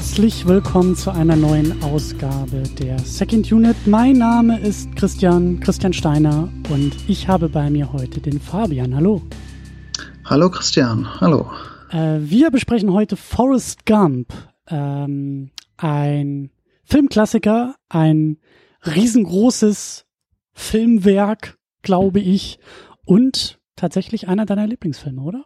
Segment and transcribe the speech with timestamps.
[0.00, 3.76] Herzlich willkommen zu einer neuen Ausgabe der Second Unit.
[3.86, 8.96] Mein Name ist Christian, Christian Steiner und ich habe bei mir heute den Fabian.
[8.96, 9.20] Hallo.
[10.24, 11.52] Hallo Christian, hallo.
[11.90, 14.32] Äh, wir besprechen heute Forrest Gump,
[14.68, 16.50] ähm, ein
[16.82, 18.38] Filmklassiker, ein
[18.86, 20.06] riesengroßes
[20.54, 22.58] Filmwerk, glaube ich,
[23.04, 25.44] und tatsächlich einer deiner Lieblingsfilme, oder?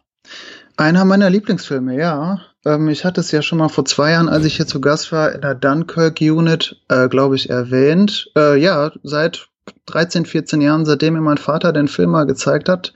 [0.77, 2.39] Einer meiner Lieblingsfilme, ja.
[2.65, 5.11] Ähm, ich hatte es ja schon mal vor zwei Jahren, als ich hier zu Gast
[5.11, 8.31] war, in der Dunkirk Unit, äh, glaube ich, erwähnt.
[8.35, 9.47] Äh, ja, seit
[9.87, 12.93] 13, 14 Jahren, seitdem mir mein Vater den Film mal gezeigt hat,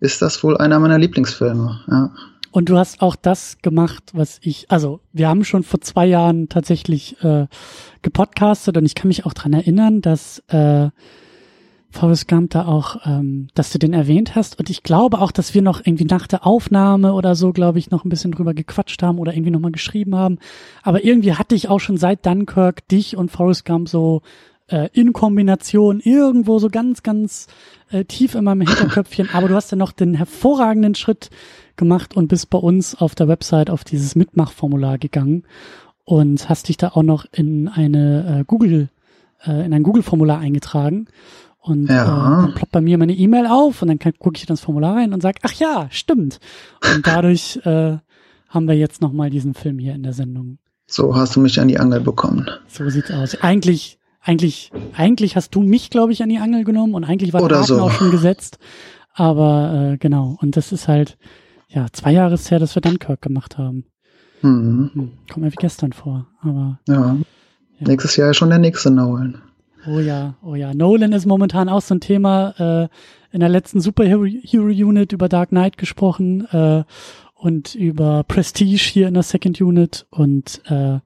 [0.00, 2.10] ist das wohl einer meiner Lieblingsfilme, ja.
[2.50, 6.48] Und du hast auch das gemacht, was ich, also wir haben schon vor zwei Jahren
[6.48, 7.46] tatsächlich äh,
[8.00, 10.88] gepodcastet und ich kann mich auch dran erinnern, dass äh,
[11.90, 14.58] Forrest Gump da auch, ähm, dass du den erwähnt hast.
[14.58, 17.90] Und ich glaube auch, dass wir noch irgendwie nach der Aufnahme oder so, glaube ich,
[17.90, 20.38] noch ein bisschen drüber gequatscht haben oder irgendwie nochmal geschrieben haben.
[20.82, 24.22] Aber irgendwie hatte ich auch schon seit Dunkirk dich und Forrest Gump so
[24.68, 27.46] äh, in Kombination irgendwo so ganz, ganz
[27.90, 29.30] äh, tief in meinem Hinterköpfchen.
[29.32, 31.30] Aber du hast ja noch den hervorragenden Schritt
[31.76, 35.44] gemacht und bist bei uns auf der Website auf dieses Mitmachformular gegangen
[36.04, 38.88] und hast dich da auch noch in eine äh, Google,
[39.46, 41.06] äh, in ein Google-Formular eingetragen.
[41.60, 42.04] Und ja.
[42.04, 44.96] äh, dann ploppt bei mir meine E-Mail auf und dann gucke ich in das Formular
[44.96, 46.40] rein und sage, ach ja, stimmt.
[46.94, 47.98] Und dadurch äh,
[48.48, 50.58] haben wir jetzt nochmal diesen Film hier in der Sendung.
[50.86, 52.48] So hast du mich an die Angel bekommen.
[52.66, 53.36] So sieht's aus.
[53.42, 57.46] Eigentlich, eigentlich, eigentlich hast du mich, glaube ich, an die Angel genommen und eigentlich war
[57.46, 57.80] der so.
[57.80, 58.58] auch schon gesetzt.
[59.12, 61.18] Aber äh, genau, und das ist halt,
[61.68, 63.84] ja, zwei Jahre her, dass wir Dunkirk gemacht haben.
[64.42, 64.90] Mhm.
[64.94, 66.78] Hm, kommt mir wie gestern vor, aber.
[66.88, 66.94] Ja.
[66.94, 67.16] ja.
[67.80, 69.42] Nächstes Jahr ist schon der nächste Nolan.
[69.88, 70.74] Oh ja, oh ja.
[70.74, 72.84] Nolan ist momentan auch so ein Thema.
[72.84, 72.88] Äh,
[73.30, 76.84] in der letzten Superhero Unit über Dark Knight gesprochen äh,
[77.34, 80.98] und über Prestige hier in der Second Unit und äh,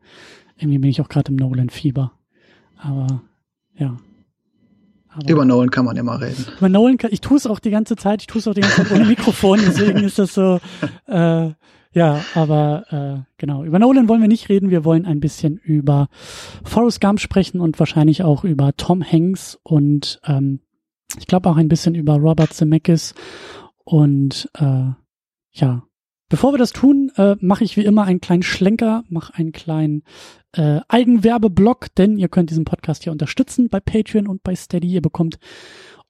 [0.56, 2.12] irgendwie bin ich auch gerade im Nolan-Fieber.
[2.78, 3.22] Aber
[3.74, 3.96] ja.
[5.08, 6.46] Aber über Nolan kann man immer reden.
[6.58, 8.62] Über Nolan kann, ich tue es auch die ganze Zeit, ich tue es auch die
[8.62, 10.60] ganze Zeit ohne Mikrofon, deswegen ist das so,
[11.06, 11.50] äh,
[11.92, 14.70] ja, aber äh, genau, über Nolan wollen wir nicht reden.
[14.70, 16.08] Wir wollen ein bisschen über
[16.64, 20.60] Forrest Gump sprechen und wahrscheinlich auch über Tom Hanks und ähm,
[21.18, 23.14] ich glaube auch ein bisschen über Robert Zemeckis.
[23.84, 24.90] Und äh,
[25.52, 25.82] ja,
[26.28, 30.04] bevor wir das tun, äh, mache ich wie immer einen kleinen Schlenker, mache einen kleinen
[30.52, 34.88] äh, Eigenwerbeblock, denn ihr könnt diesen Podcast hier unterstützen bei Patreon und bei Steady.
[34.88, 35.38] Ihr bekommt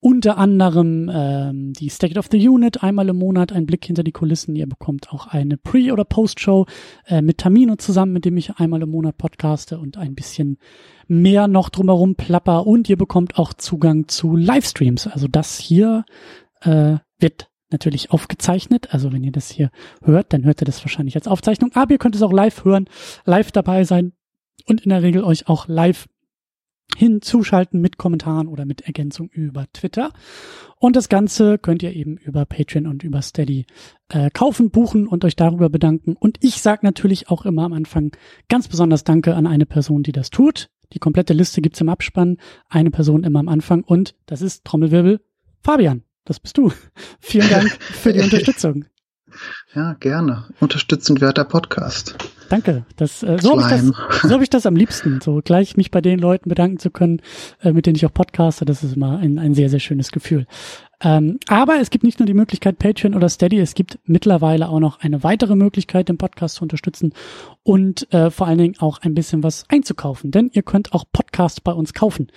[0.02, 4.10] unter anderem ähm, die State of the Unit einmal im Monat, ein Blick hinter die
[4.10, 4.56] Kulissen.
[4.56, 6.66] Ihr bekommt auch eine Pre- oder Post-Show
[7.06, 10.58] äh, mit Tamino zusammen, mit dem ich einmal im Monat podcaste und ein bisschen
[11.06, 12.66] mehr noch drumherum plapper.
[12.66, 15.06] Und ihr bekommt auch Zugang zu Livestreams.
[15.06, 16.04] Also das hier
[16.62, 18.92] äh, wird natürlich aufgezeichnet.
[18.92, 19.70] Also wenn ihr das hier
[20.02, 21.70] hört, dann hört ihr das wahrscheinlich als Aufzeichnung.
[21.74, 22.86] Aber ihr könnt es auch live hören,
[23.24, 24.14] live dabei sein
[24.66, 26.08] und in der Regel euch auch live
[26.96, 30.12] hinzuschalten mit Kommentaren oder mit Ergänzung über Twitter.
[30.76, 33.66] Und das Ganze könnt ihr eben über Patreon und über Steady
[34.08, 36.16] äh, kaufen, buchen und euch darüber bedanken.
[36.18, 38.12] Und ich sage natürlich auch immer am Anfang
[38.48, 40.68] ganz besonders Danke an eine Person, die das tut.
[40.92, 42.36] Die komplette Liste gibt's im Abspann.
[42.68, 43.82] Eine Person immer am Anfang.
[43.82, 45.20] Und das ist Trommelwirbel
[45.62, 46.02] Fabian.
[46.24, 46.72] Das bist du.
[47.20, 48.84] Vielen Dank für die Unterstützung.
[49.74, 50.44] Ja, gerne.
[50.60, 52.16] Unterstützenswerter Podcast.
[52.48, 52.84] Danke.
[52.96, 55.20] Das, äh, so habe ich, das, so hab ich das am liebsten.
[55.22, 57.22] So gleich mich bei den Leuten bedanken zu können,
[57.62, 58.64] äh, mit denen ich auch podcaste.
[58.64, 60.46] Das ist immer ein, ein sehr, sehr schönes Gefühl.
[61.02, 64.78] Ähm, aber es gibt nicht nur die Möglichkeit Patreon oder Steady, es gibt mittlerweile auch
[64.78, 67.12] noch eine weitere Möglichkeit, den Podcast zu unterstützen
[67.64, 70.30] und äh, vor allen Dingen auch ein bisschen was einzukaufen.
[70.30, 72.28] Denn ihr könnt auch Podcasts bei uns kaufen.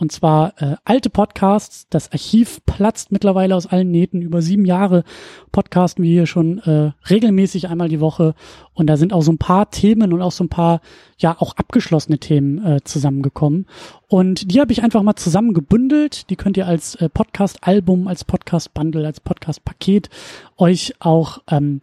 [0.00, 1.86] Und zwar äh, alte Podcasts.
[1.90, 4.22] Das Archiv platzt mittlerweile aus allen Nähten.
[4.22, 5.04] Über sieben Jahre
[5.52, 8.34] podcasten wir hier schon äh, regelmäßig einmal die Woche.
[8.72, 10.80] Und da sind auch so ein paar Themen und auch so ein paar,
[11.18, 13.66] ja, auch abgeschlossene Themen äh, zusammengekommen.
[14.08, 16.30] Und die habe ich einfach mal zusammengebündelt.
[16.30, 20.08] Die könnt ihr als äh, Podcast-Album, als Podcast-Bundle, als Podcast-Paket
[20.56, 21.82] euch auch ähm,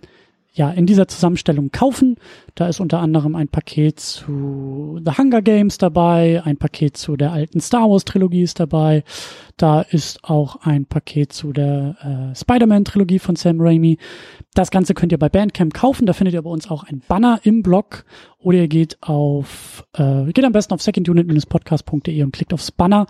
[0.58, 2.16] ja, in dieser Zusammenstellung kaufen.
[2.56, 7.32] Da ist unter anderem ein Paket zu The Hunger Games dabei, ein Paket zu der
[7.32, 9.04] alten Star Wars Trilogie ist dabei.
[9.56, 14.00] Da ist auch ein Paket zu der äh, Spider-Man Trilogie von Sam Raimi.
[14.56, 16.08] Das Ganze könnt ihr bei Bandcamp kaufen.
[16.08, 18.04] Da findet ihr bei uns auch ein Banner im Blog
[18.40, 23.06] oder ihr geht auf, äh, geht am besten auf secondunit-podcast.de und klickt aufs Banner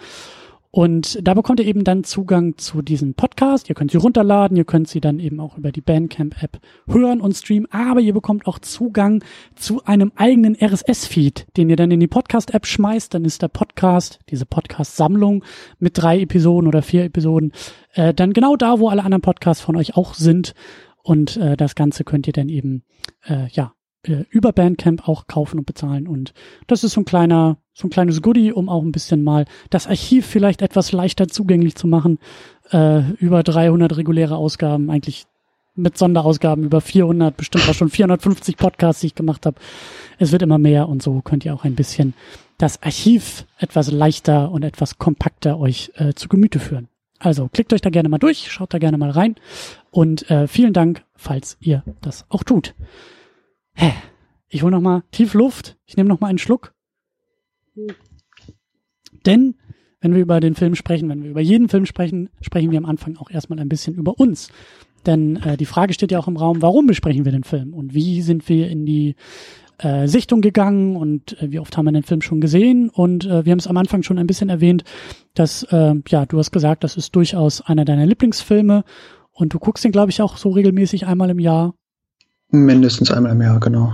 [0.78, 3.68] und da bekommt ihr eben dann Zugang zu diesem Podcast.
[3.68, 7.34] Ihr könnt sie runterladen, ihr könnt sie dann eben auch über die Bandcamp-App hören und
[7.36, 9.24] streamen, aber ihr bekommt auch Zugang
[9.56, 13.12] zu einem eigenen RSS-Feed, den ihr dann in die Podcast-App schmeißt.
[13.12, 15.44] Dann ist der Podcast, diese Podcast-Sammlung
[15.80, 17.54] mit drei Episoden oder vier Episoden,
[17.96, 20.54] äh, dann genau da, wo alle anderen Podcasts von euch auch sind.
[21.02, 22.84] Und äh, das Ganze könnt ihr dann eben,
[23.26, 23.74] äh, ja,
[24.08, 26.08] äh, über Bandcamp auch kaufen und bezahlen.
[26.08, 26.34] Und
[26.68, 29.88] das ist so ein kleiner, so ein kleines Goodie, um auch ein bisschen mal das
[29.88, 32.20] Archiv vielleicht etwas leichter zugänglich zu machen.
[32.72, 35.26] Äh, über 300 reguläre Ausgaben, eigentlich
[35.76, 39.58] mit Sonderausgaben über 400, bestimmt auch schon 450 Podcasts, die ich gemacht habe.
[40.18, 42.14] Es wird immer mehr und so könnt ihr auch ein bisschen
[42.58, 46.88] das Archiv etwas leichter und etwas kompakter euch äh, zu Gemüte führen.
[47.20, 49.36] Also klickt euch da gerne mal durch, schaut da gerne mal rein
[49.92, 52.74] und äh, vielen Dank, falls ihr das auch tut.
[53.78, 53.94] Hä?
[54.50, 55.78] Ich hole noch mal tief Luft.
[55.86, 56.74] Ich nehme noch mal einen Schluck.
[59.26, 59.56] Denn
[60.02, 62.86] wenn wir über den Film sprechen, wenn wir über jeden Film sprechen, sprechen wir am
[62.86, 64.50] Anfang auch erstmal ein bisschen über uns.
[65.06, 67.94] Denn äh, die Frage steht ja auch im Raum, warum besprechen wir den Film und
[67.94, 69.16] wie sind wir in die
[69.78, 73.46] äh, Sichtung gegangen und äh, wie oft haben wir den Film schon gesehen und äh,
[73.46, 74.84] wir haben es am Anfang schon ein bisschen erwähnt,
[75.36, 78.84] dass äh, ja du hast gesagt, das ist durchaus einer deiner Lieblingsfilme
[79.32, 81.76] und du guckst den glaube ich auch so regelmäßig einmal im Jahr.
[82.50, 83.94] Mindestens einmal im Jahr, genau.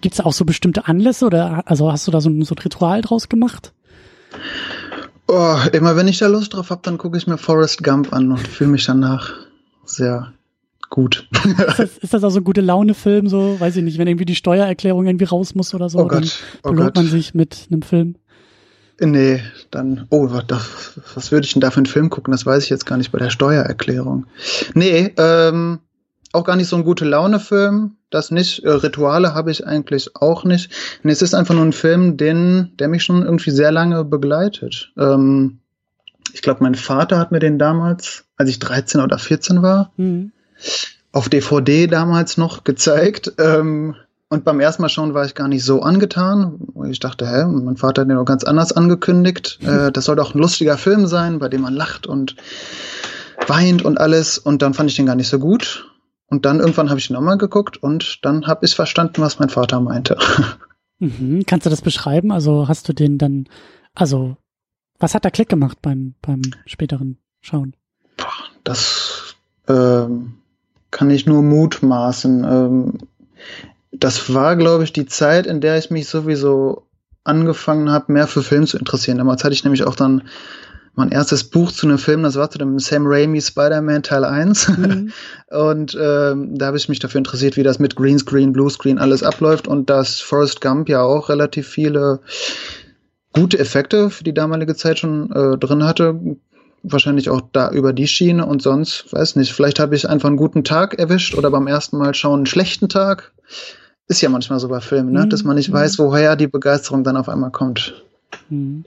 [0.00, 3.00] Gibt es auch so bestimmte Anlässe oder also hast du da so, so ein Ritual
[3.00, 3.72] draus gemacht?
[5.26, 8.30] Oh, immer wenn ich da Lust drauf habe, dann gucke ich mir Forrest Gump an
[8.30, 9.32] und fühle mich danach
[9.84, 10.32] sehr
[10.90, 11.28] gut.
[11.44, 14.26] ist, das, ist das auch so ein gute Laune-Film, so, weiß ich nicht, wenn irgendwie
[14.26, 16.94] die Steuererklärung irgendwie raus muss oder so, oh Gott, dann oh Gott.
[16.94, 18.16] man sich mit einem Film.
[19.00, 20.44] Nee, dann, oh, was,
[21.14, 22.30] was würde ich denn da für einen Film gucken?
[22.30, 24.26] Das weiß ich jetzt gar nicht bei der Steuererklärung.
[24.74, 25.80] Nee, ähm,
[26.34, 27.96] auch gar nicht so ein gute Laune-Film.
[28.10, 28.64] Das nicht.
[28.64, 30.70] Äh, Rituale habe ich eigentlich auch nicht.
[31.02, 34.92] Nee, es ist einfach nur ein Film, den, der mich schon irgendwie sehr lange begleitet.
[34.98, 35.58] Ähm,
[36.32, 40.32] ich glaube, mein Vater hat mir den damals, als ich 13 oder 14 war, mhm
[41.14, 43.32] auf DVD damals noch gezeigt.
[43.38, 43.94] Ähm,
[44.28, 46.58] und beim ersten Mal schauen war ich gar nicht so angetan.
[46.90, 49.60] Ich dachte, hä, mein Vater hat den auch ganz anders angekündigt.
[49.62, 52.34] Äh, das soll doch ein lustiger Film sein, bei dem man lacht und
[53.46, 54.38] weint und alles.
[54.38, 55.88] Und dann fand ich den gar nicht so gut.
[56.28, 59.80] Und dann irgendwann habe ich nochmal geguckt und dann habe ich verstanden, was mein Vater
[59.80, 60.18] meinte.
[61.00, 61.44] Mhm.
[61.44, 62.30] Kannst du das beschreiben?
[62.30, 63.46] Also hast du den dann,
[63.94, 64.36] also
[65.00, 67.74] was hat da Klick gemacht beim, beim späteren Schauen?
[68.62, 69.34] Das
[69.68, 70.34] ähm,
[70.90, 72.44] kann ich nur mutmaßen.
[72.44, 72.98] Ähm,
[73.90, 76.86] das war, glaube ich, die Zeit, in der ich mich sowieso
[77.24, 79.18] angefangen habe, mehr für Film zu interessieren.
[79.18, 80.22] Damals hatte ich nämlich auch dann
[80.96, 84.68] mein erstes Buch zu einem Film, das war zu dem Sam Raimi Spider-Man Teil 1.
[84.68, 85.12] Mhm.
[85.50, 89.66] und ähm, da habe ich mich dafür interessiert, wie das mit Greenscreen, Bluescreen alles abläuft
[89.66, 92.20] und dass Forrest Gump ja auch relativ viele
[93.32, 96.20] gute Effekte für die damalige Zeit schon äh, drin hatte
[96.84, 100.36] wahrscheinlich auch da über die Schiene und sonst, weiß nicht, vielleicht habe ich einfach einen
[100.36, 103.32] guten Tag erwischt oder beim ersten Mal schauen einen schlechten Tag.
[104.06, 105.26] Ist ja manchmal so bei Filmen, ne?
[105.26, 105.74] dass man nicht mhm.
[105.74, 108.04] weiß, woher die Begeisterung dann auf einmal kommt.
[108.50, 108.84] Mhm.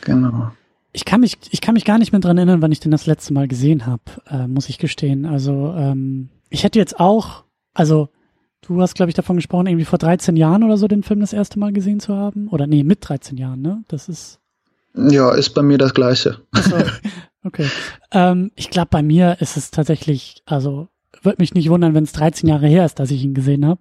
[0.00, 0.52] Genau.
[0.94, 3.04] Ich kann mich, ich kann mich gar nicht mehr dran erinnern, wann ich den das
[3.04, 5.26] letzte Mal gesehen habe, äh, muss ich gestehen.
[5.26, 7.44] Also ähm, ich hätte jetzt auch,
[7.74, 8.08] also
[8.62, 11.32] du hast, glaube ich, davon gesprochen, irgendwie vor 13 Jahren oder so den Film das
[11.32, 12.48] erste Mal gesehen zu haben.
[12.48, 13.84] Oder nee, mit 13 Jahren, ne?
[13.88, 14.40] Das ist
[14.94, 16.40] ja, ist bei mir das Gleiche.
[16.54, 16.76] So,
[17.44, 17.68] okay.
[18.12, 20.88] ähm, ich glaube, bei mir ist es tatsächlich, also
[21.22, 23.80] würde mich nicht wundern, wenn es 13 Jahre her ist, dass ich ihn gesehen habe.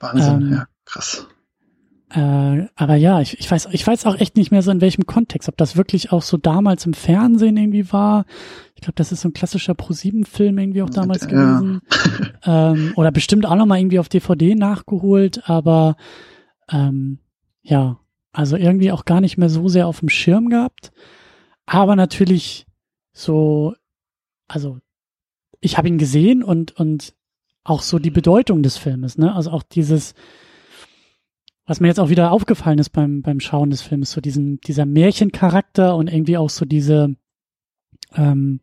[0.00, 1.26] Wahnsinn, ähm, ja, krass.
[2.10, 5.04] Äh, aber ja, ich, ich weiß, ich weiß auch echt nicht mehr so in welchem
[5.04, 8.24] Kontext, ob das wirklich auch so damals im Fernsehen irgendwie war.
[8.74, 11.28] Ich glaube, das ist so ein klassischer Pro-7-Film irgendwie auch damals ja.
[11.28, 11.82] gewesen.
[12.44, 15.96] ähm, oder bestimmt auch nochmal irgendwie auf DVD nachgeholt, aber
[16.70, 17.18] ähm,
[17.62, 17.98] ja,
[18.32, 20.92] also irgendwie auch gar nicht mehr so sehr auf dem Schirm gehabt.
[21.66, 22.66] Aber natürlich
[23.12, 23.74] so,
[24.46, 24.78] also
[25.60, 27.14] ich habe ihn gesehen und, und
[27.64, 29.34] auch so die Bedeutung des Filmes, ne?
[29.34, 30.14] Also auch dieses,
[31.68, 34.86] was mir jetzt auch wieder aufgefallen ist beim, beim Schauen des Films, so diesen, dieser
[34.86, 37.14] Märchencharakter und irgendwie auch so diese,
[38.16, 38.60] ähm,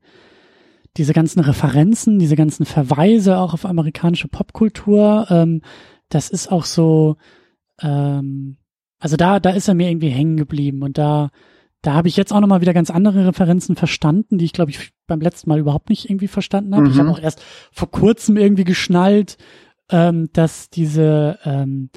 [0.98, 5.62] diese ganzen Referenzen, diese ganzen Verweise auch auf amerikanische Popkultur, ähm,
[6.10, 7.18] das ist auch so,
[7.80, 8.58] ähm,
[9.00, 11.30] also da, da ist er mir irgendwie hängen geblieben und da,
[11.84, 14.94] da habe ich jetzt auch nochmal wieder ganz andere Referenzen verstanden, die ich glaube ich
[15.06, 16.86] beim letzten Mal überhaupt nicht irgendwie verstanden habe.
[16.86, 16.92] Mhm.
[16.92, 19.38] Ich habe auch erst vor kurzem irgendwie geschnallt,
[19.92, 21.92] ähm, dass diese ähm,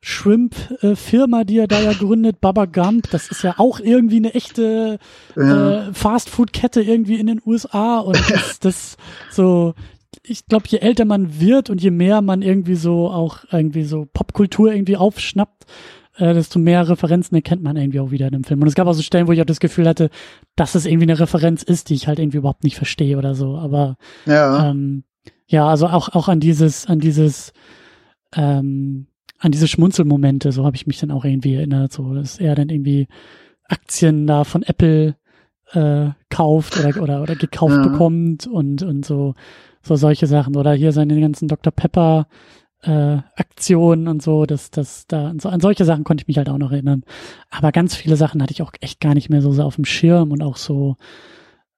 [0.00, 4.98] Shrimp-Firma, die er da ja gründet, Baba Gump, das ist ja auch irgendwie eine echte
[5.36, 5.88] ja.
[5.88, 8.96] äh, Fastfood-Kette irgendwie in den USA und das, das
[9.30, 9.74] so,
[10.22, 14.06] ich glaube, je älter man wird und je mehr man irgendwie so auch irgendwie so
[14.12, 15.66] Popkultur irgendwie aufschnappt,
[16.16, 18.62] äh, desto mehr Referenzen erkennt man irgendwie auch wieder in dem Film.
[18.62, 20.10] Und es gab auch so Stellen, wo ich auch das Gefühl hatte,
[20.54, 23.56] dass es irgendwie eine Referenz ist, die ich halt irgendwie überhaupt nicht verstehe oder so.
[23.56, 25.02] Aber ja, ähm,
[25.48, 27.52] ja also auch, auch an dieses, an dieses,
[28.36, 29.07] ähm,
[29.38, 32.68] an diese Schmunzelmomente, so habe ich mich dann auch irgendwie erinnert, so dass er dann
[32.68, 33.08] irgendwie
[33.64, 35.16] Aktien da von Apple
[35.72, 37.86] äh, kauft oder, oder, oder gekauft ja.
[37.86, 39.34] bekommt und, und so,
[39.82, 40.56] so solche Sachen.
[40.56, 41.72] Oder hier seine ganzen Dr.
[41.72, 42.26] Pepper
[42.82, 46.48] äh, Aktionen und so, dass das da so, an solche Sachen konnte ich mich halt
[46.48, 47.02] auch noch erinnern.
[47.50, 49.84] Aber ganz viele Sachen hatte ich auch echt gar nicht mehr so, so auf dem
[49.84, 50.96] Schirm und auch so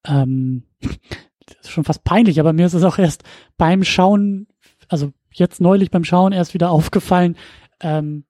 [0.07, 0.65] ähm,
[1.67, 3.25] schon fast peinlich, aber mir ist es auch erst
[3.57, 4.47] beim Schauen,
[4.89, 7.37] also jetzt neulich beim Schauen erst wieder aufgefallen,
[7.81, 8.25] ähm,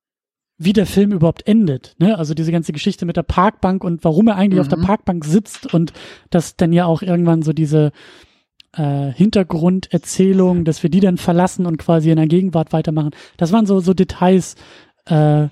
[0.58, 1.96] wie der Film überhaupt endet.
[1.98, 2.18] Ne?
[2.18, 4.60] Also diese ganze Geschichte mit der Parkbank und warum er eigentlich mhm.
[4.60, 4.84] auf der mhm.
[4.84, 5.94] Parkbank sitzt und
[6.28, 7.92] dass dann ja auch irgendwann so diese
[8.76, 13.12] äh, Hintergrunderzählung, dass wir die dann verlassen und quasi in der Gegenwart weitermachen.
[13.38, 14.56] Das waren so, so Details,
[15.06, 15.48] äh,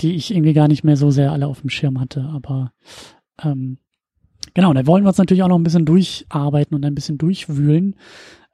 [0.00, 2.22] die ich irgendwie gar nicht mehr so sehr alle auf dem Schirm hatte.
[2.32, 2.72] Aber
[3.42, 3.78] ähm,
[4.54, 7.96] genau, da wollen wir uns natürlich auch noch ein bisschen durcharbeiten und ein bisschen durchwühlen.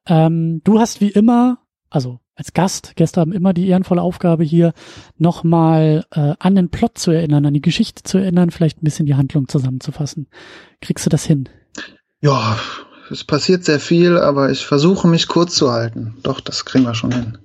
[0.07, 4.73] Ähm, du hast wie immer, also als Gast, Gäste haben immer die ehrenvolle Aufgabe hier,
[5.19, 9.07] nochmal äh, an den Plot zu erinnern, an die Geschichte zu erinnern, vielleicht ein bisschen
[9.07, 10.27] die Handlung zusammenzufassen.
[10.81, 11.49] Kriegst du das hin?
[12.21, 12.59] Ja,
[13.11, 16.17] es passiert sehr viel, aber ich versuche mich kurz zu halten.
[16.23, 17.39] Doch, das kriegen wir schon hin.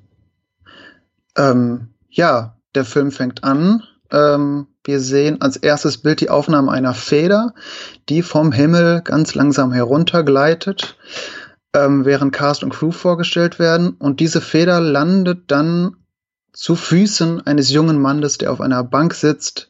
[1.38, 3.84] Ähm, ja, der Film fängt an.
[4.12, 7.54] Ähm, wir sehen als erstes Bild die Aufnahme einer Feder,
[8.08, 10.98] die vom Himmel ganz langsam heruntergleitet,
[11.74, 13.92] ähm, während Cast und Crew vorgestellt werden.
[13.92, 15.96] Und diese Feder landet dann
[16.54, 19.70] zu Füßen eines jungen Mannes, der auf einer Bank sitzt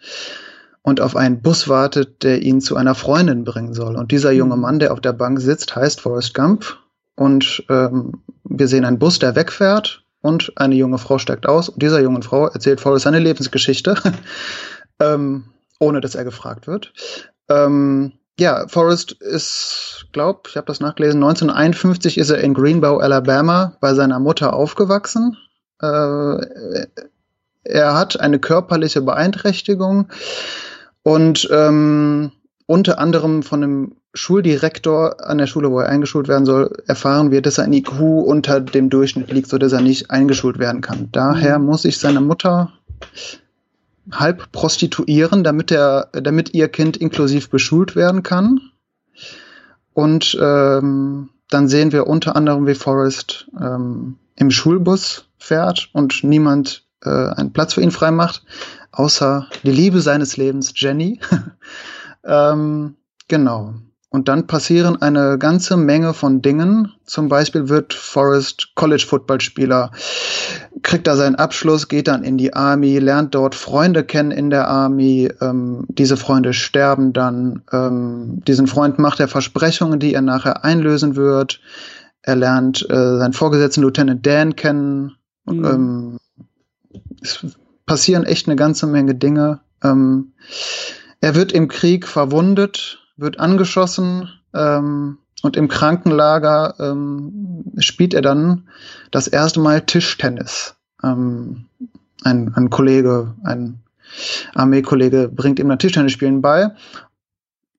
[0.81, 3.95] und auf einen Bus wartet, der ihn zu einer Freundin bringen soll.
[3.95, 4.61] Und dieser junge mhm.
[4.61, 6.77] Mann, der auf der Bank sitzt, heißt Forrest Gump.
[7.15, 11.69] Und ähm, wir sehen einen Bus, der wegfährt und eine junge Frau steigt aus.
[11.69, 13.95] Und dieser jungen Frau erzählt Forrest seine Lebensgeschichte,
[14.99, 15.45] ähm,
[15.79, 16.93] ohne dass er gefragt wird.
[17.49, 23.77] Ähm, ja, Forrest ist, glaub, ich habe das nachgelesen, 1951 ist er in Greenbow, Alabama,
[23.81, 25.37] bei seiner Mutter aufgewachsen.
[25.81, 26.85] Äh,
[27.63, 30.07] er hat eine körperliche Beeinträchtigung
[31.03, 32.31] und ähm,
[32.65, 37.41] unter anderem von einem Schuldirektor an der Schule, wo er eingeschult werden soll, erfahren wir,
[37.41, 41.09] dass ein IQ unter dem Durchschnitt liegt, so dass er nicht eingeschult werden kann.
[41.11, 41.65] Daher mhm.
[41.65, 42.71] muss sich seine Mutter
[44.11, 48.59] halb prostituieren, damit er, damit ihr Kind inklusiv beschult werden kann.
[49.93, 56.83] Und ähm, dann sehen wir unter anderem, wie Forrest ähm, im Schulbus fährt und niemand
[57.03, 58.43] äh, einen Platz für ihn freimacht
[58.91, 61.19] außer die Liebe seines Lebens, Jenny.
[62.23, 62.95] ähm,
[63.27, 63.75] genau.
[64.11, 66.91] Und dann passieren eine ganze Menge von Dingen.
[67.05, 69.91] Zum Beispiel wird Forrest College Football Spieler,
[70.81, 74.67] kriegt da seinen Abschluss, geht dann in die Army, lernt dort Freunde kennen in der
[74.67, 75.29] Army.
[75.41, 77.61] Ähm, diese Freunde sterben dann.
[77.71, 81.61] Ähm, diesen Freund macht er Versprechungen, die er nachher einlösen wird.
[82.23, 85.17] Er lernt äh, seinen Vorgesetzten Lieutenant Dan kennen.
[85.45, 85.65] Mhm.
[85.65, 86.19] Ähm,
[87.85, 89.59] passieren echt eine ganze Menge Dinge.
[89.83, 90.33] Ähm,
[91.21, 98.67] er wird im Krieg verwundet, wird angeschossen ähm, und im Krankenlager ähm, spielt er dann
[99.11, 100.75] das erste Mal Tischtennis.
[101.03, 101.65] Ähm,
[102.23, 103.79] ein, ein Kollege, ein
[104.55, 106.71] Armeekollege bringt ihm dann Tischtennisspielen bei.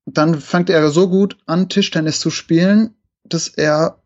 [0.06, 2.94] Dann fängt er so gut an, Tischtennis zu spielen,
[3.24, 3.96] dass er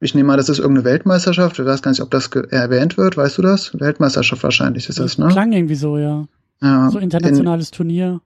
[0.00, 1.58] ich nehme mal, das ist irgendeine Weltmeisterschaft.
[1.58, 3.16] Ich weiß gar nicht, ob das erwähnt wird.
[3.16, 3.78] Weißt du das?
[3.78, 5.26] Weltmeisterschaft wahrscheinlich ist das, das ne?
[5.26, 6.26] Klang irgendwie so, ja.
[6.62, 8.20] ja so internationales in, Turnier.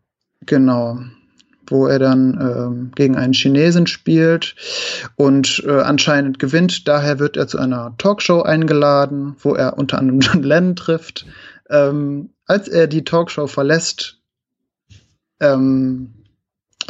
[0.44, 0.98] Genau.
[1.68, 4.56] Wo er dann ähm, gegen einen Chinesen spielt
[5.16, 6.88] und äh, anscheinend gewinnt.
[6.88, 11.26] Daher wird er zu einer Talkshow eingeladen, wo er unter anderem John Lennon trifft.
[11.70, 14.18] Ähm, als er die Talkshow verlässt,
[15.40, 16.12] ähm,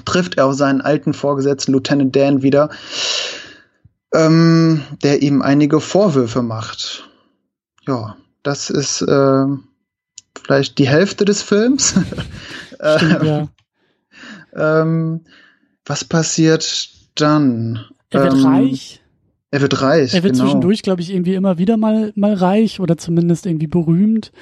[0.04, 2.70] trifft er auf seinen alten Vorgesetzten Lieutenant Dan wieder
[4.12, 7.08] ähm, der ihm einige Vorwürfe macht.
[7.86, 9.46] Ja, das ist äh,
[10.44, 11.94] vielleicht die Hälfte des Films.
[12.96, 13.48] Stimmt, ja.
[14.54, 15.22] Ähm,
[15.84, 17.84] was passiert dann?
[18.10, 19.00] Er wird ähm, reich.
[19.50, 20.14] Er wird reich.
[20.14, 20.44] Er wird genau.
[20.44, 24.32] zwischendurch, glaube ich, irgendwie immer wieder mal, mal reich oder zumindest irgendwie berühmt.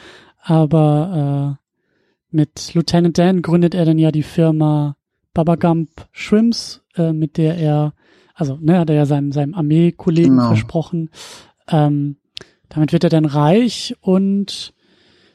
[0.43, 4.97] Aber äh, mit Lieutenant Dan gründet er dann ja die Firma
[5.35, 7.95] Baba Gump Shrimps, äh, mit der er
[8.40, 10.49] also, ne, hat er ja seinem, seinem Armeekollegen genau.
[10.49, 11.11] versprochen.
[11.69, 12.17] Ähm,
[12.71, 14.73] damit wird er dann reich und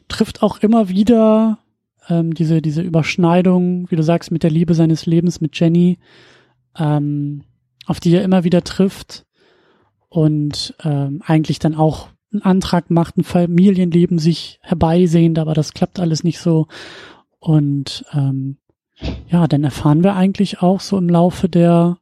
[0.07, 1.59] trifft auch immer wieder
[2.09, 5.97] ähm, diese, diese Überschneidung, wie du sagst, mit der Liebe seines Lebens mit Jenny,
[6.77, 7.43] ähm,
[7.85, 9.25] auf die er immer wieder trifft
[10.09, 15.99] und ähm, eigentlich dann auch einen Antrag macht, ein Familienleben sich herbeisehend, aber das klappt
[15.99, 16.67] alles nicht so.
[17.39, 18.57] Und ähm,
[19.27, 21.97] ja, dann erfahren wir eigentlich auch so im Laufe der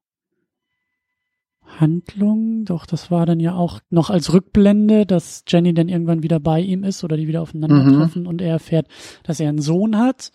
[1.80, 6.40] Handlung, doch das war dann ja auch noch als Rückblende, dass Jenny dann irgendwann wieder
[6.40, 8.28] bei ihm ist oder die wieder aufeinandertreffen mhm.
[8.28, 8.88] und er erfährt,
[9.24, 10.32] dass er einen Sohn hat.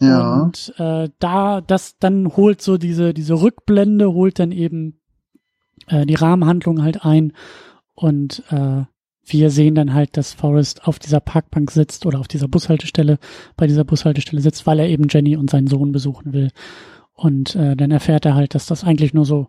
[0.00, 0.42] Ja.
[0.42, 5.00] Und äh, da, das dann holt so diese, diese Rückblende, holt dann eben
[5.86, 7.32] äh, die Rahmenhandlung halt ein
[7.94, 8.84] und äh,
[9.24, 13.18] wir sehen dann halt, dass Forrest auf dieser Parkbank sitzt oder auf dieser Bushaltestelle,
[13.56, 16.50] bei dieser Bushaltestelle sitzt, weil er eben Jenny und seinen Sohn besuchen will.
[17.14, 19.48] Und äh, dann erfährt er halt, dass das eigentlich nur so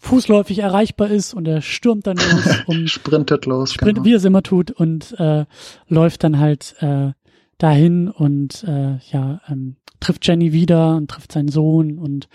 [0.00, 4.04] fußläufig erreichbar ist und er stürmt dann los und sprintet los, sprintet, genau.
[4.06, 5.44] wie er es immer tut und äh,
[5.88, 7.12] läuft dann halt äh,
[7.58, 12.28] dahin und äh, ja ähm, trifft Jenny wieder und trifft seinen Sohn und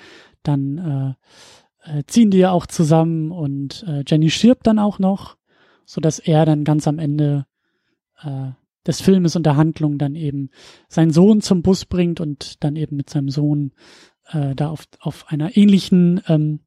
[0.44, 1.16] dann
[1.86, 5.38] äh, äh, ziehen die ja auch zusammen und äh, Jenny stirbt dann auch noch,
[5.86, 7.46] so dass er dann ganz am Ende
[8.22, 8.52] äh,
[8.86, 10.50] des Filmes und der Handlung dann eben
[10.90, 13.72] seinen Sohn zum Bus bringt und dann eben mit seinem Sohn
[14.32, 16.60] äh, da auf, auf einer ähnlichen ähm,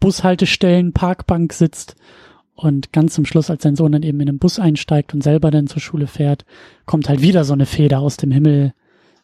[0.00, 1.96] Bushaltestellen Parkbank sitzt
[2.54, 5.50] und ganz zum Schluss, als sein Sohn dann eben in den Bus einsteigt und selber
[5.50, 6.44] dann zur Schule fährt,
[6.86, 8.72] kommt halt wieder so eine Feder aus dem Himmel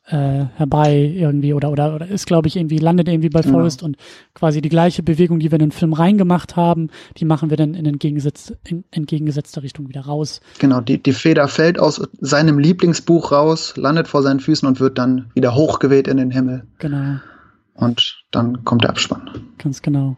[0.07, 3.87] äh, herbei irgendwie oder oder oder ist glaube ich irgendwie landet irgendwie bei Forrest ja.
[3.87, 3.97] und
[4.35, 6.88] quasi die gleiche Bewegung, die wir in den Film reingemacht haben,
[7.19, 10.41] die machen wir dann in, entgegengesetz, in entgegengesetzter Richtung wieder raus.
[10.59, 14.99] Genau, die die Feder fällt aus seinem Lieblingsbuch raus, landet vor seinen Füßen und wird
[14.99, 16.64] dann wieder hochgeweht in den Himmel.
[16.79, 17.21] Genau.
[17.75, 19.31] Und dann kommt der Abspann.
[19.59, 20.17] Ganz genau.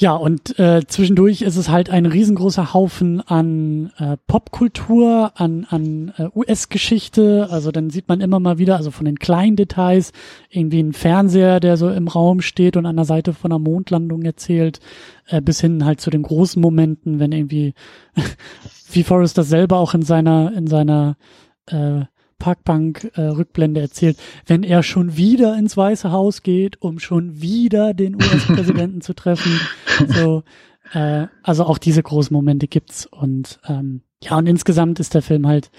[0.00, 6.12] Ja, und äh, zwischendurch ist es halt ein riesengroßer Haufen an äh, Popkultur, an, an
[6.16, 7.48] äh, US-Geschichte.
[7.50, 10.12] Also dann sieht man immer mal wieder, also von den kleinen Details,
[10.50, 14.22] irgendwie ein Fernseher, der so im Raum steht und an der Seite von einer Mondlandung
[14.22, 14.78] erzählt,
[15.26, 17.74] äh, bis hin halt zu den großen Momenten, wenn irgendwie,
[18.92, 21.16] wie Forrest das selber auch in seiner, in seiner
[21.66, 22.02] äh,
[22.38, 28.14] Parkbank-Rückblende äh, erzählt, wenn er schon wieder ins Weiße Haus geht, um schon wieder den
[28.14, 29.60] US-Präsidenten zu treffen.
[30.06, 30.44] So,
[30.92, 35.44] äh, also auch diese großen Momente gibt's und ähm, ja und insgesamt ist der Film
[35.48, 35.72] halt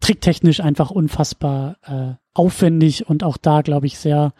[0.00, 4.32] tricktechnisch einfach unfassbar äh, aufwendig und auch da glaube ich sehr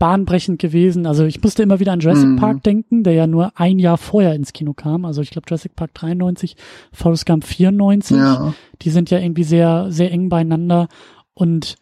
[0.00, 1.06] bahnbrechend gewesen.
[1.06, 2.36] Also ich musste immer wieder an Jurassic mhm.
[2.36, 5.04] Park denken, der ja nur ein Jahr vorher ins Kino kam.
[5.04, 6.56] Also ich glaube Jurassic Park 93,
[6.90, 8.16] Forrest Gump 94.
[8.16, 8.54] Ja.
[8.80, 10.88] Die sind ja irgendwie sehr, sehr eng beieinander
[11.34, 11.76] und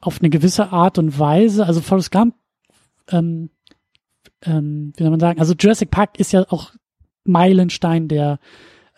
[0.00, 2.34] auf eine gewisse Art und Weise, also Forrest Gump,
[3.08, 3.50] ähm,
[4.42, 6.72] ähm, wie soll man sagen, also Jurassic Park ist ja auch
[7.24, 8.40] Meilenstein der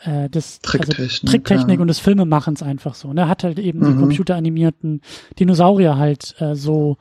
[0.02, 1.82] äh, des Tricktechnik, also Tricktechnik ja.
[1.82, 3.12] und des Filmemachens einfach so.
[3.12, 3.28] Ne?
[3.28, 3.84] Hat halt eben mhm.
[3.84, 5.02] die computeranimierten
[5.38, 6.96] Dinosaurier halt äh, so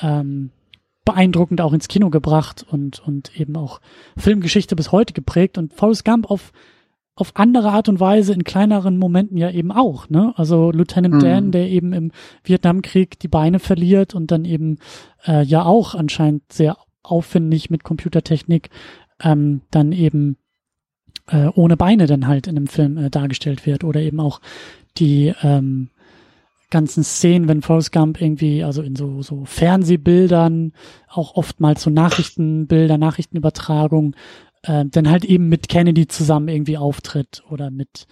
[0.00, 0.50] ähm,
[1.08, 3.80] beeindruckend auch ins Kino gebracht und, und eben auch
[4.18, 6.52] Filmgeschichte bis heute geprägt und Forrest Gump auf,
[7.14, 10.34] auf andere Art und Weise in kleineren Momenten ja eben auch, ne?
[10.36, 11.20] Also Lieutenant mhm.
[11.20, 12.12] Dan, der eben im
[12.44, 14.80] Vietnamkrieg die Beine verliert und dann eben
[15.26, 18.68] äh, ja auch anscheinend sehr aufwendig mit Computertechnik
[19.22, 20.36] ähm, dann eben
[21.28, 24.42] äh, ohne Beine dann halt in einem Film äh, dargestellt wird oder eben auch
[24.98, 25.88] die ähm,
[26.70, 30.72] ganzen Szenen, wenn Forrest Gump irgendwie, also in so, so Fernsehbildern,
[31.08, 34.14] auch oftmals so Nachrichtenbilder, Nachrichtenübertragung,
[34.62, 38.06] äh, dann halt eben mit Kennedy zusammen irgendwie auftritt oder mit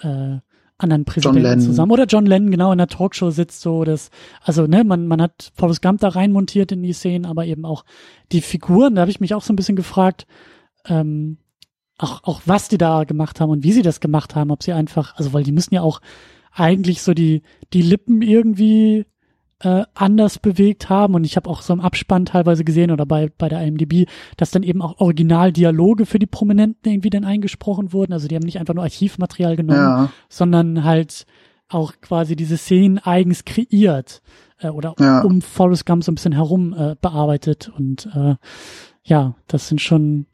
[0.00, 0.38] äh,
[0.78, 1.92] anderen Präsidenten zusammen.
[1.92, 4.10] Oder John Lennon genau in der Talkshow sitzt so, das,
[4.42, 7.84] also ne, man, man hat Forrest Gump da reinmontiert in die Szenen, aber eben auch
[8.32, 10.26] die Figuren, da habe ich mich auch so ein bisschen gefragt,
[10.86, 11.38] ähm,
[11.98, 14.72] auch, auch was die da gemacht haben und wie sie das gemacht haben, ob sie
[14.72, 16.00] einfach, also weil die müssen ja auch
[16.52, 19.06] eigentlich so die, die Lippen irgendwie
[19.60, 21.14] äh, anders bewegt haben.
[21.14, 24.50] Und ich habe auch so im Abspann teilweise gesehen oder bei, bei der IMDb, dass
[24.50, 28.12] dann eben auch Originaldialoge für die Prominenten irgendwie dann eingesprochen wurden.
[28.12, 30.12] Also die haben nicht einfach nur Archivmaterial genommen, ja.
[30.28, 31.26] sondern halt
[31.68, 34.20] auch quasi diese Szenen eigens kreiert
[34.58, 35.20] äh, oder ja.
[35.22, 37.70] um Forrest Gump so ein bisschen herum äh, bearbeitet.
[37.76, 38.34] Und äh,
[39.04, 40.26] ja, das sind schon,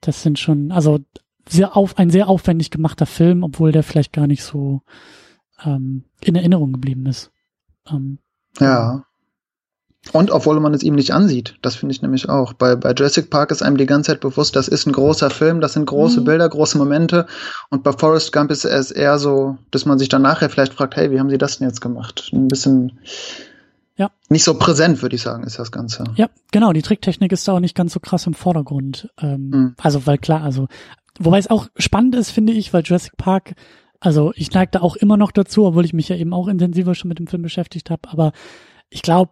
[0.00, 1.00] das sind schon, also
[1.48, 4.82] sehr auf, ein sehr aufwendig gemachter Film, obwohl der vielleicht gar nicht so
[5.64, 7.30] ähm, in Erinnerung geblieben ist.
[7.90, 8.18] Ähm,
[8.60, 9.04] ja.
[10.10, 12.54] Und obwohl man es ihm nicht ansieht, das finde ich nämlich auch.
[12.54, 15.60] Bei, bei Jurassic Park ist einem die ganze Zeit bewusst, das ist ein großer Film,
[15.60, 16.24] das sind große mhm.
[16.24, 17.26] Bilder, große Momente.
[17.70, 20.96] Und bei Forrest Gump ist es eher so, dass man sich dann nachher vielleicht fragt,
[20.96, 22.30] hey, wie haben sie das denn jetzt gemacht?
[22.32, 22.98] Ein bisschen
[23.96, 24.10] ja.
[24.28, 26.02] nicht so präsent, würde ich sagen, ist das Ganze.
[26.16, 26.72] Ja, genau.
[26.72, 29.08] Die Tricktechnik ist da auch nicht ganz so krass im Vordergrund.
[29.20, 29.74] Ähm, mhm.
[29.80, 30.66] Also, weil klar, also,
[31.20, 33.54] wobei es auch spannend ist, finde ich, weil Jurassic Park
[34.02, 36.96] also ich neige da auch immer noch dazu, obwohl ich mich ja eben auch intensiver
[36.96, 38.08] schon mit dem Film beschäftigt habe.
[38.10, 38.32] Aber
[38.90, 39.30] ich glaube,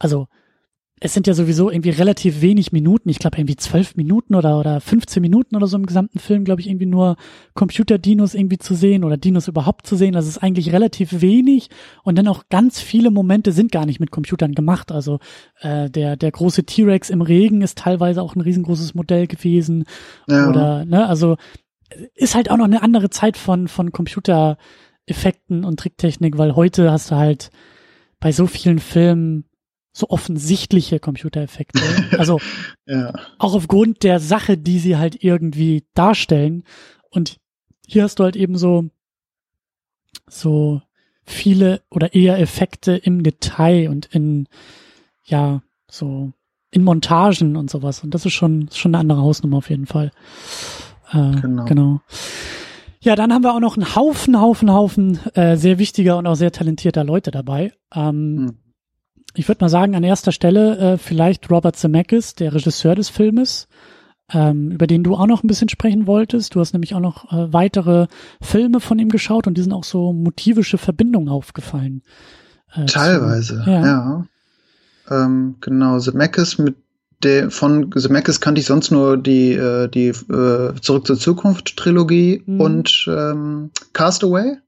[0.00, 0.26] also
[0.98, 3.08] es sind ja sowieso irgendwie relativ wenig Minuten.
[3.08, 6.60] Ich glaube irgendwie zwölf Minuten oder oder 15 Minuten oder so im gesamten Film, glaube
[6.60, 7.14] ich, irgendwie nur
[7.54, 10.14] Computer-Dinos irgendwie zu sehen oder Dinos überhaupt zu sehen.
[10.14, 11.70] Das ist eigentlich relativ wenig
[12.02, 14.90] und dann auch ganz viele Momente sind gar nicht mit Computern gemacht.
[14.90, 15.20] Also
[15.60, 19.84] äh, der der große T-Rex im Regen ist teilweise auch ein riesengroßes Modell gewesen
[20.28, 20.48] ja.
[20.48, 21.36] oder ne, also
[22.14, 27.10] ist halt auch noch eine andere Zeit von, von Computereffekten und Tricktechnik, weil heute hast
[27.10, 27.50] du halt
[28.20, 29.44] bei so vielen Filmen
[29.92, 31.80] so offensichtliche Computereffekte.
[32.18, 32.40] Also
[32.86, 33.12] ja.
[33.38, 36.64] auch aufgrund der Sache, die sie halt irgendwie darstellen.
[37.10, 37.38] Und
[37.86, 38.88] hier hast du halt eben so,
[40.28, 40.80] so
[41.24, 44.48] viele oder eher Effekte im Detail und in,
[45.24, 46.32] ja, so
[46.70, 48.02] in Montagen und sowas.
[48.02, 50.10] Und das ist schon, schon eine andere Hausnummer auf jeden Fall.
[51.12, 51.64] Äh, genau.
[51.64, 52.00] genau.
[53.00, 56.36] Ja, dann haben wir auch noch einen Haufen, Haufen, Haufen äh, sehr wichtiger und auch
[56.36, 57.72] sehr talentierter Leute dabei.
[57.94, 58.58] Ähm, hm.
[59.34, 63.66] Ich würde mal sagen, an erster Stelle äh, vielleicht Robert Zemeckis, der Regisseur des Filmes,
[64.32, 66.54] ähm, über den du auch noch ein bisschen sprechen wolltest.
[66.54, 68.06] Du hast nämlich auch noch äh, weitere
[68.40, 72.02] Filme von ihm geschaut und die sind auch so motivische Verbindungen aufgefallen.
[72.72, 73.84] Äh, Teilweise, zu, ja.
[73.84, 74.26] ja.
[75.10, 76.76] Ähm, genau, Zemeckis mit
[77.22, 82.42] der von Zemeckis kannte ich sonst nur die äh, die äh, Zurück zur Zukunft Trilogie
[82.46, 82.60] mhm.
[82.60, 84.58] und ähm, Castaway.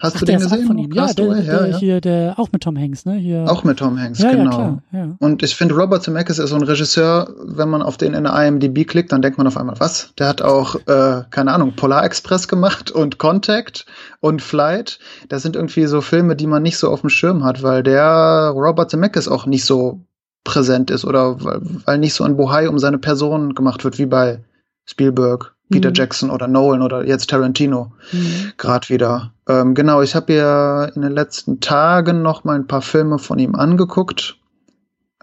[0.00, 0.66] Hast Ach, du den gesehen?
[0.66, 0.90] Von ihm.
[0.92, 3.16] Ja, der, der, ja, hier der auch mit Tom Hanks, ne?
[3.16, 3.44] Hier.
[3.46, 4.50] Auch mit Tom Hanks, ja, genau.
[4.50, 5.16] Ja, klar.
[5.18, 8.34] Und ich finde Robert Zemeckis ist so ein Regisseur, wenn man auf den in der
[8.34, 10.14] IMDb klickt, dann denkt man auf einmal, was?
[10.18, 13.84] Der hat auch äh, keine Ahnung, Polar Express gemacht und Contact
[14.20, 15.00] und Flight.
[15.28, 18.52] Das sind irgendwie so Filme, die man nicht so auf dem Schirm hat, weil der
[18.54, 20.00] Robert Zemeckis auch nicht so
[20.44, 24.06] präsent ist oder weil, weil nicht so ein Bohai um seine Person gemacht wird wie
[24.06, 24.40] bei
[24.86, 25.94] Spielberg, Peter mhm.
[25.94, 28.52] Jackson oder Nolan oder jetzt Tarantino mhm.
[28.56, 29.32] gerade wieder.
[29.48, 33.38] Ähm, genau, ich habe ja in den letzten Tagen noch mal ein paar Filme von
[33.38, 34.36] ihm angeguckt.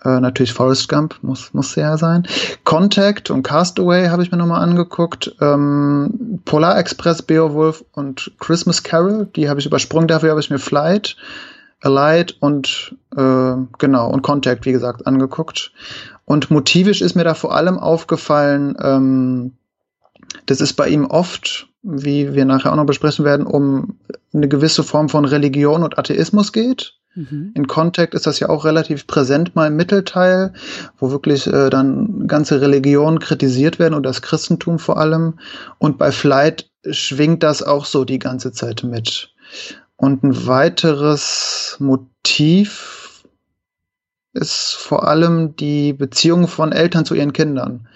[0.03, 2.27] Äh, natürlich Forrest Gump muss muss ja sein.
[2.63, 5.35] Contact und Castaway habe ich mir noch mal angeguckt.
[5.41, 10.07] Ähm, Polar Express, Beowulf und Christmas Carol, die habe ich übersprungen.
[10.07, 11.17] Dafür habe ich mir Flight
[11.81, 15.71] Alight und äh, genau und Contact, wie gesagt, angeguckt.
[16.25, 19.53] Und motivisch ist mir da vor allem aufgefallen, ähm,
[20.45, 23.97] das ist bei ihm oft, wie wir nachher auch noch besprechen werden, um
[24.33, 26.95] eine gewisse Form von Religion und Atheismus geht.
[27.15, 27.51] Mhm.
[27.55, 30.53] In Contact ist das ja auch relativ präsent mal im Mittelteil,
[30.99, 35.39] wo wirklich äh, dann ganze Religionen kritisiert werden und das Christentum vor allem.
[35.79, 39.33] Und bei Flight schwingt das auch so die ganze Zeit mit.
[39.97, 43.23] Und ein weiteres Motiv
[44.33, 47.87] ist vor allem die Beziehung von Eltern zu ihren Kindern.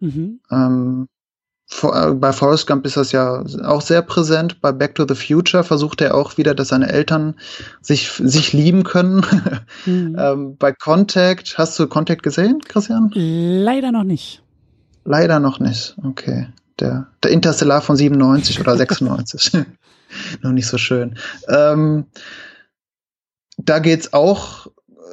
[0.00, 0.40] Mhm.
[0.50, 1.08] Ähm,
[1.66, 4.60] vor, äh, bei Forrest Gump ist das ja auch sehr präsent.
[4.60, 7.34] Bei Back to the Future versucht er auch wieder, dass seine Eltern
[7.80, 9.24] sich, sich lieben können.
[9.84, 10.16] Mhm.
[10.18, 13.10] ähm, bei Contact, hast du Contact gesehen, Christian?
[13.14, 14.42] Leider noch nicht.
[15.04, 16.48] Leider noch nicht, okay.
[16.78, 19.52] Der, der Interstellar von 97 oder 96.
[20.42, 21.18] noch nicht so schön.
[21.48, 22.06] Ähm,
[23.58, 24.68] da geht's auch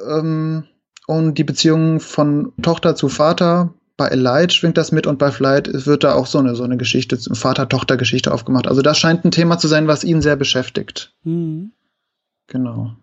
[0.08, 0.64] ähm,
[1.06, 3.74] um die Beziehung von Tochter zu Vater.
[3.96, 6.76] Bei Elite schwingt das mit und bei Flight wird da auch so eine, so eine
[6.76, 8.66] Geschichte, Vater-Tochter-Geschichte aufgemacht.
[8.66, 11.12] Also das scheint ein Thema zu sein, was ihn sehr beschäftigt.
[11.24, 11.72] Mhm.
[12.46, 12.94] Genau.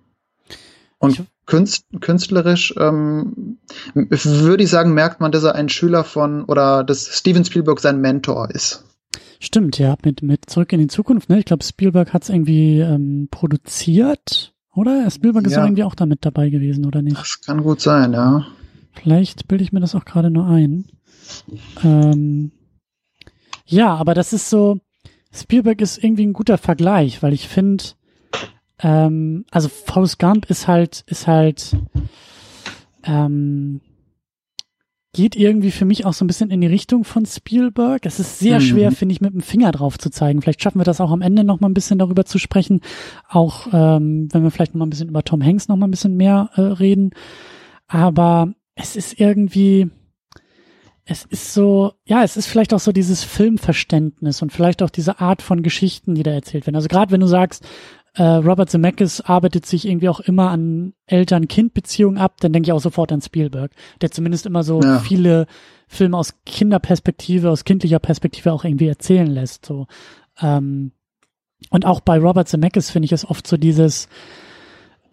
[0.97, 3.59] Und künst, künstlerisch ähm,
[3.93, 8.01] würde ich sagen, merkt man, dass er ein Schüler von oder dass Steven Spielberg sein
[8.01, 8.86] Mentor ist.
[9.39, 11.39] Stimmt, ja, mit, mit Zurück in die Zukunft, ne?
[11.39, 15.09] Ich glaube, Spielberg hat es irgendwie ähm, produziert, oder?
[15.09, 15.63] Spielberg ist ja.
[15.63, 17.17] irgendwie auch damit dabei gewesen, oder nicht?
[17.17, 18.45] Das kann gut sein, ja.
[18.93, 20.85] Vielleicht bilde ich mir das auch gerade nur ein.
[21.83, 22.51] Ähm,
[23.65, 24.79] ja, aber das ist so,
[25.33, 27.83] Spielberg ist irgendwie ein guter Vergleich, weil ich finde,
[28.79, 31.75] ähm, also Forrest Gump ist halt, ist halt,
[33.03, 33.81] ähm,
[35.13, 38.05] geht irgendwie für mich auch so ein bisschen in die Richtung von Spielberg.
[38.05, 38.63] Es ist sehr mhm.
[38.63, 40.41] schwer, finde ich, mit dem Finger drauf zu zeigen.
[40.41, 42.81] Vielleicht schaffen wir das auch am Ende noch mal ein bisschen darüber zu sprechen.
[43.27, 45.91] Auch ähm, wenn wir vielleicht noch mal ein bisschen über Tom Hanks noch mal ein
[45.91, 47.11] bisschen mehr äh, reden.
[47.87, 49.89] Aber es ist irgendwie,
[51.05, 55.19] es ist so, ja, es ist vielleicht auch so dieses Filmverständnis und vielleicht auch diese
[55.19, 56.75] Art von Geschichten, die da erzählt werden.
[56.75, 57.65] Also gerade wenn du sagst,
[58.17, 62.81] äh, Robert Zemeckis arbeitet sich irgendwie auch immer an Eltern-Kind-Beziehungen ab, dann denke ich auch
[62.81, 64.99] sofort an Spielberg, der zumindest immer so ja.
[64.99, 65.45] viele
[65.87, 69.67] Filme aus Kinderperspektive, aus kindlicher Perspektive auch irgendwie erzählen lässt.
[69.67, 69.85] So.
[70.41, 70.91] Ähm,
[71.69, 74.09] und auch bei Robert Zemeckis finde ich es oft so dieses,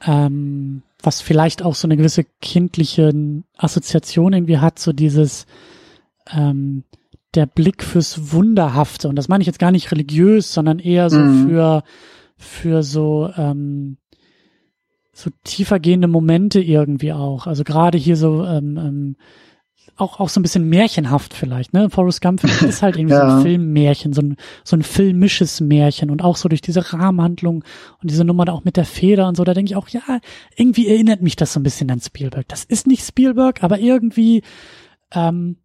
[0.06, 3.12] ähm, was vielleicht auch so eine gewisse kindliche
[3.58, 5.44] Assoziation irgendwie hat, so dieses
[6.32, 6.84] ähm,
[7.34, 9.08] der Blick fürs Wunderhafte.
[9.08, 11.48] Und das meine ich jetzt gar nicht religiös, sondern eher so mhm.
[11.48, 11.84] für
[12.36, 13.98] für so ähm,
[15.12, 17.46] so tiefergehende Momente irgendwie auch.
[17.46, 19.16] Also gerade hier so ähm, ähm,
[19.96, 21.88] auch auch so ein bisschen märchenhaft vielleicht, ne?
[21.88, 23.30] Forrest Gump ist halt irgendwie ja.
[23.30, 27.64] so ein Filmmärchen, so ein so ein filmisches Märchen und auch so durch diese Rahmenhandlung
[28.02, 30.02] und diese Nummer da auch mit der Feder und so, da denke ich auch, ja,
[30.56, 32.48] irgendwie erinnert mich das so ein bisschen an Spielberg.
[32.48, 34.42] Das ist nicht Spielberg, aber irgendwie
[35.12, 35.58] ähm,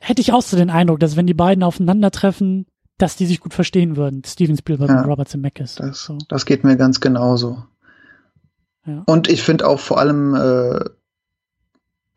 [0.00, 2.66] hätte ich auch so den Eindruck, dass wenn die beiden aufeinandertreffen,
[2.98, 5.76] dass die sich gut verstehen würden, Steven Spielberg ja, und Robert Zemeckis.
[5.76, 6.18] Das, so.
[6.28, 7.64] das geht mir ganz genauso.
[8.86, 9.02] Ja.
[9.06, 10.84] Und ich finde auch vor allem äh,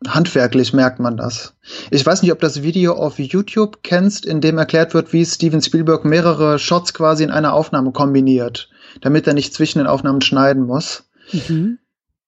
[0.06, 1.54] handwerklich merkt man das.
[1.90, 5.62] Ich weiß nicht, ob das Video auf YouTube kennst, in dem erklärt wird, wie Steven
[5.62, 8.68] Spielberg mehrere Shots quasi in einer Aufnahme kombiniert,
[9.00, 11.08] damit er nicht zwischen den Aufnahmen schneiden muss.
[11.32, 11.78] Mhm.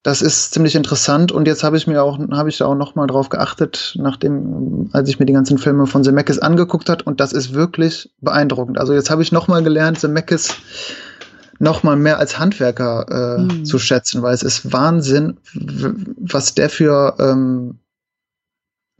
[0.04, 2.94] Das ist ziemlich interessant und jetzt habe ich mir auch habe ich da auch noch
[2.94, 7.18] mal drauf geachtet, nachdem als ich mir die ganzen Filme von Zemeckis angeguckt hat und
[7.20, 8.78] das ist wirklich beeindruckend.
[8.78, 10.54] Also jetzt habe ich noch mal gelernt, Zemeckis
[11.58, 13.64] noch mal mehr als Handwerker äh, mhm.
[13.64, 17.80] zu schätzen, weil es ist Wahnsinn, was der für ähm,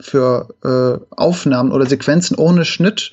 [0.01, 3.13] für äh, Aufnahmen oder Sequenzen ohne Schnitt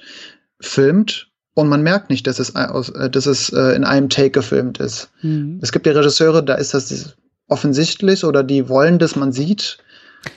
[0.59, 4.31] filmt und man merkt nicht, dass es, aus, äh, dass es äh, in einem Take
[4.31, 5.09] gefilmt ist.
[5.21, 5.59] Mhm.
[5.61, 7.15] Es gibt ja Regisseure, da ist das
[7.47, 9.77] offensichtlich oder die wollen, dass man sieht,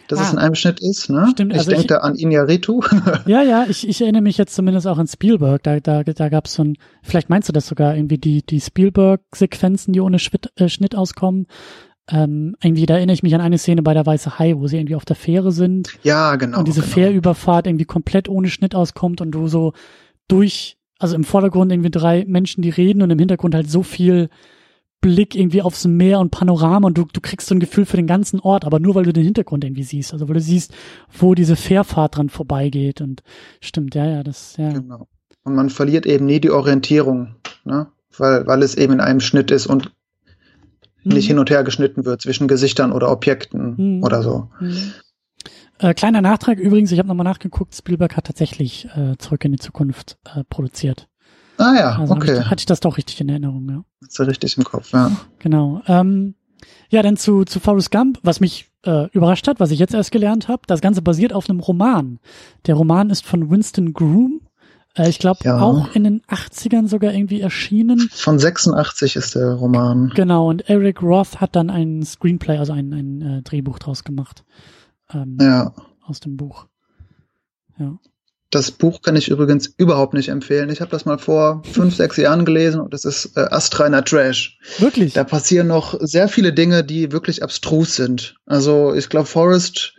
[0.08, 1.08] dass ah, es in einem Schnitt ist.
[1.08, 1.28] Ne?
[1.30, 2.82] Stimmt, ich also denke da an Inyaritu.
[3.26, 5.62] ja, ja, ich, ich erinnere mich jetzt zumindest auch an Spielberg.
[5.62, 8.60] Da, da, da gab es so ein, vielleicht meinst du das sogar, irgendwie die, die
[8.60, 11.46] Spielberg-Sequenzen, die ohne Schnitt, äh, Schnitt auskommen.
[12.10, 14.78] Ähm, irgendwie, da erinnere ich mich an eine Szene bei der Weiße Hai, wo sie
[14.78, 15.90] irgendwie auf der Fähre sind.
[16.02, 16.58] Ja, genau.
[16.58, 16.92] Und diese genau.
[16.92, 19.74] Fährüberfahrt irgendwie komplett ohne Schnitt auskommt und du so
[20.26, 24.30] durch, also im Vordergrund irgendwie drei Menschen, die reden und im Hintergrund halt so viel
[25.00, 28.06] Blick irgendwie aufs Meer und Panorama und du, du kriegst so ein Gefühl für den
[28.06, 30.74] ganzen Ort, aber nur weil du den Hintergrund irgendwie siehst, also weil du siehst,
[31.16, 33.22] wo diese Fährfahrt dran vorbeigeht und
[33.60, 34.72] stimmt, ja, ja, das, ja.
[34.72, 35.06] Genau.
[35.44, 37.86] Und man verliert eben nie die Orientierung, ne?
[38.16, 39.92] weil, weil es eben in einem Schnitt ist und
[41.04, 41.12] mhm.
[41.12, 44.02] nicht hin und her geschnitten wird zwischen Gesichtern oder Objekten mhm.
[44.02, 44.50] oder so.
[44.60, 44.92] Mhm.
[45.78, 49.58] Äh, kleiner Nachtrag übrigens, ich habe nochmal nachgeguckt, Spielberg hat tatsächlich äh, Zurück in die
[49.58, 51.08] Zukunft äh, produziert.
[51.58, 52.30] Ah ja, also okay.
[52.30, 53.84] Hatte ich, hatte ich das doch richtig in Erinnerung, ja.
[54.04, 55.10] Hast du richtig im Kopf, ja.
[55.40, 55.82] Genau.
[55.86, 56.34] Ähm,
[56.88, 60.12] ja, dann zu, zu Forrest Gump, was mich äh, überrascht hat, was ich jetzt erst
[60.12, 60.62] gelernt habe.
[60.66, 62.18] Das Ganze basiert auf einem Roman.
[62.66, 64.40] Der Roman ist von Winston Groom.
[64.94, 65.60] Äh, ich glaube, ja.
[65.60, 68.08] auch in den 80ern sogar irgendwie erschienen.
[68.12, 70.10] Von 86 ist der Roman.
[70.14, 74.44] Genau, und Eric Roth hat dann ein Screenplay, also ein, ein äh, Drehbuch draus gemacht.
[75.12, 75.72] Ähm, ja.
[76.02, 76.66] Aus dem Buch.
[77.78, 77.98] Ja.
[78.50, 80.70] Das Buch kann ich übrigens überhaupt nicht empfehlen.
[80.70, 84.58] Ich habe das mal vor fünf, sechs Jahren gelesen und es ist äh, astreiner Trash.
[84.78, 85.12] Wirklich?
[85.12, 88.36] Da passieren noch sehr viele Dinge, die wirklich abstrus sind.
[88.46, 89.92] Also ich glaube, Forrest,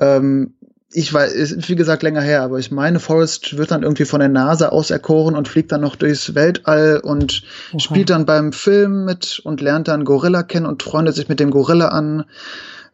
[0.00, 0.54] ähm,
[0.94, 4.20] ich weiß, ist wie gesagt länger her, aber ich meine, Forrest wird dann irgendwie von
[4.20, 7.80] der NASA auserkoren und fliegt dann noch durchs Weltall und Oha.
[7.80, 11.50] spielt dann beim Film mit und lernt dann Gorilla kennen und freundet sich mit dem
[11.50, 12.24] Gorilla an.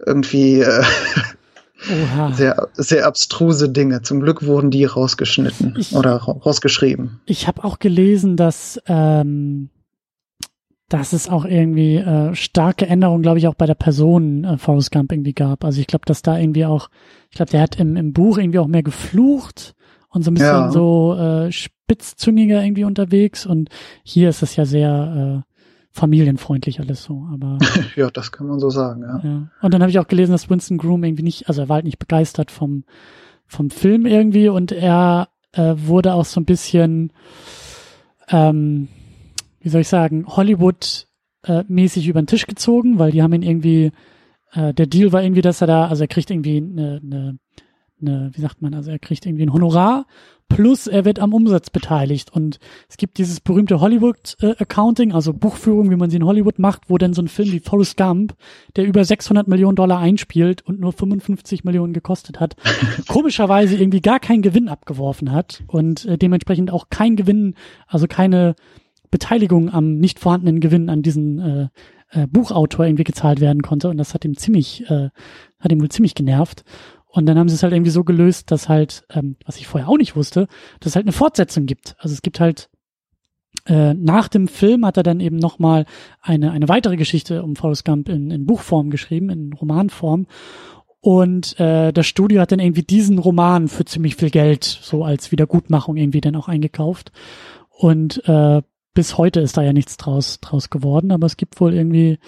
[0.04, 0.82] Irgendwie äh,
[1.88, 2.32] Oha.
[2.32, 4.02] Sehr, sehr abstruse Dinge.
[4.02, 7.20] Zum Glück wurden die rausgeschnitten ich, oder rausgeschrieben.
[7.26, 9.70] Ich habe auch gelesen, dass, ähm,
[10.88, 14.92] dass es auch irgendwie äh, starke Änderungen, glaube ich, auch bei der Person äh, Forrest
[14.92, 15.64] Gump irgendwie gab.
[15.64, 16.90] Also ich glaube, dass da irgendwie auch,
[17.30, 19.74] ich glaube, der hat im, im Buch irgendwie auch mehr geflucht
[20.10, 20.70] und so ein bisschen ja.
[20.70, 23.46] so äh, spitzzüngiger irgendwie unterwegs.
[23.46, 23.70] Und
[24.02, 25.49] hier ist es ja sehr äh,
[25.92, 27.58] familienfreundlich alles so, aber.
[27.96, 29.20] ja, das kann man so sagen, ja.
[29.22, 29.48] ja.
[29.60, 31.84] Und dann habe ich auch gelesen, dass Winston Groom irgendwie nicht, also er war halt
[31.84, 32.84] nicht begeistert vom,
[33.46, 37.12] vom Film irgendwie und er äh, wurde auch so ein bisschen,
[38.28, 38.88] ähm,
[39.60, 41.08] wie soll ich sagen, Hollywood
[41.44, 43.92] äh, mäßig über den Tisch gezogen, weil die haben ihn irgendwie,
[44.52, 47.38] äh, der Deal war irgendwie, dass er da, also er kriegt irgendwie eine, eine,
[48.00, 50.06] eine wie sagt man, also er kriegt irgendwie ein Honorar
[50.50, 52.30] plus er wird am Umsatz beteiligt.
[52.34, 52.58] Und
[52.90, 56.98] es gibt dieses berühmte Hollywood-Accounting, äh, also Buchführung, wie man sie in Hollywood macht, wo
[56.98, 58.34] dann so ein Film wie Forrest Gump,
[58.76, 62.56] der über 600 Millionen Dollar einspielt und nur 55 Millionen gekostet hat,
[63.08, 67.54] komischerweise irgendwie gar keinen Gewinn abgeworfen hat und äh, dementsprechend auch kein Gewinn,
[67.86, 68.56] also keine
[69.10, 71.68] Beteiligung am nicht vorhandenen Gewinn an diesen äh,
[72.10, 73.88] äh, Buchautor irgendwie gezahlt werden konnte.
[73.88, 75.10] Und das hat ihm ziemlich, äh,
[75.58, 76.64] hat ihm wohl ziemlich genervt.
[77.12, 79.88] Und dann haben sie es halt irgendwie so gelöst, dass halt, ähm, was ich vorher
[79.88, 80.46] auch nicht wusste,
[80.78, 81.96] dass es halt eine Fortsetzung gibt.
[81.98, 82.70] Also es gibt halt
[83.66, 85.86] äh, nach dem Film hat er dann eben nochmal
[86.20, 90.26] eine, eine weitere Geschichte um Forrest Gump in, in Buchform geschrieben, in Romanform.
[91.00, 95.32] Und äh, das Studio hat dann irgendwie diesen Roman für ziemlich viel Geld so als
[95.32, 97.10] Wiedergutmachung irgendwie dann auch eingekauft.
[97.70, 101.74] Und äh, bis heute ist da ja nichts draus, draus geworden, aber es gibt wohl
[101.74, 102.18] irgendwie,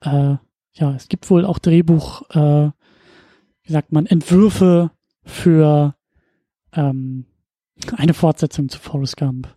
[0.00, 0.36] äh,
[0.72, 2.70] ja, es gibt wohl auch Drehbuch, äh,
[3.64, 4.90] wie sagt man, Entwürfe
[5.24, 5.94] für
[6.74, 7.24] ähm,
[7.96, 9.48] eine Fortsetzung zu Forrest Gump.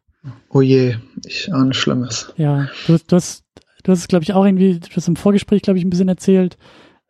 [0.50, 2.34] Oh je, ich ahne Schlimmes.
[2.38, 3.44] Ja, du, du hast,
[3.84, 6.10] du hast es, glaube ich, auch irgendwie, du hast im Vorgespräch, glaube ich, ein bisschen
[6.10, 6.58] erzählt,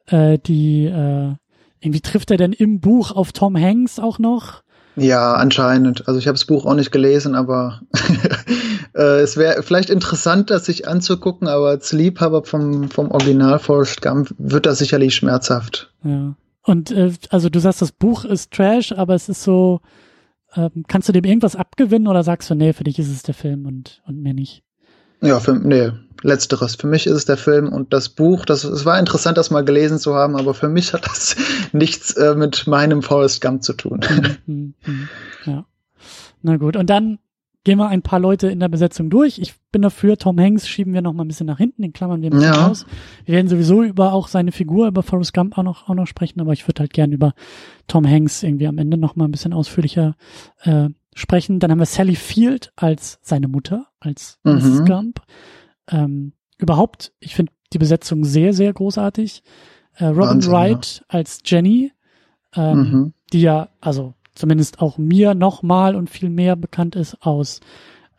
[0.07, 1.33] äh, die, äh,
[1.79, 4.63] irgendwie trifft er denn im Buch auf Tom Hanks auch noch?
[4.95, 6.07] Ja, anscheinend.
[6.07, 7.81] Also ich habe das Buch auch nicht gelesen, aber
[8.95, 14.01] äh, es wäre vielleicht interessant, das sich anzugucken, aber als Liebhaber vom, vom Original Forrest
[14.01, 15.93] Gump wird das sicherlich schmerzhaft.
[16.03, 16.35] Ja.
[16.67, 19.79] Und äh, also du sagst, das Buch ist Trash, aber es ist so,
[20.53, 23.35] ähm, kannst du dem irgendwas abgewinnen oder sagst du, nee, für dich ist es der
[23.35, 24.63] Film und, und mir nicht?
[25.21, 25.91] Ja, für, nee,
[26.23, 26.75] letzteres.
[26.75, 28.43] Für mich ist es der Film und das Buch.
[28.43, 31.37] Das, es war interessant, das mal gelesen zu haben, aber für mich hat das
[31.71, 34.01] nichts äh, mit meinem Forrest Gump zu tun.
[34.45, 35.09] Mhm, mhm,
[35.45, 35.65] ja.
[36.41, 37.17] Na gut, und dann
[37.67, 39.39] gehen wir ein paar Leute in der Besetzung durch.
[39.39, 42.21] Ich bin dafür, Tom Hanks schieben wir noch mal ein bisschen nach hinten, den klammern
[42.21, 42.69] wir ein bisschen ja.
[42.69, 42.85] aus.
[43.25, 46.39] Wir werden sowieso über auch seine Figur, über Forrest Gump auch noch, auch noch sprechen,
[46.39, 47.33] aber ich würde halt gern über
[47.87, 50.15] Tom Hanks irgendwie am Ende noch mal ein bisschen ausführlicher
[50.61, 51.59] äh, sprechen.
[51.59, 54.53] Dann haben wir Sally Field als seine Mutter, als mhm.
[54.53, 54.85] Mrs.
[54.85, 55.21] Gump.
[55.91, 59.43] Ähm, überhaupt, ich finde die Besetzung sehr, sehr großartig.
[59.95, 61.05] Äh, Robin Wahnsinn, Wright ja.
[61.09, 61.91] als Jenny,
[62.55, 63.13] ähm, mhm.
[63.33, 67.59] die ja, also zumindest auch mir nochmal und viel mehr bekannt ist aus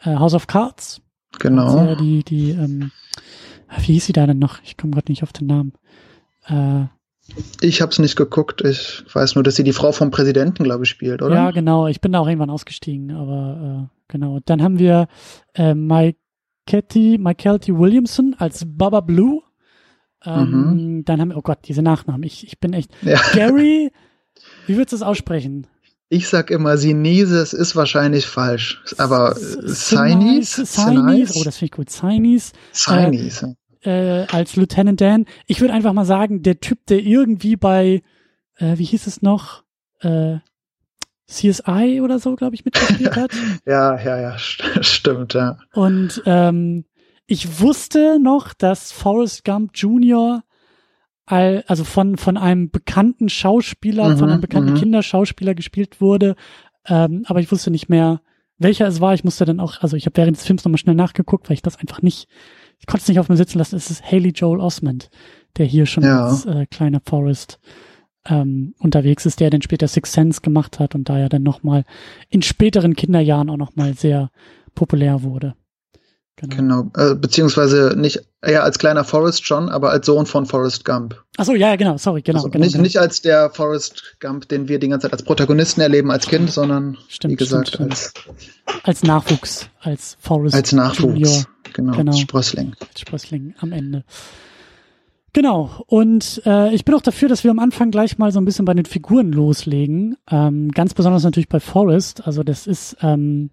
[0.04, 1.00] äh, House of Cards.
[1.38, 1.78] Genau.
[1.78, 2.90] Also die, die, ähm,
[3.78, 4.62] wie hieß sie da denn noch?
[4.64, 5.72] Ich komme gerade nicht auf den Namen.
[6.46, 6.87] Äh,
[7.61, 8.62] ich habe es nicht geguckt.
[8.64, 11.35] Ich weiß nur, dass sie die Frau vom Präsidenten, glaube ich, spielt, oder?
[11.35, 11.87] Ja, genau.
[11.87, 14.40] Ich bin da auch irgendwann ausgestiegen, aber äh, genau.
[14.44, 15.09] Dann haben wir
[15.54, 16.18] äh, Mike
[16.66, 19.42] Ketty, Williamson als Baba Blue.
[20.24, 21.04] Ähm, mhm.
[21.04, 22.22] Dann haben wir, oh Gott, diese Nachnamen.
[22.22, 22.90] Ich, ich bin echt.
[23.02, 23.20] Ja.
[23.35, 23.92] Gary,
[24.66, 25.66] wie würdest du es aussprechen?
[26.10, 28.82] Ich sag immer Sinise, es ist wahrscheinlich falsch.
[28.96, 30.64] Aber Chinese?
[30.64, 31.34] Chinese?
[31.36, 31.90] Oh, das finde ich gut.
[31.90, 32.52] Chinese.
[33.84, 35.26] Äh, äh, als Lieutenant Dan.
[35.46, 38.02] Ich würde einfach mal sagen, der Typ, der irgendwie bei,
[38.56, 39.64] äh, wie hieß es noch?
[40.00, 40.38] Äh,
[41.26, 43.30] CSI oder so, glaube ich, mitgespielt hat.
[43.66, 45.58] ja, ja, ja, stimmt, ja.
[45.74, 46.86] Und ähm,
[47.26, 50.42] ich wusste noch, dass Forrest Gump Jr
[51.30, 54.78] also von, von einem bekannten Schauspieler, mhm, von einem bekannten mhm.
[54.78, 56.36] Kinderschauspieler gespielt wurde.
[56.86, 58.22] Ähm, aber ich wusste nicht mehr,
[58.56, 59.14] welcher es war.
[59.14, 61.62] Ich musste dann auch, also ich habe während des Films nochmal schnell nachgeguckt, weil ich
[61.62, 62.28] das einfach nicht,
[62.78, 63.76] ich konnte es nicht auf mir sitzen lassen.
[63.76, 65.10] Es ist Haley Joel Osment,
[65.56, 66.26] der hier schon ja.
[66.26, 67.60] als äh, kleiner Forrest
[68.26, 71.84] ähm, unterwegs ist, der dann später Six Sense gemacht hat und da ja dann nochmal
[72.30, 74.30] in späteren Kinderjahren auch nochmal sehr
[74.74, 75.54] populär wurde.
[76.40, 76.90] Genau, genau.
[76.94, 81.20] Äh, beziehungsweise nicht eher als kleiner Forrest schon, aber als Sohn von Forrest Gump.
[81.37, 82.38] Ach so, ja, genau, sorry, genau.
[82.38, 82.83] Also genau nicht, genau.
[82.85, 86.51] nicht als der Forrest Gump, den wir die ganze Zeit als Protagonisten erleben als Kind,
[86.51, 88.12] sondern stimmt, wie gesagt stimmt, als
[88.85, 91.44] als Nachwuchs, als Forrest als Nachwuchs, Junior.
[91.72, 94.05] genau, genau, als Sprössling, als Sprössling am Ende.
[95.33, 98.44] Genau, und äh, ich bin auch dafür, dass wir am Anfang gleich mal so ein
[98.44, 100.16] bisschen bei den Figuren loslegen.
[100.31, 102.27] Ähm, ganz besonders natürlich bei Forrest.
[102.27, 103.51] Also das ist ähm,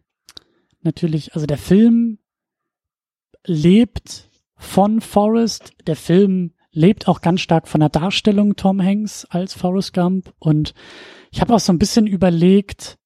[0.82, 2.20] natürlich, also der Film
[3.46, 5.74] lebt von Forrest.
[5.88, 10.34] Der Film lebt auch ganz stark von der Darstellung Tom Hanks als Forrest Gump.
[10.40, 10.74] Und
[11.32, 12.98] ich habe auch so ein bisschen überlegt,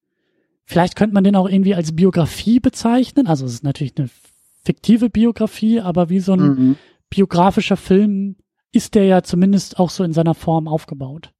[0.65, 3.28] vielleicht könnte man den auch irgendwie als Biografie bezeichnen.
[3.28, 4.10] Also es ist natürlich eine
[4.63, 6.75] fiktive Biografie, aber wie so ein mhm.
[7.10, 8.36] biografischer Film
[8.71, 11.32] ist der ja zumindest auch so in seiner Form aufgebaut.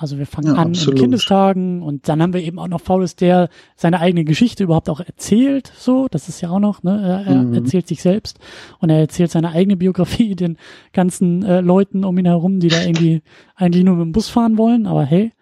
[0.00, 0.94] Also wir fangen ja, an absolut.
[0.94, 4.88] in Kindestagen und dann haben wir eben auch noch Forrest, der seine eigene Geschichte überhaupt
[4.88, 5.72] auch erzählt.
[5.76, 7.24] So, das ist ja auch noch, ne?
[7.26, 7.52] Er, mhm.
[7.52, 8.38] erzählt sich selbst
[8.78, 10.56] und er erzählt seine eigene Biografie den
[10.92, 13.22] ganzen äh, Leuten um ihn herum, die da irgendwie
[13.56, 14.86] eigentlich nur mit dem Bus fahren wollen.
[14.86, 15.32] Aber hey,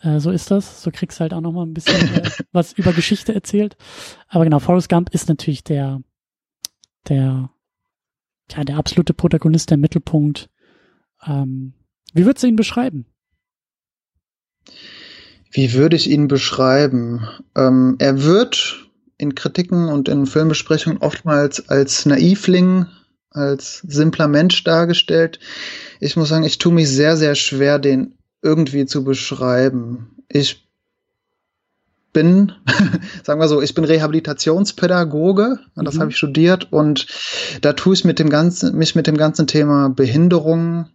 [0.00, 0.82] äh, so ist das.
[0.82, 3.76] So kriegst du halt auch noch mal ein bisschen äh, was über Geschichte erzählt.
[4.28, 6.00] Aber genau, Forrest Gump ist natürlich der,
[7.08, 7.50] der,
[8.52, 10.48] ja, der absolute Protagonist, der Mittelpunkt.
[11.26, 11.74] Ähm,
[12.14, 13.04] wie würdest du ihn beschreiben?
[15.50, 17.26] Wie würde ich ihn beschreiben?
[17.56, 22.86] Ähm, er wird in Kritiken und in Filmbesprechungen oftmals als Naivling,
[23.30, 25.40] als simpler Mensch dargestellt.
[26.00, 30.16] Ich muss sagen, ich tue mich sehr, sehr schwer, den irgendwie zu beschreiben.
[30.28, 30.68] Ich
[32.12, 32.52] bin,
[33.24, 36.00] sagen wir so, ich bin Rehabilitationspädagoge, das mhm.
[36.00, 37.06] habe ich studiert und
[37.60, 40.88] da tue ich mit dem ganzen, mich mit dem ganzen Thema Behinderung,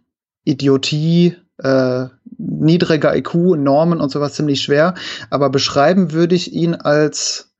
[0.44, 2.06] Idiotie, äh,
[2.38, 4.94] niedriger IQ, Normen und sowas ziemlich schwer.
[5.30, 7.54] Aber beschreiben würde ich ihn als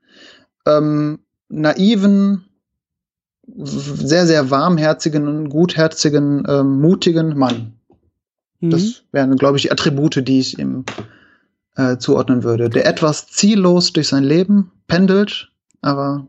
[0.66, 2.44] ähm, naiven,
[3.46, 7.74] sehr, sehr warmherzigen, gutherzigen, ähm, mutigen Mann.
[8.60, 8.70] Mhm.
[8.70, 10.84] Das wären, glaube ich, die Attribute, die ich ihm
[11.76, 12.70] äh, zuordnen würde.
[12.70, 15.50] Der etwas ziellos durch sein Leben pendelt,
[15.82, 16.26] aber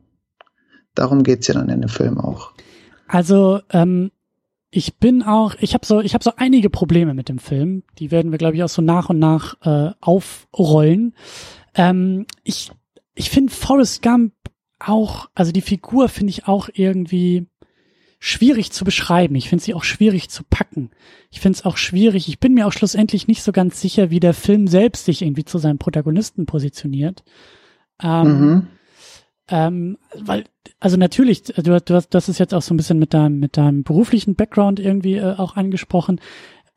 [0.93, 2.51] darum geht's ja dann in dem Film auch.
[3.07, 4.11] Also ähm,
[4.76, 7.84] ich bin auch, ich habe so, ich habe so einige Probleme mit dem Film.
[7.97, 11.15] Die werden wir, glaube ich, auch so nach und nach äh, aufrollen.
[11.76, 12.71] Ähm, ich
[13.13, 14.34] ich finde Forrest Gump
[14.80, 17.47] auch, also die Figur finde ich auch irgendwie
[18.19, 19.36] schwierig zu beschreiben.
[19.36, 20.91] Ich finde sie auch schwierig zu packen.
[21.32, 22.28] Ich finde es auch schwierig.
[22.28, 25.45] Ich bin mir auch schlussendlich nicht so ganz sicher, wie der Film selbst sich irgendwie
[25.45, 27.23] zu seinem Protagonisten positioniert.
[28.03, 28.67] Ähm, mhm.
[29.50, 30.46] Ähm, weil
[30.80, 33.58] also natürlich, du, du hast das ist jetzt auch so ein bisschen mit deinem, mit
[33.58, 36.20] deinem beruflichen Background irgendwie äh, auch angesprochen.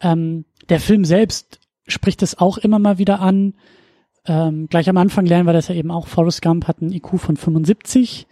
[0.01, 3.55] Ähm, der Film selbst spricht es auch immer mal wieder an.
[4.27, 6.07] Ähm, gleich am Anfang lernen wir das ja eben auch.
[6.07, 8.27] Forrest Gump hat einen IQ von 75,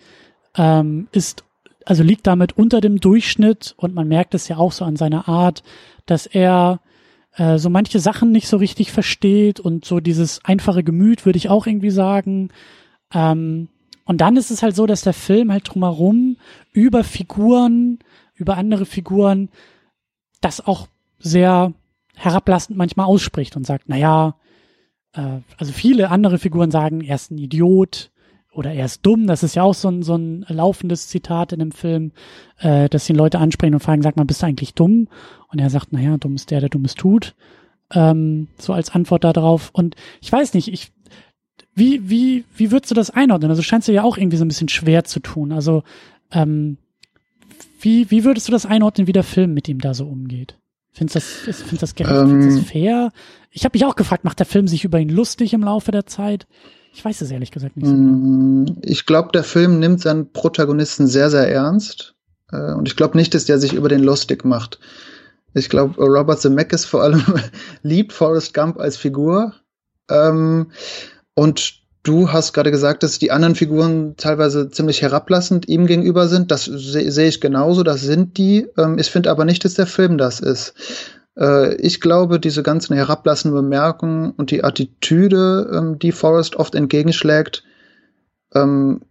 [0.56, 1.44] ähm, ist
[1.86, 5.28] also liegt damit unter dem Durchschnitt und man merkt es ja auch so an seiner
[5.28, 5.62] Art,
[6.04, 6.80] dass er
[7.36, 11.48] äh, so manche Sachen nicht so richtig versteht und so dieses einfache Gemüt, würde ich
[11.48, 12.50] auch irgendwie sagen.
[13.14, 13.68] Ähm,
[14.06, 16.36] und dann ist es halt so, dass der Film halt drumherum
[16.72, 17.98] über Figuren,
[18.34, 19.50] über andere Figuren,
[20.40, 20.86] das auch
[21.18, 21.74] sehr
[22.14, 24.36] herablassend manchmal ausspricht und sagt, na ja,
[25.12, 28.10] äh, also viele andere Figuren sagen, er ist ein Idiot
[28.52, 29.26] oder er ist dumm.
[29.26, 32.12] Das ist ja auch so ein, so ein laufendes Zitat in dem Film,
[32.60, 35.08] äh, dass ihn Leute ansprechen und fragen, sag mal, bist du eigentlich dumm?
[35.48, 37.34] Und er sagt, na ja, dumm ist der, der Dummes tut.
[37.92, 39.70] Ähm, so als Antwort darauf.
[39.72, 40.92] Und ich weiß nicht, ich,
[41.76, 43.50] wie, wie, wie würdest du das einordnen?
[43.50, 45.52] Also scheinst du ja auch irgendwie so ein bisschen schwer zu tun.
[45.52, 45.82] Also,
[46.32, 46.78] ähm,
[47.80, 50.56] wie, wie würdest du das einordnen, wie der Film mit ihm da so umgeht?
[50.92, 52.16] Findest du das, findest das gerecht?
[52.16, 53.12] Ähm, findest du das fair?
[53.50, 56.06] Ich habe mich auch gefragt, macht der Film sich über ihn lustig im Laufe der
[56.06, 56.46] Zeit?
[56.94, 58.72] Ich weiß es ehrlich gesagt nicht so genau.
[58.80, 62.14] Ich glaube, der Film nimmt seinen Protagonisten sehr, sehr ernst.
[62.50, 64.80] Äh, und ich glaube nicht, dass der sich über den lustig macht.
[65.52, 67.22] Ich glaube, Robert Zemeckis vor allem
[67.82, 69.52] liebt Forrest Gump als Figur.
[70.08, 70.70] Ähm,
[71.36, 76.50] und du hast gerade gesagt, dass die anderen Figuren teilweise ziemlich herablassend ihm gegenüber sind.
[76.50, 78.66] Das sehe seh ich genauso, das sind die.
[78.78, 80.74] Ähm, ich finde aber nicht, dass der Film das ist.
[81.38, 87.64] Äh, ich glaube, diese ganzen herablassenden Bemerkungen und die Attitüde, ähm, die Forrest oft entgegenschlägt,
[88.54, 89.02] ähm,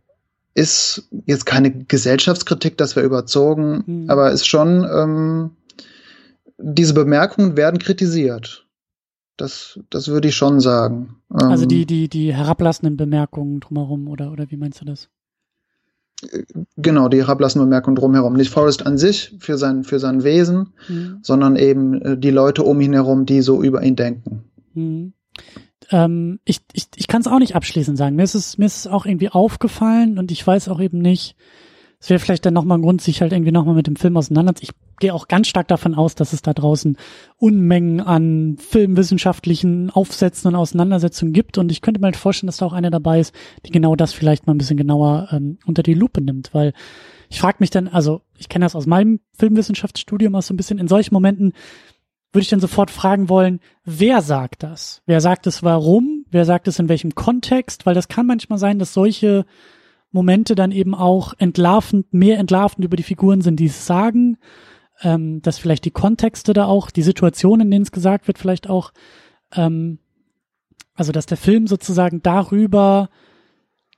[0.55, 4.09] ist jetzt keine Gesellschaftskritik, das wäre überzogen, mhm.
[4.09, 5.51] aber ist schon, ähm,
[6.57, 8.64] diese Bemerkungen werden kritisiert.
[9.37, 11.17] Das, das würde ich schon sagen.
[11.29, 15.09] Also ähm, die, die, die herablassenden Bemerkungen drumherum, oder, oder wie meinst du das?
[16.77, 18.33] Genau, die herablassenden Bemerkungen drumherum.
[18.33, 21.19] Nicht Forrest an sich für sein, für sein Wesen, mhm.
[21.21, 24.45] sondern eben äh, die Leute um ihn herum, die so über ihn denken.
[24.73, 25.13] Mhm.
[25.91, 28.15] Ähm, ich ich, ich kann es auch nicht abschließend sagen.
[28.15, 31.35] Mir ist es, mir ist es auch irgendwie aufgefallen und ich weiß auch eben nicht,
[31.99, 34.75] es wäre vielleicht dann nochmal ein Grund, sich halt irgendwie nochmal mit dem Film auseinanderzusetzen.
[34.75, 36.97] Ich gehe auch ganz stark davon aus, dass es da draußen
[37.37, 41.57] Unmengen an filmwissenschaftlichen Aufsätzen und Auseinandersetzungen gibt.
[41.57, 43.33] Und ich könnte mir halt vorstellen, dass da auch eine dabei ist,
[43.65, 46.53] die genau das vielleicht mal ein bisschen genauer ähm, unter die Lupe nimmt.
[46.53, 46.73] Weil
[47.29, 50.77] ich frage mich dann, also ich kenne das aus meinem Filmwissenschaftsstudium auch so ein bisschen,
[50.77, 51.53] in solchen Momenten
[52.35, 55.01] würde ich dann sofort fragen wollen, wer sagt das?
[55.05, 56.25] Wer sagt es warum?
[56.29, 57.85] Wer sagt es in welchem Kontext?
[57.85, 59.45] Weil das kann manchmal sein, dass solche
[60.11, 64.37] Momente dann eben auch entlarvend, mehr entlarvend über die Figuren sind, die es sagen,
[65.01, 68.69] ähm, dass vielleicht die Kontexte da auch, die Situationen, in denen es gesagt wird, vielleicht
[68.69, 68.91] auch,
[69.53, 69.99] ähm,
[70.93, 73.09] also dass der Film sozusagen darüber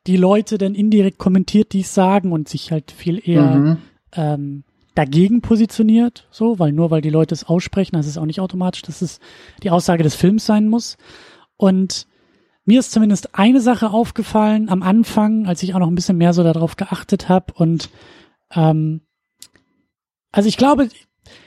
[0.08, 3.78] die Leute dann indirekt kommentiert, die es sagen und sich halt viel eher mhm.
[4.14, 4.64] ähm,
[4.96, 8.82] dagegen positioniert, so, weil nur weil die Leute es aussprechen, das ist auch nicht automatisch,
[8.82, 9.20] dass es
[9.62, 10.98] die Aussage des Films sein muss.
[11.56, 12.08] Und
[12.66, 16.34] mir ist zumindest eine Sache aufgefallen am Anfang, als ich auch noch ein bisschen mehr
[16.34, 17.54] so darauf geachtet habe.
[17.54, 17.90] Und
[18.56, 19.02] ähm,
[20.32, 20.90] also ich glaube,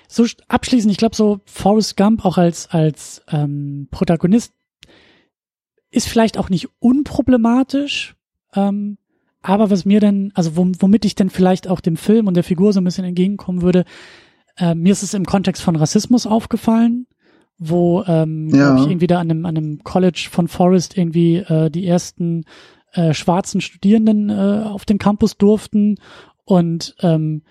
[0.09, 4.53] so abschließend, ich glaube, so Forrest Gump auch als, als ähm, Protagonist
[5.91, 8.17] ist vielleicht auch nicht unproblematisch.
[8.55, 8.99] Ähm,
[9.43, 12.73] aber was mir denn, also womit ich denn vielleicht auch dem Film und der Figur
[12.73, 13.85] so ein bisschen entgegenkommen würde,
[14.57, 17.07] äh, mir ist es im Kontext von Rassismus aufgefallen
[17.61, 18.75] wo ähm, ja.
[18.77, 22.45] ich irgendwie da an einem, an einem College von Forest irgendwie äh, die ersten
[22.95, 25.97] äh, schwarzen Studierenden äh, auf den Campus durften
[26.45, 27.43] und ähm,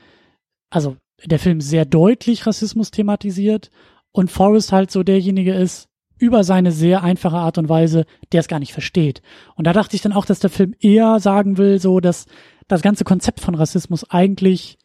[0.72, 3.72] also der Film sehr deutlich Rassismus thematisiert
[4.12, 8.48] und Forrest halt so derjenige ist, über seine sehr einfache Art und Weise, der es
[8.48, 9.22] gar nicht versteht.
[9.56, 12.26] Und da dachte ich dann auch, dass der Film eher sagen will, so, dass
[12.68, 14.78] das ganze Konzept von Rassismus eigentlich,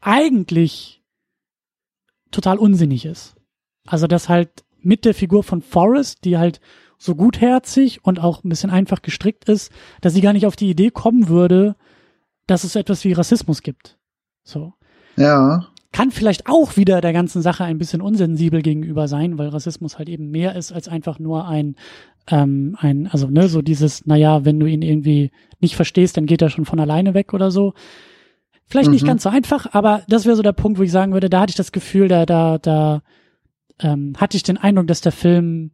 [0.00, 1.02] eigentlich
[2.30, 3.36] total unsinnig ist.
[3.86, 6.60] Also dass halt mit der Figur von Forrest, die halt
[6.98, 9.70] so gutherzig und auch ein bisschen einfach gestrickt ist,
[10.00, 11.76] dass sie gar nicht auf die Idee kommen würde,
[12.46, 13.98] dass es etwas wie Rassismus gibt.
[14.44, 14.72] So.
[15.16, 15.66] Ja.
[15.92, 20.08] Kann vielleicht auch wieder der ganzen Sache ein bisschen unsensibel gegenüber sein, weil Rassismus halt
[20.08, 21.76] eben mehr ist als einfach nur ein,
[22.28, 26.40] ähm, ein, also ne, so dieses, naja, wenn du ihn irgendwie nicht verstehst, dann geht
[26.40, 27.74] er schon von alleine weg oder so.
[28.66, 28.94] Vielleicht mhm.
[28.94, 31.40] nicht ganz so einfach, aber das wäre so der Punkt, wo ich sagen würde, da
[31.40, 33.02] hatte ich das Gefühl, da, da, da
[33.80, 35.72] ähm, hatte ich den Eindruck, dass der Film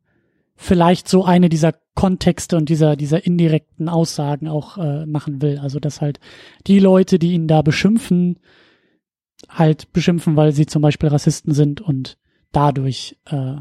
[0.56, 5.58] vielleicht so eine dieser Kontexte und dieser, dieser indirekten Aussagen auch äh, machen will.
[5.58, 6.18] Also dass halt
[6.66, 8.40] die Leute, die ihn da beschimpfen,
[9.48, 12.18] halt beschimpfen, weil sie zum Beispiel Rassisten sind und
[12.52, 13.56] dadurch äh,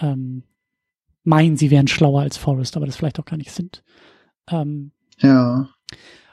[0.00, 0.44] ähm,
[1.24, 3.82] meinen, sie wären schlauer als Forrest, aber das vielleicht auch gar nicht sind.
[4.50, 5.68] Ähm, ja.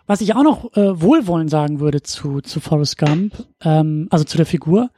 [0.07, 4.37] Was ich auch noch äh, wohlwollend sagen würde zu, zu Forrest Gump, ähm, also zu
[4.37, 4.91] der Figur,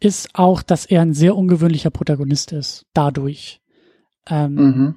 [0.00, 3.60] ist auch, dass er ein sehr ungewöhnlicher Protagonist ist, dadurch.
[4.28, 4.94] Ähm, mhm.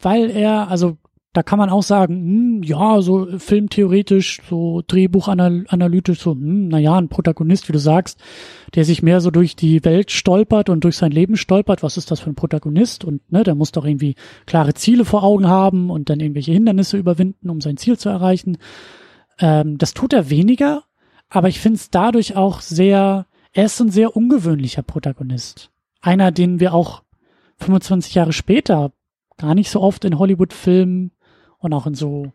[0.00, 0.98] Weil er, also
[1.32, 7.08] da kann man auch sagen, hm, ja, so filmtheoretisch, so Drehbuchanalytisch, so, hm, naja, ein
[7.08, 8.20] Protagonist, wie du sagst,
[8.74, 11.82] der sich mehr so durch die Welt stolpert und durch sein Leben stolpert.
[11.82, 13.04] Was ist das für ein Protagonist?
[13.04, 14.14] Und ne, der muss doch irgendwie
[14.44, 18.58] klare Ziele vor Augen haben und dann irgendwelche Hindernisse überwinden, um sein Ziel zu erreichen.
[19.38, 20.84] Ähm, das tut er weniger,
[21.30, 25.70] aber ich finde es dadurch auch sehr, er ist ein sehr ungewöhnlicher Protagonist.
[26.02, 27.04] Einer, den wir auch
[27.56, 28.92] 25 Jahre später
[29.38, 31.12] gar nicht so oft in Hollywood-Filmen
[31.62, 32.32] und auch in so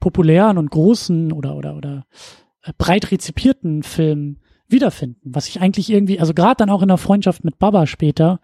[0.00, 2.06] populären und großen oder oder oder
[2.62, 5.34] äh, breit rezipierten Filmen wiederfinden.
[5.34, 8.40] Was ich eigentlich irgendwie, also gerade dann auch in der Freundschaft mit Baba später,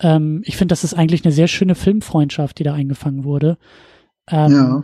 [0.00, 3.58] ähm, ich finde, das ist eigentlich eine sehr schöne Filmfreundschaft, die da eingefangen wurde.
[4.28, 4.82] Ähm, ja.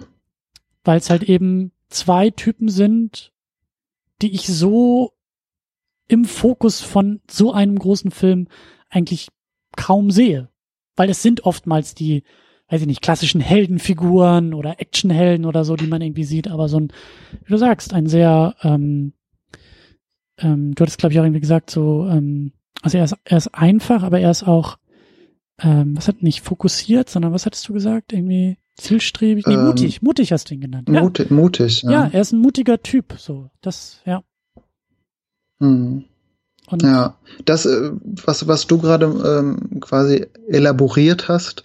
[0.85, 3.33] Weil es halt eben zwei Typen sind,
[4.21, 5.13] die ich so
[6.09, 8.49] im Fokus von so einem großen Film
[8.89, 9.29] eigentlich
[9.77, 10.49] kaum sehe.
[10.97, 12.25] Weil es sind oftmals die
[12.73, 16.81] weiß ich nicht, klassischen Heldenfiguren oder Actionhelden oder so, die man irgendwie sieht, aber so
[16.81, 16.89] ein,
[17.45, 19.13] wie du sagst, ein sehr, ähm,
[20.39, 23.55] ähm, du hattest, glaube ich, auch irgendwie gesagt, so, ähm, also er ist, er ist
[23.55, 24.79] einfach, aber er ist auch,
[25.61, 28.15] ähm, was hat nicht fokussiert, sondern was hattest du gesagt?
[28.15, 30.89] Irgendwie zielstrebig, nee, ähm, mutig, mutig hast du ihn genannt.
[30.89, 31.37] Mutig, ja.
[31.37, 31.91] mutig, ja.
[31.91, 34.25] Ja, er ist ein mutiger Typ, so, das, ja.
[35.59, 36.07] Mhm.
[36.73, 37.15] Und ja,
[37.45, 37.91] das, äh,
[38.25, 41.63] was, was du gerade ähm, quasi elaboriert hast,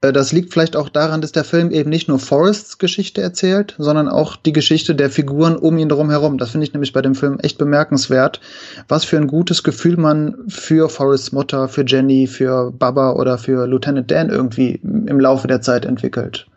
[0.00, 3.76] äh, das liegt vielleicht auch daran, dass der Film eben nicht nur Forrests Geschichte erzählt,
[3.78, 6.38] sondern auch die Geschichte der Figuren um ihn drum herum.
[6.38, 8.40] Das finde ich nämlich bei dem Film echt bemerkenswert,
[8.88, 13.66] was für ein gutes Gefühl man für Forrests Mutter, für Jenny, für Baba oder für
[13.66, 16.48] Lieutenant Dan irgendwie im Laufe der Zeit entwickelt.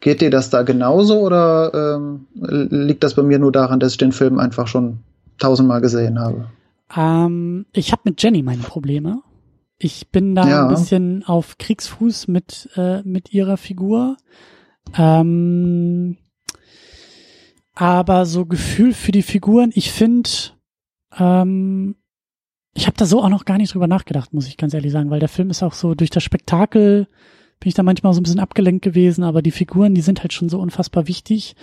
[0.00, 3.98] Geht dir das da genauso oder ähm, liegt das bei mir nur daran, dass ich
[3.98, 4.98] den Film einfach schon
[5.38, 6.46] tausendmal gesehen habe?
[6.96, 9.22] Ähm, ich habe mit Jenny meine Probleme.
[9.78, 10.62] Ich bin da ja.
[10.62, 14.16] ein bisschen auf Kriegsfuß mit, äh, mit ihrer Figur.
[14.96, 16.18] Ähm,
[17.74, 20.30] aber so Gefühl für die Figuren, ich finde,
[21.18, 21.96] ähm,
[22.74, 25.10] ich habe da so auch noch gar nicht drüber nachgedacht, muss ich ganz ehrlich sagen,
[25.10, 27.08] weil der Film ist auch so durch das Spektakel
[27.62, 30.32] bin ich da manchmal so ein bisschen abgelenkt gewesen, aber die Figuren, die sind halt
[30.32, 31.54] schon so unfassbar wichtig.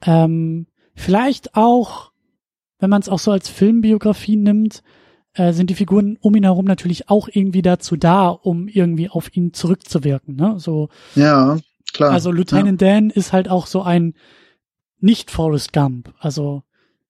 [0.00, 2.12] Ähm, vielleicht auch
[2.84, 4.82] wenn man es auch so als Filmbiografie nimmt,
[5.32, 9.34] äh, sind die Figuren um ihn herum natürlich auch irgendwie dazu da, um irgendwie auf
[9.34, 10.36] ihn zurückzuwirken.
[10.36, 10.56] Ne?
[10.58, 11.56] So, ja,
[11.94, 12.10] klar.
[12.10, 12.88] Also Lieutenant ja.
[12.88, 14.12] Dan ist halt auch so ein
[15.00, 16.62] nicht Forrest Gump, also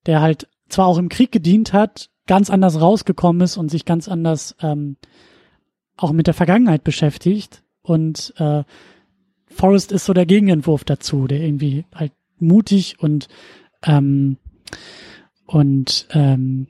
[0.07, 4.09] der halt zwar auch im Krieg gedient hat, ganz anders rausgekommen ist und sich ganz
[4.09, 4.97] anders ähm,
[5.97, 7.65] auch mit der Vergangenheit beschäftigt.
[7.83, 8.63] Und äh,
[9.49, 13.27] Forrest ist so der Gegenentwurf dazu, der irgendwie halt mutig und
[13.83, 14.37] ähm,
[15.47, 16.69] und ähm,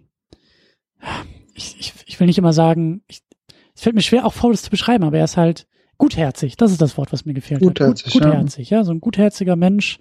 [1.55, 3.23] ich, ich, ich will nicht immer sagen, ich,
[3.75, 5.67] es fällt mir schwer, auch Faules zu beschreiben, aber er ist halt
[5.99, 6.57] gutherzig.
[6.57, 7.61] Das ist das Wort, was mir gefällt.
[7.61, 8.79] Gutherzig, Gut, gutherzig, ja.
[8.79, 9.99] ja, so ein gutherziger Mensch.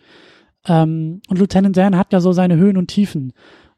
[0.67, 3.34] Ähm, und Lieutenant Dan hat ja so seine Höhen und Tiefen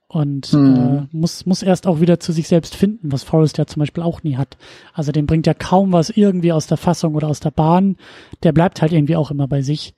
[0.07, 0.75] und hm.
[0.75, 4.03] äh, muss muss erst auch wieder zu sich selbst finden, was Forrest ja zum Beispiel
[4.03, 4.57] auch nie hat.
[4.93, 7.97] Also dem bringt ja kaum was irgendwie aus der Fassung oder aus der Bahn.
[8.43, 9.95] Der bleibt halt irgendwie auch immer bei sich.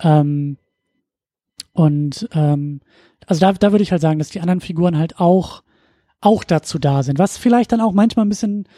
[0.00, 0.56] Ähm,
[1.80, 2.80] und ähm,
[3.26, 5.62] also da, da würde ich halt sagen, dass die anderen Figuren halt auch,
[6.20, 7.18] auch dazu da sind.
[7.18, 8.68] Was vielleicht dann auch manchmal ein bisschen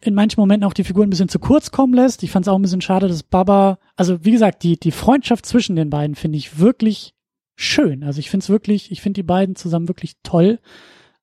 [0.00, 2.22] in manchen Momenten auch die Figuren ein bisschen zu kurz kommen lässt.
[2.22, 5.46] Ich fand es auch ein bisschen schade, dass Baba, also wie gesagt, die, die Freundschaft
[5.46, 7.14] zwischen den beiden finde ich wirklich
[7.56, 8.04] schön.
[8.04, 10.60] Also ich finde es wirklich, ich finde die beiden zusammen wirklich toll,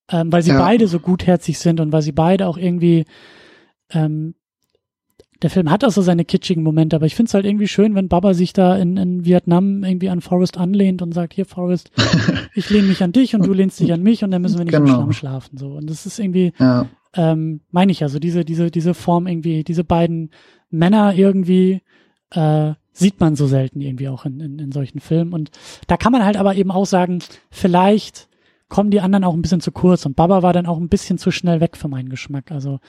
[0.09, 0.59] ähm, weil sie ja.
[0.59, 3.05] beide so gutherzig sind und weil sie beide auch irgendwie
[3.91, 4.36] ähm,
[5.41, 7.95] der Film hat auch so seine kitschigen Momente, aber ich finde es halt irgendwie schön,
[7.95, 11.91] wenn Baba sich da in, in Vietnam irgendwie an Forrest anlehnt und sagt, hier Forrest,
[12.53, 14.65] ich lehne mich an dich und du lehnst dich an mich und dann müssen wir
[14.65, 14.85] nicht genau.
[14.85, 15.57] im Schlamm schlafen.
[15.57, 15.69] So.
[15.73, 16.85] Und das ist irgendwie, ja.
[17.15, 20.29] ähm, meine ich ja, so diese, diese, diese Form irgendwie, diese beiden
[20.69, 21.81] Männer irgendwie,
[22.31, 25.33] äh, sieht man so selten irgendwie auch in, in, in solchen Filmen.
[25.33, 25.49] Und
[25.87, 27.19] da kann man halt aber eben auch sagen,
[27.49, 28.27] vielleicht
[28.69, 31.17] kommen die anderen auch ein bisschen zu kurz und Baba war dann auch ein bisschen
[31.17, 32.51] zu schnell weg für meinen Geschmack.
[32.51, 32.79] Also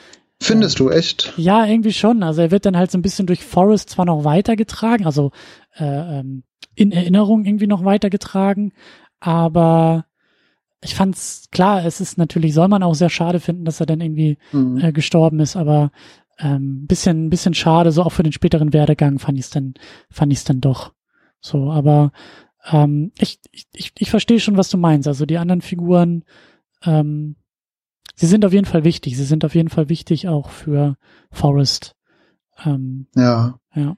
[0.42, 1.32] Findest du echt?
[1.36, 2.22] Ja, irgendwie schon.
[2.22, 5.30] Also er wird dann halt so ein bisschen durch Forrest zwar noch weitergetragen, also
[5.76, 6.42] äh, ähm,
[6.74, 8.72] in Erinnerung irgendwie noch weitergetragen,
[9.20, 10.06] aber
[10.82, 14.00] ich fand's klar, es ist natürlich, soll man auch sehr schade finden, dass er dann
[14.00, 14.78] irgendwie mhm.
[14.78, 15.92] äh, gestorben ist, aber
[16.38, 19.74] ähm, bisschen, bisschen schade, so auch für den späteren Werdegang fand ich es dann,
[20.10, 20.92] fand ich es dann doch.
[21.40, 22.12] So, aber
[22.70, 25.06] ähm, ich, ich, ich, ich verstehe schon, was du meinst.
[25.06, 26.24] Also die anderen Figuren,
[26.84, 27.36] ähm,
[28.14, 29.16] sie sind auf jeden Fall wichtig.
[29.16, 30.96] Sie sind auf jeden Fall wichtig auch für
[31.30, 31.94] Forrest.
[32.64, 33.58] Ähm, ja.
[33.74, 33.96] Ja.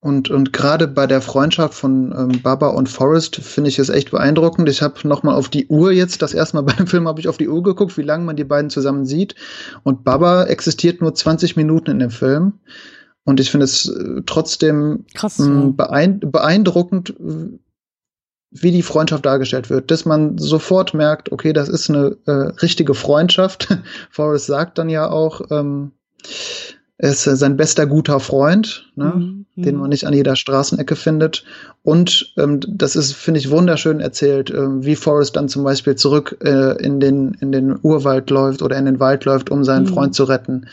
[0.00, 4.10] Und, und gerade bei der Freundschaft von ähm, Baba und Forrest finde ich es echt
[4.10, 4.68] beeindruckend.
[4.68, 7.28] Ich habe nochmal auf die Uhr jetzt, das erste Mal bei dem Film habe ich
[7.28, 9.36] auf die Uhr geguckt, wie lange man die beiden zusammen sieht.
[9.84, 12.54] Und Baba existiert nur 20 Minuten in dem Film.
[13.24, 15.72] Und ich finde es äh, trotzdem Krass, ja.
[15.76, 17.14] beeindruckend,
[18.52, 22.94] wie die Freundschaft dargestellt wird, dass man sofort merkt, okay, das ist eine äh, richtige
[22.94, 23.68] Freundschaft.
[24.10, 25.92] Forrest sagt dann ja auch, ähm,
[27.02, 30.94] er ist äh, sein bester guter Freund, ne, mhm, den man nicht an jeder Straßenecke
[30.94, 31.44] findet.
[31.82, 36.38] Und ähm, das ist, finde ich, wunderschön erzählt, äh, wie Forrest dann zum Beispiel zurück
[36.44, 39.88] äh, in, den, in den Urwald läuft oder in den Wald läuft, um seinen mhm.
[39.88, 40.68] Freund zu retten.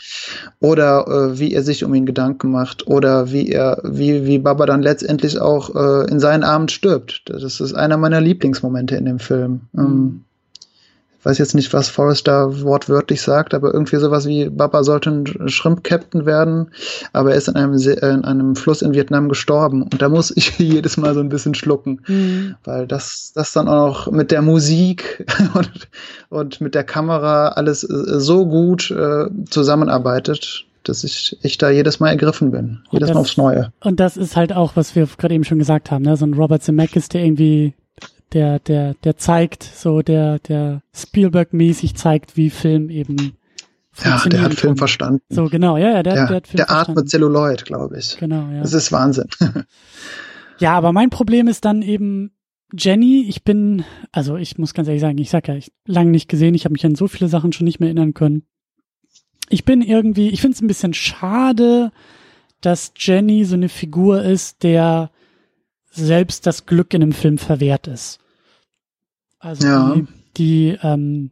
[0.60, 2.86] Oder äh, wie er sich um ihn Gedanken macht.
[2.86, 7.22] Oder wie er, wie, wie Baba dann letztendlich auch äh, in seinen Armen stirbt.
[7.26, 9.62] Das ist einer meiner Lieblingsmomente in dem Film.
[9.76, 9.86] Ähm, mhm.
[9.86, 10.24] Ähm,
[11.22, 16.24] weiß jetzt nicht, was Forrester wortwörtlich sagt, aber irgendwie sowas wie Baba sollte ein Shrimp-Captain
[16.24, 16.70] werden,
[17.12, 20.50] aber er ist in einem, in einem Fluss in Vietnam gestorben und da muss ich
[20.58, 22.54] jedes Mal so ein bisschen schlucken, mhm.
[22.64, 25.88] weil das, das dann auch mit der Musik und,
[26.30, 32.00] und mit der Kamera alles äh, so gut äh, zusammenarbeitet, dass ich, ich da jedes
[32.00, 32.80] Mal ergriffen bin.
[32.90, 33.72] Jedes das, Mal aufs Neue.
[33.80, 36.16] Und das ist halt auch, was wir gerade eben schon gesagt haben, ne?
[36.16, 37.74] so ein Robert Zemeckis, der irgendwie
[38.32, 43.36] der, der, der zeigt, so der, der Spielberg-mäßig zeigt, wie Film eben
[44.04, 45.22] ja, der hat Film verstanden.
[45.28, 46.98] So, genau, ja, ja, der, der, der hat Film Der verstanden.
[46.98, 48.16] atmet Celluloid, glaube ich.
[48.18, 48.60] Genau, ja.
[48.60, 49.26] Das ist Wahnsinn.
[50.58, 52.30] ja, aber mein Problem ist dann eben
[52.72, 56.28] Jenny, ich bin, also ich muss ganz ehrlich sagen, ich sag ja, ich lange nicht
[56.28, 58.44] gesehen, ich habe mich an so viele Sachen schon nicht mehr erinnern können.
[59.48, 61.90] Ich bin irgendwie, ich finde es ein bisschen schade,
[62.60, 65.10] dass Jenny so eine Figur ist, der
[65.90, 68.18] selbst das Glück in einem Film verwehrt ist.
[69.38, 69.94] Also ja.
[69.94, 71.30] die, die ähm,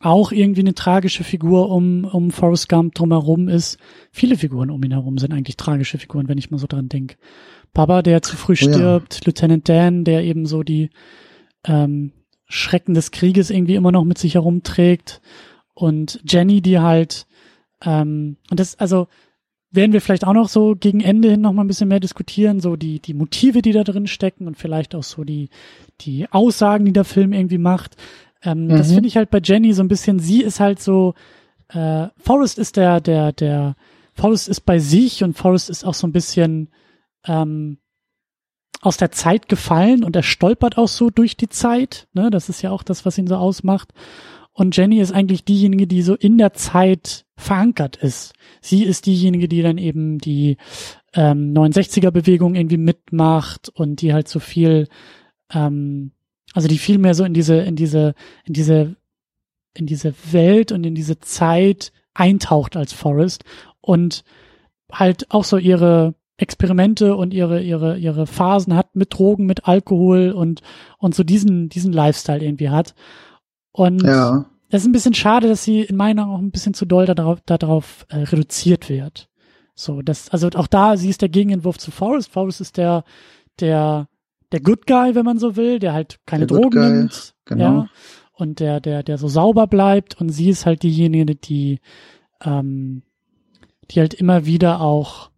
[0.00, 3.78] auch irgendwie eine tragische Figur um, um Forrest Gump drumherum ist.
[4.10, 7.16] Viele Figuren um ihn herum sind eigentlich tragische Figuren, wenn ich mal so dran denke.
[7.74, 9.20] Baba, der zu früh stirbt, ja.
[9.26, 10.90] Lieutenant Dan, der eben so die
[11.64, 12.12] ähm,
[12.46, 15.20] Schrecken des Krieges irgendwie immer noch mit sich herumträgt.
[15.74, 17.26] Und Jenny, die halt,
[17.84, 19.06] ähm, und das, also
[19.70, 22.60] werden wir vielleicht auch noch so gegen Ende hin noch mal ein bisschen mehr diskutieren,
[22.60, 25.48] so die, die Motive, die da drin stecken und vielleicht auch so die,
[26.00, 27.96] die Aussagen, die der Film irgendwie macht.
[28.42, 28.70] Ähm, mhm.
[28.70, 31.14] Das finde ich halt bei Jenny so ein bisschen, sie ist halt so,
[31.68, 33.76] äh, Forrest ist der, der, der,
[34.14, 36.68] Forrest ist bei sich und Forrest ist auch so ein bisschen
[37.26, 37.78] ähm,
[38.80, 42.08] aus der Zeit gefallen und er stolpert auch so durch die Zeit.
[42.12, 42.30] Ne?
[42.30, 43.92] Das ist ja auch das, was ihn so ausmacht.
[44.52, 48.34] Und Jenny ist eigentlich diejenige, die so in der Zeit verankert ist.
[48.60, 50.56] Sie ist diejenige, die dann eben die
[51.14, 54.88] ähm, 69er-Bewegung irgendwie mitmacht und die halt so viel,
[55.52, 56.12] ähm,
[56.52, 58.96] also die viel mehr so in diese, in diese, in diese,
[59.74, 63.44] in diese Welt und in diese Zeit eintaucht als Forrest
[63.80, 64.24] und
[64.90, 70.32] halt auch so ihre Experimente und ihre, ihre, ihre Phasen hat mit Drogen, mit Alkohol
[70.32, 70.62] und,
[70.98, 72.94] und so diesen, diesen Lifestyle irgendwie hat.
[73.72, 74.46] Und ja.
[74.68, 77.06] es ist ein bisschen schade, dass sie in meiner Augen auch ein bisschen zu doll
[77.06, 79.28] darauf, darauf äh, reduziert wird.
[79.74, 82.30] So, das, also auch da, sie ist der Gegenentwurf zu Forrest.
[82.30, 83.04] Forrest ist der,
[83.60, 84.08] der,
[84.52, 87.34] der Good Guy, wenn man so will, der halt keine der Drogen nimmt.
[87.46, 87.64] Genau.
[87.64, 87.86] Ja,
[88.34, 90.20] und der, der, der so sauber bleibt.
[90.20, 91.80] Und sie ist halt diejenige, die,
[92.42, 93.02] ähm,
[93.90, 95.30] die halt immer wieder auch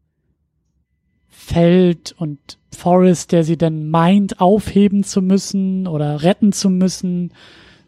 [1.28, 7.33] fällt und Forrest, der sie dann meint, aufheben zu müssen oder retten zu müssen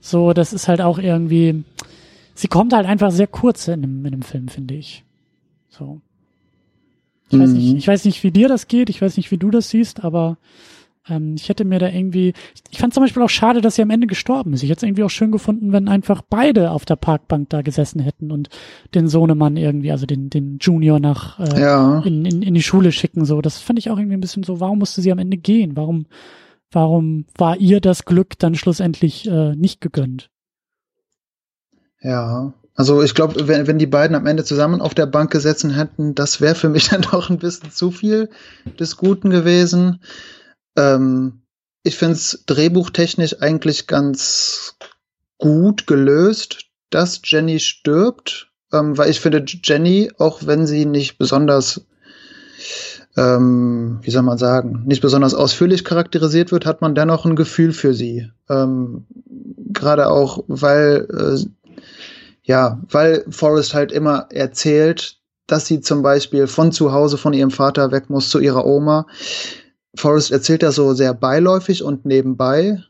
[0.05, 1.65] so, das ist halt auch irgendwie,
[2.35, 5.03] sie kommt halt einfach sehr kurz in dem, in dem Film, finde ich.
[5.71, 6.03] So.
[7.31, 7.43] Ich, mhm.
[7.43, 7.79] weiß nicht, mhm.
[7.79, 10.37] ich weiß nicht, wie dir das geht, ich weiß nicht, wie du das siehst, aber
[11.09, 12.35] ähm, ich hätte mir da irgendwie,
[12.71, 14.63] ich fand zum Beispiel auch schade, dass sie am Ende gestorben ist.
[14.63, 18.03] Ich hätte es irgendwie auch schön gefunden, wenn einfach beide auf der Parkbank da gesessen
[18.03, 18.51] hätten und
[18.95, 22.01] den Sohnemann irgendwie, also den, den Junior nach äh, ja.
[22.01, 23.25] in, in, in die Schule schicken.
[23.25, 25.79] So, das fand ich auch irgendwie ein bisschen so, warum musste sie am Ende gehen?
[25.79, 26.05] Warum
[26.75, 30.29] Warum war ihr das Glück dann schlussendlich äh, nicht gegönnt?
[32.01, 35.71] Ja, also ich glaube, wenn, wenn die beiden am Ende zusammen auf der Bank gesessen
[35.71, 38.29] hätten, das wäre für mich dann doch ein bisschen zu viel
[38.79, 40.01] des Guten gewesen.
[40.77, 41.43] Ähm,
[41.85, 44.77] ich finde es drehbuchtechnisch eigentlich ganz
[45.39, 51.87] gut gelöst, dass Jenny stirbt, ähm, weil ich finde, Jenny, auch wenn sie nicht besonders
[53.17, 57.73] ähm, wie soll man sagen, nicht besonders ausführlich charakterisiert wird, hat man dennoch ein Gefühl
[57.73, 58.31] für sie.
[58.49, 59.07] Ähm,
[59.73, 61.45] Gerade auch, weil, äh,
[62.43, 67.51] ja, weil Forrest halt immer erzählt, dass sie zum Beispiel von zu Hause von ihrem
[67.51, 69.07] Vater weg muss zu ihrer Oma.
[69.97, 72.83] Forrest erzählt das so sehr beiläufig und nebenbei,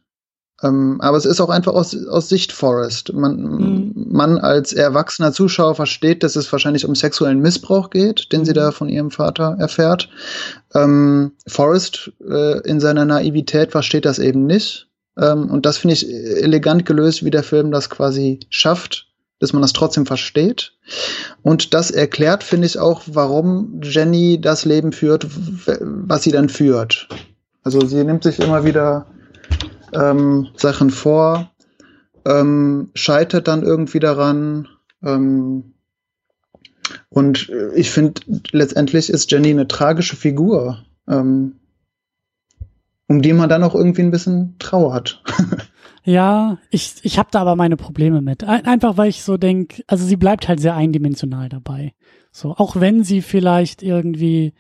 [0.64, 3.12] ähm, aber es ist auch einfach aus, aus Sicht Forrest.
[3.12, 4.06] Man, mhm.
[4.10, 8.44] man als erwachsener Zuschauer versteht, dass es wahrscheinlich um sexuellen Missbrauch geht, den mhm.
[8.46, 10.08] sie da von ihrem Vater erfährt.
[10.74, 14.88] Ähm, Forrest äh, in seiner Naivität versteht das eben nicht.
[15.18, 19.08] Ähm, und das finde ich elegant gelöst, wie der Film das quasi schafft,
[19.40, 20.72] dass man das trotzdem versteht.
[21.42, 25.26] Und das erklärt, finde ich, auch, warum Jenny das Leben führt,
[25.80, 27.08] was sie dann führt.
[27.62, 29.06] Also sie nimmt sich immer wieder
[29.94, 31.50] ähm, Sachen vor,
[32.26, 34.68] ähm, scheitert dann irgendwie daran.
[35.02, 35.74] Ähm,
[37.08, 38.20] und ich finde,
[38.52, 41.56] letztendlich ist Jenny eine tragische Figur, ähm,
[43.06, 45.22] um die man dann auch irgendwie ein bisschen trauert.
[46.06, 48.44] Ja, ich, ich habe da aber meine Probleme mit.
[48.44, 51.94] Einfach weil ich so denk, also sie bleibt halt sehr eindimensional dabei.
[52.30, 54.52] So, auch wenn sie vielleicht irgendwie,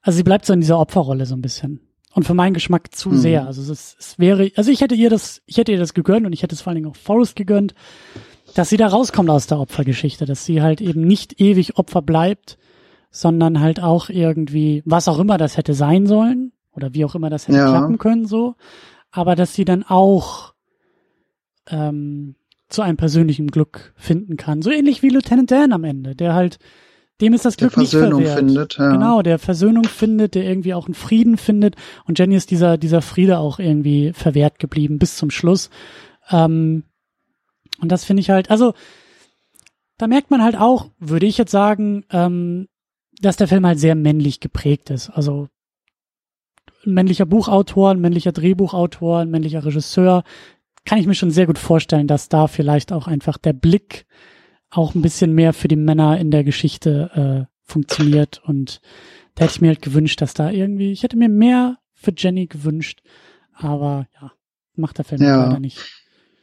[0.00, 1.80] also sie bleibt so in dieser Opferrolle so ein bisschen.
[2.14, 3.16] Und für meinen Geschmack zu mhm.
[3.16, 3.46] sehr.
[3.46, 6.32] Also es, es wäre, also ich hätte ihr das, ich hätte ihr das gegönnt und
[6.32, 7.74] ich hätte es vor allen Dingen auch Forrest gegönnt,
[8.54, 12.58] dass sie da rauskommt aus der Opfergeschichte, dass sie halt eben nicht ewig Opfer bleibt,
[13.10, 17.30] sondern halt auch irgendwie, was auch immer das hätte sein sollen, oder wie auch immer
[17.30, 17.68] das hätte ja.
[17.70, 18.54] klappen können, so,
[19.10, 20.54] aber dass sie dann auch
[21.68, 22.34] ähm,
[22.68, 24.62] zu einem persönlichen Glück finden kann.
[24.62, 26.58] So ähnlich wie Lieutenant Dan am Ende, der halt,
[27.22, 28.48] dem ist das Glück der Versöhnung nicht verwehrt.
[28.48, 28.78] findet.
[28.78, 28.92] Ja.
[28.92, 31.76] Genau, der Versöhnung findet, der irgendwie auch einen Frieden findet.
[32.04, 35.70] Und Jenny ist dieser, dieser Friede auch irgendwie verwehrt geblieben bis zum Schluss.
[36.30, 36.82] Ähm,
[37.80, 38.74] und das finde ich halt, also
[39.98, 42.68] da merkt man halt auch, würde ich jetzt sagen, ähm,
[43.20, 45.08] dass der Film halt sehr männlich geprägt ist.
[45.10, 45.48] Also
[46.84, 50.24] ein männlicher Buchautor, ein männlicher Drehbuchautor, ein männlicher Regisseur,
[50.84, 54.06] kann ich mir schon sehr gut vorstellen, dass da vielleicht auch einfach der Blick
[54.72, 58.42] auch ein bisschen mehr für die Männer in der Geschichte äh, funktioniert.
[58.44, 58.80] Und
[59.34, 62.46] da hätte ich mir halt gewünscht, dass da irgendwie, ich hätte mir mehr für Jenny
[62.46, 63.02] gewünscht,
[63.54, 64.32] aber ja,
[64.74, 65.44] macht der Film ja.
[65.46, 65.78] leider nicht.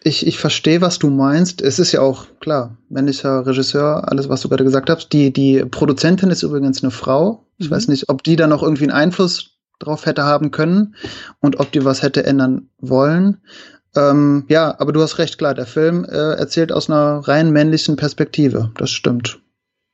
[0.01, 1.61] Ich, ich verstehe, was du meinst.
[1.61, 5.09] Es ist ja auch klar, männlicher Regisseur, alles, was du gerade gesagt hast.
[5.09, 7.47] Die, die Produzentin ist übrigens eine Frau.
[7.57, 7.75] Ich mhm.
[7.75, 10.95] weiß nicht, ob die da noch irgendwie einen Einfluss drauf hätte haben können
[11.39, 13.41] und ob die was hätte ändern wollen.
[13.95, 17.95] Ähm, ja, aber du hast recht, klar, der Film äh, erzählt aus einer rein männlichen
[17.95, 18.71] Perspektive.
[18.77, 19.39] Das stimmt.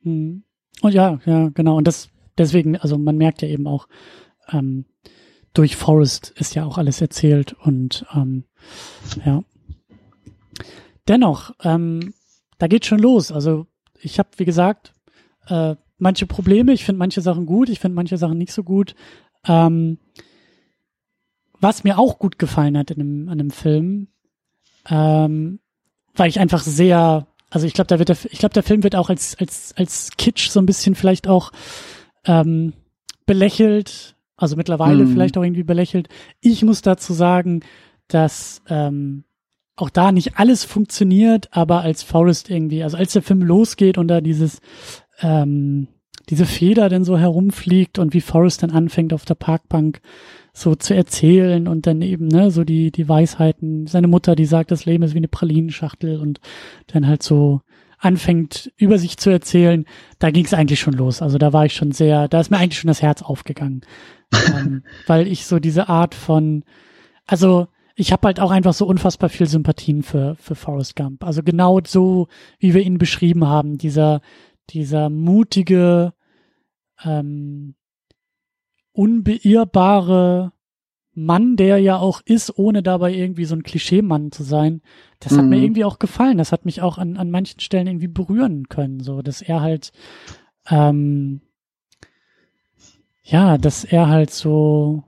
[0.01, 0.43] Mhm.
[0.81, 1.77] Und ja, ja, genau.
[1.77, 3.87] Und das deswegen, also man merkt ja eben auch,
[4.51, 4.85] ähm,
[5.53, 8.43] durch Forrest ist ja auch alles erzählt und ähm,
[9.25, 9.43] ja.
[11.07, 12.13] Dennoch, ähm,
[12.57, 13.31] da geht schon los.
[13.31, 13.67] Also
[14.01, 14.93] ich habe, wie gesagt,
[15.47, 16.73] äh, manche Probleme.
[16.73, 18.95] Ich finde manche Sachen gut, ich finde manche Sachen nicht so gut.
[19.47, 19.99] Ähm,
[21.65, 24.07] was mir auch gut gefallen hat in einem, an einem Film,
[24.87, 25.59] ähm,
[26.13, 28.95] weil ich einfach sehr, also ich glaube, da wird der, ich glaube, der Film wird
[28.95, 31.51] auch als als als Kitsch so ein bisschen vielleicht auch
[32.25, 32.73] ähm,
[33.25, 35.11] belächelt, also mittlerweile mm.
[35.11, 36.07] vielleicht auch irgendwie belächelt.
[36.39, 37.61] Ich muss dazu sagen,
[38.09, 39.23] dass ähm,
[39.75, 44.07] auch da nicht alles funktioniert, aber als Forrest irgendwie, also als der Film losgeht und
[44.07, 44.59] da dieses
[45.19, 45.87] ähm,
[46.29, 49.99] diese Feder denn so herumfliegt und wie Forrest dann anfängt auf der Parkbank
[50.57, 53.87] so zu erzählen und dann eben, ne, so die, die Weisheiten.
[53.87, 56.39] Seine Mutter, die sagt, das Leben ist wie eine Pralinenschachtel und
[56.87, 57.59] dann halt so
[57.99, 59.85] anfängt, über sich zu erzählen,
[60.17, 61.21] da ging es eigentlich schon los.
[61.21, 63.81] Also da war ich schon sehr, da ist mir eigentlich schon das Herz aufgegangen.
[64.55, 66.63] ähm, weil ich so diese Art von,
[67.27, 71.25] also ich habe halt auch einfach so unfassbar viel Sympathien für, für Forrest Gump.
[71.25, 72.27] Also genau so,
[72.59, 74.21] wie wir ihn beschrieben haben, dieser,
[74.69, 76.13] dieser mutige,
[77.03, 77.75] ähm,
[78.95, 80.51] unbeirrbare
[81.13, 84.81] Mann, der ja auch ist, ohne dabei irgendwie so ein Klischeemann zu sein,
[85.19, 85.37] das mhm.
[85.37, 85.63] hat mir mhm.
[85.63, 86.37] irgendwie auch gefallen.
[86.37, 89.93] Das hat mich auch an, an manchen Stellen irgendwie berühren können, so dass er halt,
[90.69, 91.41] ähm,
[93.23, 95.03] ja, dass er halt so,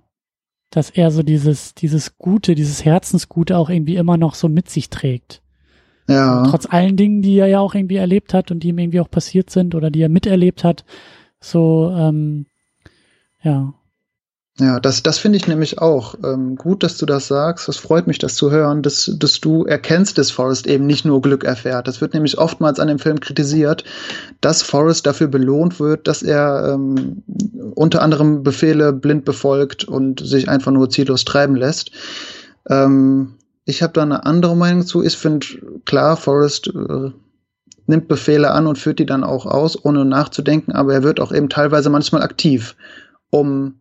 [0.69, 4.89] dass er so dieses, dieses Gute, dieses Herzensgute auch irgendwie immer noch so mit sich
[4.89, 5.41] trägt.
[6.09, 6.45] Ja.
[6.47, 9.11] trotz allen Dingen, die er ja auch irgendwie erlebt hat und die ihm irgendwie auch
[9.11, 10.85] passiert sind oder die er miterlebt hat,
[11.41, 12.45] so, ähm,
[13.43, 13.73] ja.
[14.59, 17.69] Ja, das, das finde ich nämlich auch ähm, gut, dass du das sagst.
[17.69, 21.21] Es freut mich, das zu hören, dass, dass du erkennst, dass Forrest eben nicht nur
[21.21, 21.87] Glück erfährt.
[21.87, 23.83] Das wird nämlich oftmals an dem Film kritisiert,
[24.41, 27.21] dass Forrest dafür belohnt wird, dass er ähm,
[27.75, 31.91] unter anderem Befehle blind befolgt und sich einfach nur ziellos treiben lässt.
[32.67, 33.35] Ähm,
[33.65, 35.03] ich habe da eine andere Meinung zu.
[35.03, 35.45] Ich finde,
[35.85, 37.11] klar, Forrest äh,
[37.85, 41.31] nimmt Befehle an und führt die dann auch aus, ohne nachzudenken, aber er wird auch
[41.31, 42.75] eben teilweise manchmal aktiv
[43.29, 43.75] um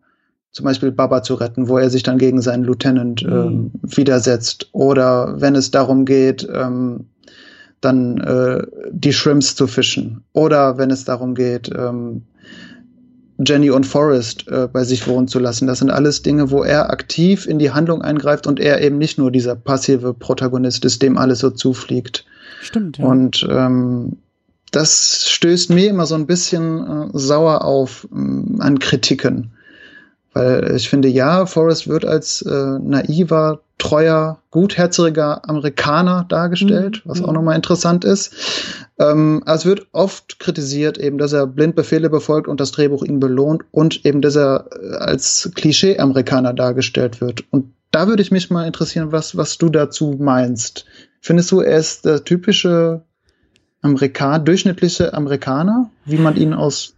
[0.51, 3.31] zum Beispiel Baba zu retten, wo er sich dann gegen seinen Lieutenant mhm.
[3.31, 4.69] ähm, widersetzt.
[4.71, 7.05] Oder wenn es darum geht, ähm,
[7.81, 10.23] dann äh, die Shrimps zu fischen.
[10.33, 12.23] Oder wenn es darum geht, ähm,
[13.45, 15.67] Jenny und Forrest äh, bei sich wohnen zu lassen.
[15.67, 19.17] Das sind alles Dinge, wo er aktiv in die Handlung eingreift und er eben nicht
[19.17, 22.25] nur dieser passive Protagonist ist, dem alles so zufliegt.
[22.61, 23.05] Stimmt, ja.
[23.05, 24.17] Und ähm,
[24.71, 29.51] das stößt mir immer so ein bisschen äh, sauer auf äh, an Kritiken.
[30.37, 37.09] Weil ich finde, ja, Forrest wird als äh, naiver, treuer, gutherziger Amerikaner dargestellt, mhm.
[37.09, 38.35] was auch nochmal interessant ist.
[38.99, 43.19] Ähm, es wird oft kritisiert, eben, dass er blind Befehle befolgt und das Drehbuch ihn
[43.19, 47.43] belohnt und eben, dass er äh, als Klischee-Amerikaner dargestellt wird.
[47.49, 50.85] Und da würde ich mich mal interessieren, was, was du dazu meinst.
[51.19, 53.01] Findest du, er ist der typische
[53.81, 56.93] Amerikaner, durchschnittliche Amerikaner, wie man ihn aus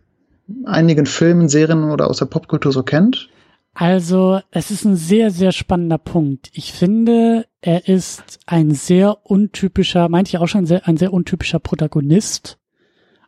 [0.66, 3.30] einigen Filmen, Serien oder aus der Popkultur so kennt?
[3.74, 6.50] Also, es ist ein sehr, sehr spannender Punkt.
[6.54, 12.58] Ich finde, er ist ein sehr untypischer, meinte ich auch schon, ein sehr untypischer Protagonist.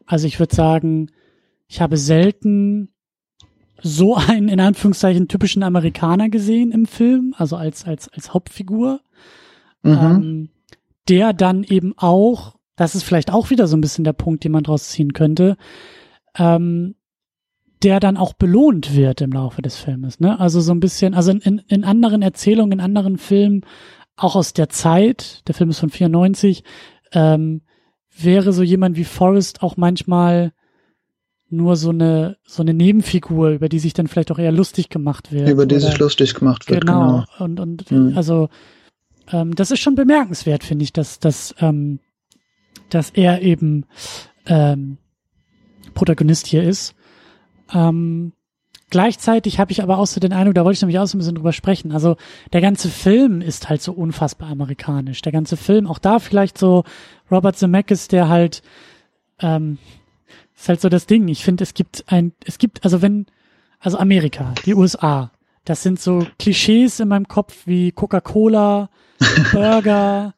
[0.05, 1.09] Also ich würde sagen,
[1.67, 2.89] ich habe selten
[3.81, 8.99] so einen, in Anführungszeichen, typischen Amerikaner gesehen im Film, also als, als, als Hauptfigur.
[9.83, 9.91] Mhm.
[9.91, 10.49] Ähm,
[11.09, 14.51] der dann eben auch, das ist vielleicht auch wieder so ein bisschen der Punkt, den
[14.51, 15.57] man draus ziehen könnte,
[16.37, 16.95] ähm,
[17.83, 20.19] der dann auch belohnt wird im Laufe des Filmes.
[20.19, 20.39] Ne?
[20.39, 23.65] Also so ein bisschen, also in, in anderen Erzählungen, in anderen Filmen,
[24.15, 26.63] auch aus der Zeit, der Film ist von 94,
[27.13, 27.61] ähm,
[28.15, 30.53] wäre so jemand wie Forrest auch manchmal
[31.49, 35.31] nur so eine so eine Nebenfigur, über die sich dann vielleicht auch eher lustig gemacht
[35.31, 35.49] wird.
[35.49, 36.81] Über die sich lustig gemacht wird.
[36.81, 37.25] Genau.
[37.37, 37.43] genau.
[37.43, 38.13] Und und mhm.
[38.15, 38.47] also
[39.31, 41.99] ähm, das ist schon bemerkenswert, finde ich, dass dass ähm,
[42.89, 43.85] dass er eben
[44.45, 44.97] ähm,
[45.93, 46.95] Protagonist hier ist.
[47.73, 48.33] Ähm,
[48.89, 51.19] gleichzeitig habe ich aber auch so den Eindruck, da wollte ich nämlich auch so ein
[51.19, 51.91] bisschen drüber sprechen.
[51.91, 52.17] Also
[52.53, 55.21] der ganze Film ist halt so unfassbar amerikanisch.
[55.21, 56.83] Der ganze Film, auch da vielleicht so
[57.29, 58.61] Robert Zemeckis, der halt
[59.39, 59.77] ähm,
[60.61, 61.27] ist halt so das Ding.
[61.27, 63.25] Ich finde, es gibt ein, es gibt, also wenn,
[63.79, 65.31] also Amerika, die USA,
[65.65, 68.89] das sind so Klischees in meinem Kopf wie Coca-Cola,
[69.51, 70.33] Burger,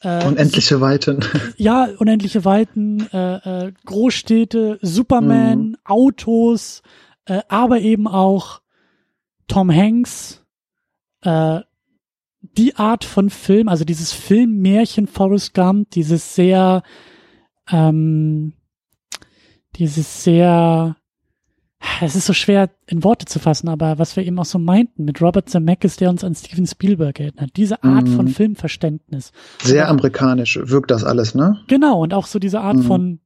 [0.00, 1.20] äh, unendliche Weiten.
[1.56, 5.76] Ja, unendliche Weiten, äh, äh, Großstädte, Superman, mhm.
[5.84, 6.82] Autos,
[7.26, 8.60] äh, aber eben auch
[9.48, 10.44] Tom Hanks,
[11.22, 11.60] äh,
[12.40, 16.82] die Art von Film, also dieses Filmmärchen Forrest Gump, dieses sehr,
[17.70, 18.54] ähm,
[19.76, 20.96] dieses sehr
[22.00, 25.04] es ist so schwer in Worte zu fassen, aber was wir eben auch so meinten
[25.04, 28.14] mit Robert Zemeckis, der uns an Steven Spielberg erinnert, diese Art mm.
[28.14, 28.30] von mhm.
[28.30, 29.32] Filmverständnis.
[29.62, 31.58] Sehr amerikanisch wirkt das alles, ne?
[31.68, 32.82] Genau, und auch so diese Art mm.
[32.82, 33.20] von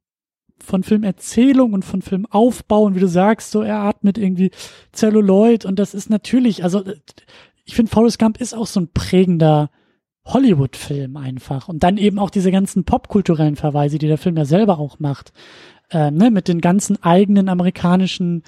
[0.59, 4.49] von Filmerzählung und von Filmaufbau und wie du sagst, so er atmet irgendwie
[4.91, 6.83] Celluloid und das ist natürlich, also
[7.63, 9.69] ich finde Forrest Gump ist auch so ein prägender
[10.25, 14.79] Hollywood-Film einfach und dann eben auch diese ganzen popkulturellen Verweise, die der Film ja selber
[14.79, 15.31] auch macht
[15.89, 18.43] äh, ne, mit den ganzen eigenen amerikanischen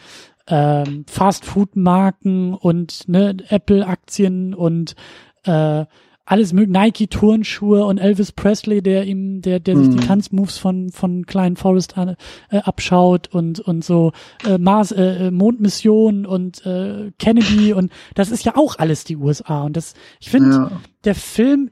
[0.48, 4.96] ähm, Fast-Food-Marken und ne, Apple-Aktien und
[5.44, 5.86] äh,
[6.30, 9.84] alles mögliche, Nike-Turnschuhe und Elvis Presley, der ihm, der, der mhm.
[9.84, 10.08] sich die mhm.
[10.08, 12.16] Tanzmoves von, von Klein Forrest an,
[12.52, 14.12] äh, abschaut und, und so
[14.46, 19.18] äh, Mars, äh, äh, Mondmission und äh, Kennedy und das ist ja auch alles die
[19.18, 19.64] USA.
[19.64, 20.72] Und das, ich finde, ja.
[21.04, 21.72] der Film,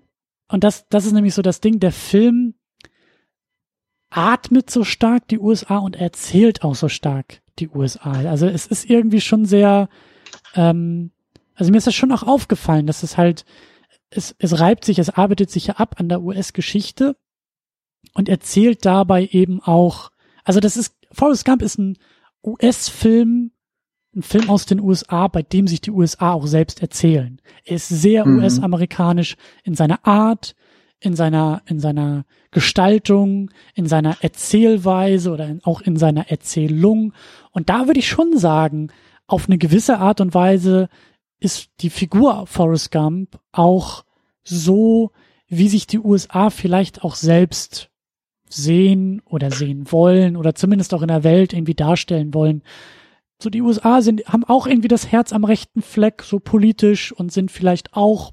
[0.51, 2.55] und das, das ist nämlich so das Ding, der Film
[4.09, 8.11] atmet so stark die USA und erzählt auch so stark die USA.
[8.11, 9.89] Also es ist irgendwie schon sehr,
[10.55, 11.11] ähm,
[11.55, 13.45] also mir ist das schon auch aufgefallen, dass es halt,
[14.09, 17.17] es, es reibt sich, es arbeitet sich ja ab an der US-Geschichte
[18.13, 20.11] und erzählt dabei eben auch,
[20.43, 21.97] also das ist, Forrest Gump ist ein
[22.43, 23.51] US-Film,
[24.15, 27.41] ein Film aus den USA, bei dem sich die USA auch selbst erzählen.
[27.65, 28.39] Er ist sehr mhm.
[28.39, 30.55] US-amerikanisch in seiner Art,
[30.99, 37.13] in seiner, in seiner Gestaltung, in seiner Erzählweise oder in, auch in seiner Erzählung.
[37.51, 38.91] Und da würde ich schon sagen,
[39.27, 40.89] auf eine gewisse Art und Weise
[41.39, 44.03] ist die Figur Forrest Gump auch
[44.43, 45.11] so,
[45.47, 47.89] wie sich die USA vielleicht auch selbst
[48.49, 52.63] sehen oder sehen wollen oder zumindest auch in der Welt irgendwie darstellen wollen.
[53.41, 57.31] So die USA sind, haben auch irgendwie das Herz am rechten Fleck, so politisch und
[57.31, 58.31] sind vielleicht auch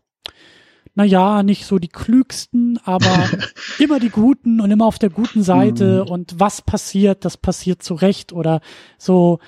[0.95, 3.29] naja, nicht so die klügsten, aber
[3.79, 6.11] immer die Guten und immer auf der guten Seite mhm.
[6.11, 8.61] und was passiert, das passiert zu Recht oder
[8.99, 9.41] so.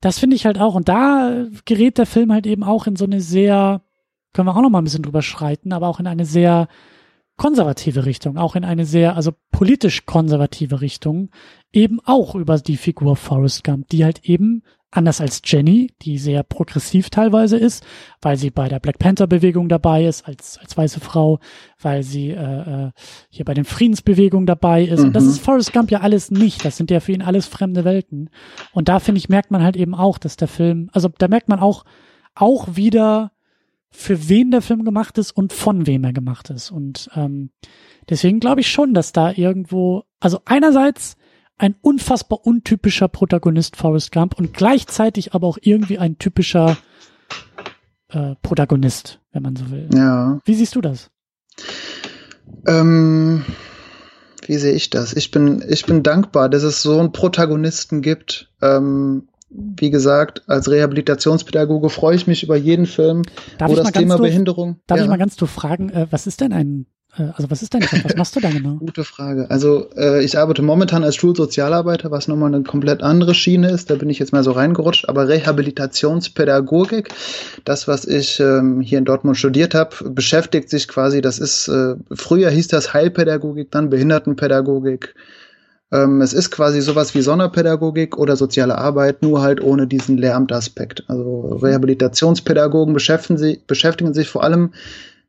[0.00, 0.74] Das finde ich halt auch.
[0.74, 3.82] Und da gerät der Film halt eben auch in so eine sehr,
[4.32, 6.68] können wir auch noch mal ein bisschen drüber schreiten, aber auch in eine sehr
[7.36, 11.30] konservative Richtung, auch in eine sehr, also politisch konservative Richtung,
[11.72, 16.42] eben auch über die Figur Forrest Gump, die halt eben anders als Jenny, die sehr
[16.42, 17.84] progressiv teilweise ist,
[18.20, 21.40] weil sie bei der Black Panther Bewegung dabei ist als als weiße Frau,
[21.80, 22.34] weil sie äh,
[22.86, 22.90] äh,
[23.30, 25.00] hier bei den Friedensbewegungen dabei ist.
[25.00, 25.06] Mhm.
[25.06, 25.30] Und das mhm.
[25.30, 26.64] ist Forrest Gump ja alles nicht.
[26.64, 28.30] Das sind ja für ihn alles fremde Welten.
[28.72, 31.48] Und da finde ich merkt man halt eben auch, dass der Film, also da merkt
[31.48, 31.84] man auch
[32.34, 33.32] auch wieder
[33.90, 36.70] für wen der Film gemacht ist und von wem er gemacht ist.
[36.70, 37.50] Und ähm,
[38.08, 41.16] deswegen glaube ich schon, dass da irgendwo, also einerseits
[41.58, 46.76] ein unfassbar untypischer Protagonist Forrest Gump und gleichzeitig aber auch irgendwie ein typischer
[48.08, 49.88] äh, Protagonist, wenn man so will.
[49.94, 50.40] Ja.
[50.44, 51.10] Wie siehst du das?
[52.66, 53.44] Ähm,
[54.46, 55.14] wie sehe ich das?
[55.14, 58.50] Ich bin, ich bin dankbar, dass es so einen Protagonisten gibt.
[58.60, 63.22] Ähm, wie gesagt, als Rehabilitationspädagoge freue ich mich über jeden Film,
[63.58, 64.80] darf wo das Thema doof, Behinderung.
[64.86, 65.04] Darf ja.
[65.04, 68.04] ich mal ganz doof fragen, äh, was ist denn ein also was ist dein Job?
[68.04, 68.76] Was machst du da genau?
[68.76, 69.50] Gute Frage.
[69.50, 73.90] Also äh, ich arbeite momentan als Schulsozialarbeiter, was nochmal eine komplett andere Schiene ist.
[73.90, 75.08] Da bin ich jetzt mal so reingerutscht.
[75.08, 77.10] Aber Rehabilitationspädagogik,
[77.64, 81.96] das, was ich ähm, hier in Dortmund studiert habe, beschäftigt sich quasi, das ist, äh,
[82.12, 85.14] früher hieß das Heilpädagogik, dann Behindertenpädagogik.
[85.92, 91.04] Ähm, es ist quasi sowas wie Sonderpädagogik oder soziale Arbeit, nur halt ohne diesen Lehramtaspekt.
[91.08, 94.70] Also Rehabilitationspädagogen beschäftigen, sie, beschäftigen sich vor allem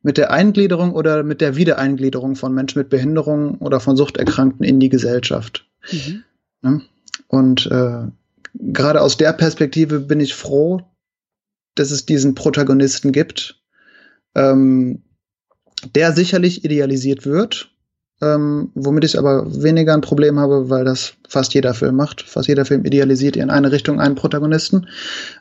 [0.03, 4.79] mit der Eingliederung oder mit der Wiedereingliederung von Menschen mit Behinderung oder von Suchterkrankten in
[4.79, 5.65] die Gesellschaft.
[5.91, 6.23] Mhm.
[6.61, 6.81] Ne?
[7.27, 8.03] Und äh,
[8.53, 10.81] gerade aus der Perspektive bin ich froh,
[11.75, 13.61] dass es diesen Protagonisten gibt,
[14.35, 15.01] ähm,
[15.95, 17.71] der sicherlich idealisiert wird,
[18.21, 22.21] ähm, womit ich aber weniger ein Problem habe, weil das fast jeder Film macht.
[22.21, 24.87] Fast jeder Film idealisiert in eine Richtung einen Protagonisten.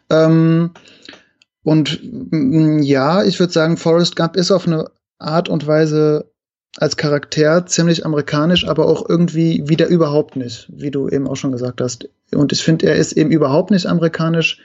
[0.09, 0.71] Ähm,
[1.65, 6.33] und mm, ja, ich würde sagen, Forrest Gump ist auf eine Art und Weise
[6.77, 11.53] als Charakter ziemlich amerikanisch, aber auch irgendwie wieder überhaupt nicht, wie du eben auch schon
[11.53, 12.09] gesagt hast.
[12.35, 14.59] Und ich finde, er ist eben überhaupt nicht amerikanisch,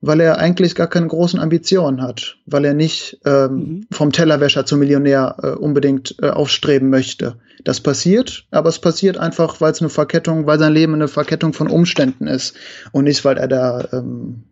[0.00, 3.86] weil er eigentlich gar keine großen Ambitionen hat, weil er nicht ähm, mhm.
[3.92, 7.36] vom Tellerwäscher zum Millionär äh, unbedingt äh, aufstreben möchte.
[7.64, 11.52] Das passiert, aber es passiert einfach, weil es eine Verkettung, weil sein Leben eine Verkettung
[11.52, 12.56] von Umständen ist
[12.90, 14.44] und nicht, weil er da ähm,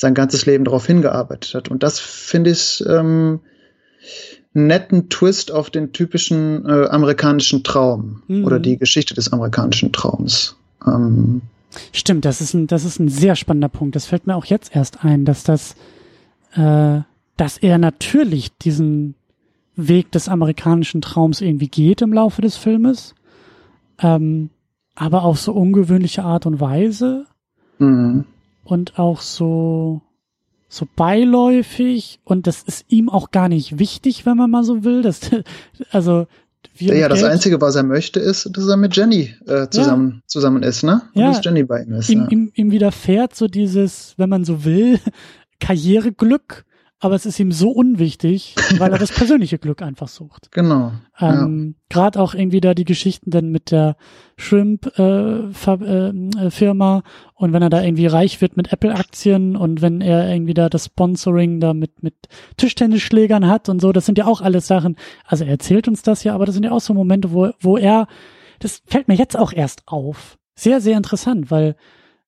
[0.00, 1.68] sein ganzes Leben darauf hingearbeitet hat.
[1.68, 3.40] Und das finde ich ähm,
[4.54, 8.44] netten Twist auf den typischen äh, amerikanischen Traum mhm.
[8.44, 10.56] oder die Geschichte des amerikanischen Traums.
[10.86, 11.42] Ähm,
[11.92, 13.94] Stimmt, das ist ein, das ist ein sehr spannender Punkt.
[13.94, 15.76] Das fällt mir auch jetzt erst ein, dass das,
[16.54, 17.00] äh,
[17.36, 19.14] dass er natürlich diesen
[19.76, 23.14] Weg des amerikanischen Traums irgendwie geht im Laufe des Filmes,
[24.00, 24.48] ähm,
[24.94, 27.26] aber auf so ungewöhnliche Art und Weise.
[27.78, 28.24] Mhm
[28.70, 30.02] und auch so
[30.72, 35.02] so beiläufig und das ist ihm auch gar nicht wichtig, wenn man mal so will.
[35.02, 35.20] Das,
[35.90, 36.28] also
[36.76, 40.22] ja, ja das Einzige, was er möchte, ist, dass er mit Jenny äh, zusammen, ja.
[40.28, 41.02] zusammen ist, ne?
[41.14, 41.28] Und ja.
[41.32, 42.08] dass Jenny bei ihm ist.
[42.08, 42.28] Ihm, ja.
[42.28, 45.00] ihm, ihm widerfährt so dieses, wenn man so will,
[45.60, 46.64] Karriereglück
[47.02, 50.52] aber es ist ihm so unwichtig, weil er das persönliche Glück einfach sucht.
[50.52, 50.92] Genau.
[51.18, 51.80] Ähm, ja.
[51.88, 53.96] Gerade auch irgendwie da die Geschichten dann mit der
[54.36, 55.50] Shrimp-Firma
[56.96, 57.02] äh, äh,
[57.34, 60.84] und wenn er da irgendwie reich wird mit Apple-Aktien und wenn er irgendwie da das
[60.86, 62.14] Sponsoring da mit, mit
[62.58, 66.22] Tischtennisschlägern hat und so, das sind ja auch alles Sachen, also er erzählt uns das
[66.22, 68.08] ja, aber das sind ja auch so Momente, wo, wo er,
[68.58, 70.36] das fällt mir jetzt auch erst auf.
[70.54, 71.76] Sehr, sehr interessant, weil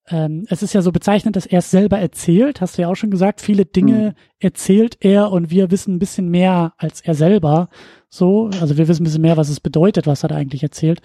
[0.09, 2.97] ähm, es ist ja so bezeichnet, dass er es selber erzählt, hast du ja auch
[2.97, 4.15] schon gesagt, viele Dinge mhm.
[4.41, 7.69] erzählt er und wir wissen ein bisschen mehr als er selber.
[8.09, 11.01] So, also wir wissen ein bisschen mehr, was es bedeutet, was er da eigentlich erzählt.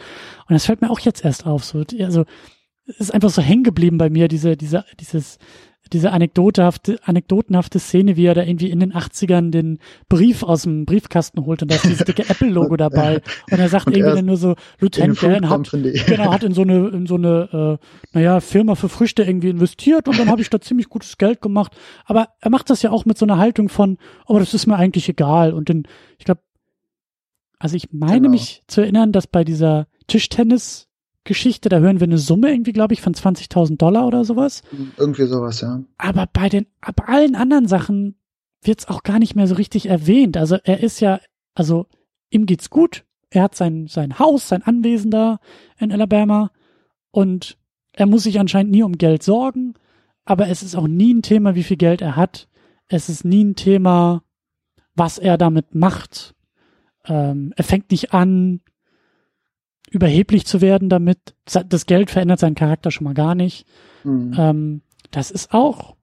[0.47, 1.63] Und das fällt mir auch jetzt erst auf.
[1.63, 2.25] So, also
[2.87, 5.37] es ist einfach so hängen geblieben bei mir, diese, diese, dieses,
[5.93, 9.79] diese anekdotehafte, anekdotenhafte Szene, wie er da irgendwie in den 80ern den
[10.09, 13.21] Brief aus dem Briefkasten holt und da ist dieses dicke Apple-Logo dabei.
[13.51, 16.61] Und er sagt und irgendwie dann nur so, Lieutenant Dan hat, genau, hat in so
[16.61, 20.49] eine, in so eine, äh, naja, Firma für Früchte irgendwie investiert und dann habe ich
[20.49, 21.75] da ziemlich gutes Geld gemacht.
[22.05, 24.75] Aber er macht das ja auch mit so einer Haltung von, oh, das ist mir
[24.75, 25.53] eigentlich egal.
[25.53, 25.83] Und dann,
[26.17, 26.41] ich glaube,
[27.59, 28.31] also ich meine genau.
[28.31, 30.88] mich zu erinnern, dass bei dieser Tischtennis
[31.28, 34.63] Geschichte, da hören wir eine Summe irgendwie, glaube ich, von 20.000 Dollar oder sowas.
[34.97, 35.84] Irgendwie sowas, ja.
[35.97, 38.15] Aber bei den, bei allen anderen Sachen
[38.63, 40.38] wird es auch gar nicht mehr so richtig erwähnt.
[40.38, 41.19] Also er ist ja,
[41.53, 41.86] also
[42.30, 43.05] ihm geht's gut.
[43.30, 45.39] Er hat sein, sein Haus, sein Anwesen da
[45.78, 46.51] in Alabama
[47.11, 47.57] und
[47.91, 49.73] er muss sich anscheinend nie um Geld sorgen.
[50.25, 52.47] Aber es ist auch nie ein Thema, wie viel Geld er hat.
[52.88, 54.23] Es ist nie ein Thema,
[54.95, 56.36] was er damit macht.
[57.05, 58.61] Ähm, er fängt nicht an,
[59.89, 61.35] überheblich zu werden damit.
[61.45, 63.65] Das Geld verändert seinen Charakter schon mal gar nicht.
[64.03, 64.35] Mhm.
[64.38, 64.81] Ähm,
[65.11, 65.95] das ist auch,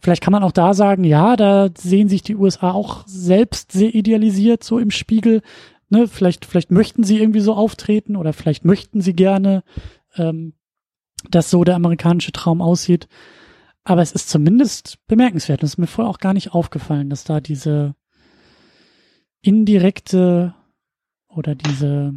[0.00, 3.94] vielleicht kann man auch da sagen, ja, da sehen sich die USA auch selbst sehr
[3.94, 5.42] idealisiert so im Spiegel.
[5.90, 9.62] Ne, vielleicht, vielleicht möchten sie irgendwie so auftreten oder vielleicht möchten sie gerne,
[10.16, 10.54] ähm,
[11.30, 13.06] dass so der amerikanische Traum aussieht.
[13.84, 15.62] Aber es ist zumindest bemerkenswert.
[15.62, 17.94] Und es ist mir vorher auch gar nicht aufgefallen, dass da diese
[19.42, 20.54] indirekte
[21.28, 22.14] oder diese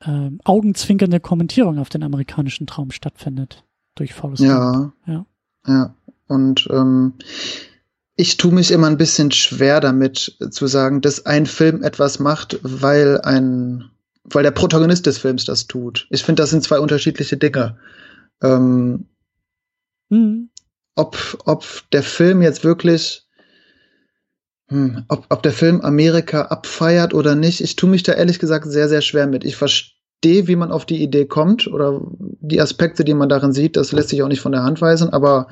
[0.00, 5.26] äh, augenzwinkernde Kommentierung auf den amerikanischen Traum stattfindet durch Forrest ja, Ja.
[5.66, 5.94] Ja.
[6.26, 7.14] Und ähm,
[8.16, 12.58] ich tue mich immer ein bisschen schwer damit zu sagen, dass ein Film etwas macht,
[12.62, 13.90] weil ein,
[14.24, 16.06] weil der Protagonist des Films das tut.
[16.10, 17.78] Ich finde, das sind zwei unterschiedliche Dinge.
[18.42, 19.06] Ähm,
[20.08, 20.50] mhm.
[20.94, 23.26] ob, ob der Film jetzt wirklich
[24.70, 28.70] hm, ob, ob der Film Amerika abfeiert oder nicht, ich tue mich da ehrlich gesagt
[28.70, 29.44] sehr, sehr schwer mit.
[29.44, 32.00] Ich verstehe, wie man auf die Idee kommt oder
[32.40, 35.10] die Aspekte, die man darin sieht, das lässt sich auch nicht von der Hand weisen,
[35.10, 35.48] aber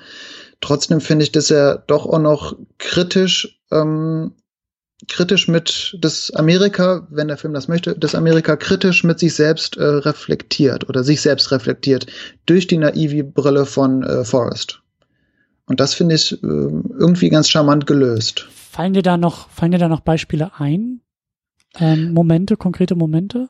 [0.60, 4.32] trotzdem finde ich, dass er doch auch noch kritisch ähm,
[5.06, 9.76] kritisch mit das Amerika, wenn der Film das möchte, das Amerika kritisch mit sich selbst
[9.76, 12.06] äh, reflektiert oder sich selbst reflektiert
[12.46, 14.80] durch die naive Brille von äh, Forrest.
[15.66, 18.48] Und das finde ich äh, irgendwie ganz charmant gelöst.
[18.68, 21.00] Fallen dir da noch, fallen dir da noch Beispiele ein?
[21.78, 23.48] Ähm, Momente, konkrete Momente?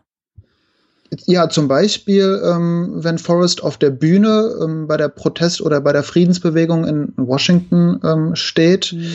[1.27, 5.93] Ja, zum Beispiel, ähm, wenn Forrest auf der Bühne ähm, bei der Protest- oder bei
[5.93, 8.93] der Friedensbewegung in Washington ähm, steht.
[8.93, 9.15] Mhm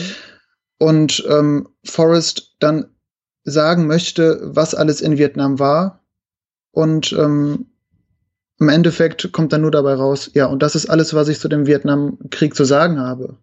[0.78, 2.86] und ähm, Forrest dann
[3.44, 6.00] sagen möchte, was alles in Vietnam war.
[6.72, 7.66] Und ähm,
[8.58, 11.48] im Endeffekt kommt dann nur dabei raus, ja, und das ist alles, was ich zu
[11.48, 13.38] dem Vietnamkrieg zu sagen habe.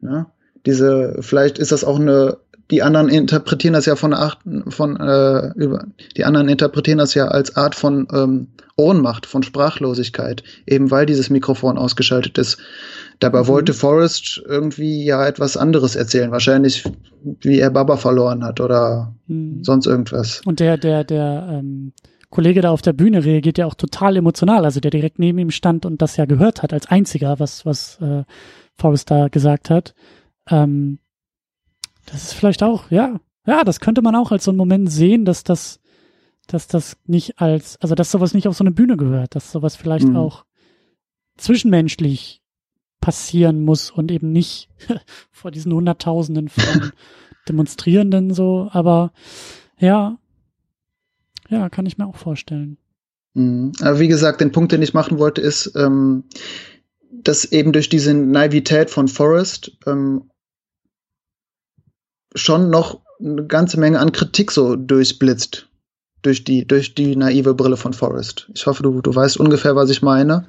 [0.00, 0.32] Ja?
[0.66, 2.38] Diese, vielleicht ist das auch eine,
[2.70, 4.38] die anderen interpretieren das ja von Art,
[4.68, 5.84] von äh, über,
[6.16, 11.30] die anderen interpretieren das ja als Art von ähm, Ohnmacht, von Sprachlosigkeit, eben weil dieses
[11.30, 12.58] Mikrofon ausgeschaltet ist.
[13.20, 13.46] Dabei mhm.
[13.46, 16.84] wollte Forrest irgendwie ja etwas anderes erzählen, wahrscheinlich
[17.40, 19.64] wie er Baba verloren hat oder mhm.
[19.64, 20.42] sonst irgendwas.
[20.44, 21.92] Und der, der, der ähm,
[22.28, 25.50] Kollege da auf der Bühne reagiert ja auch total emotional, also der direkt neben ihm
[25.50, 28.24] stand und das ja gehört hat als einziger, was, was äh,
[28.76, 29.94] Forrest da gesagt hat.
[30.48, 30.98] Ähm,
[32.06, 35.24] das ist vielleicht auch, ja, ja, das könnte man auch als so einen Moment sehen,
[35.24, 35.80] dass das,
[36.46, 39.76] dass das nicht als, also dass sowas nicht auf so eine Bühne gehört, dass sowas
[39.76, 40.16] vielleicht mhm.
[40.16, 40.44] auch
[41.36, 42.42] zwischenmenschlich
[43.00, 44.68] passieren muss und eben nicht
[45.30, 46.92] vor diesen Hunderttausenden von
[47.48, 49.12] Demonstrierenden so, aber
[49.78, 50.18] ja,
[51.48, 52.78] ja, kann ich mir auch vorstellen.
[53.34, 53.72] Mhm.
[53.80, 56.24] Aber wie gesagt, den Punkt, den ich machen wollte, ist, ähm,
[57.12, 60.30] dass eben durch diese Naivität von Forrest ähm,
[62.36, 65.68] schon noch eine ganze Menge an Kritik so durchblitzt
[66.22, 68.50] durch die durch die naive Brille von Forrest.
[68.54, 70.46] Ich hoffe, du, du weißt ungefähr, was ich meine.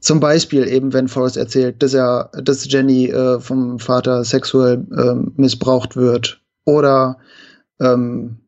[0.00, 5.14] Zum Beispiel eben, wenn Forrest erzählt, dass er, dass Jenny äh, vom Vater sexuell äh,
[5.40, 6.40] missbraucht wird.
[6.64, 7.18] Oder
[7.80, 8.38] ähm,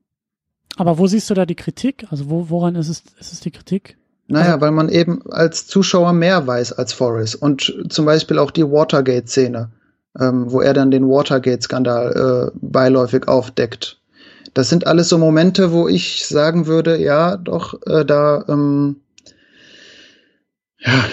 [0.79, 2.07] aber wo siehst du da die Kritik?
[2.11, 3.99] Also wo, woran ist es, ist es die Kritik?
[4.29, 7.35] Naja, also, weil man eben als Zuschauer mehr weiß als Forrest.
[7.35, 9.71] Und zum Beispiel auch die Watergate-Szene,
[10.21, 13.99] ähm, wo er dann den Watergate-Skandal äh, beiläufig aufdeckt.
[14.55, 18.97] Das sind alles so Momente, wo ich sagen würde, ja, doch, äh, da ähm,
[20.81, 21.05] ja,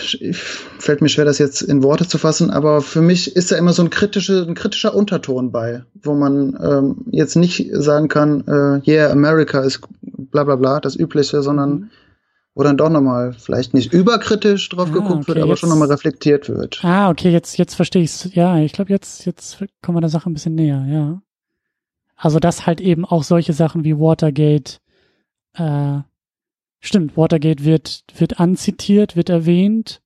[0.78, 3.74] fällt mir schwer, das jetzt in Worte zu fassen, aber für mich ist da immer
[3.74, 8.90] so ein, kritische, ein kritischer Unterton bei, wo man ähm, jetzt nicht sagen kann, äh,
[8.90, 11.90] yeah, America ist bla bla bla, das Übliche, sondern mhm.
[12.56, 15.70] Wo dann doch nochmal vielleicht nicht überkritisch drauf ah, geguckt okay, wird, aber jetzt, schon
[15.70, 16.84] nochmal reflektiert wird.
[16.84, 18.30] Ah, okay, jetzt, jetzt verstehe ich's.
[18.34, 21.22] Ja, ich glaube, jetzt, jetzt kommen wir der Sache ein bisschen näher, ja.
[22.16, 24.80] Also, dass halt eben auch solche Sachen wie Watergate
[25.54, 26.00] äh,
[26.86, 30.04] Stimmt, Watergate wird, wird anzitiert, wird erwähnt,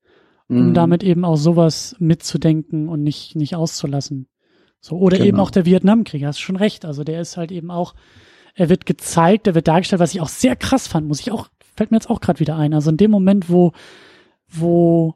[0.48, 0.74] um mhm.
[0.74, 4.28] damit eben auch sowas mitzudenken und nicht, nicht auszulassen.
[4.80, 5.28] So, oder genau.
[5.28, 6.86] eben auch der Vietnamkrieg, hast schon recht.
[6.86, 7.96] Also der ist halt eben auch,
[8.56, 11.50] er wird gezeigt, er wird dargestellt, was ich auch sehr krass fand, muss ich auch,
[11.80, 12.74] fällt mir jetzt auch gerade wieder ein.
[12.74, 13.72] Also in dem Moment, wo,
[14.50, 15.16] wo,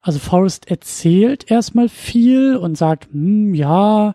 [0.00, 4.14] also Forrest erzählt erstmal viel und sagt, hm, ja,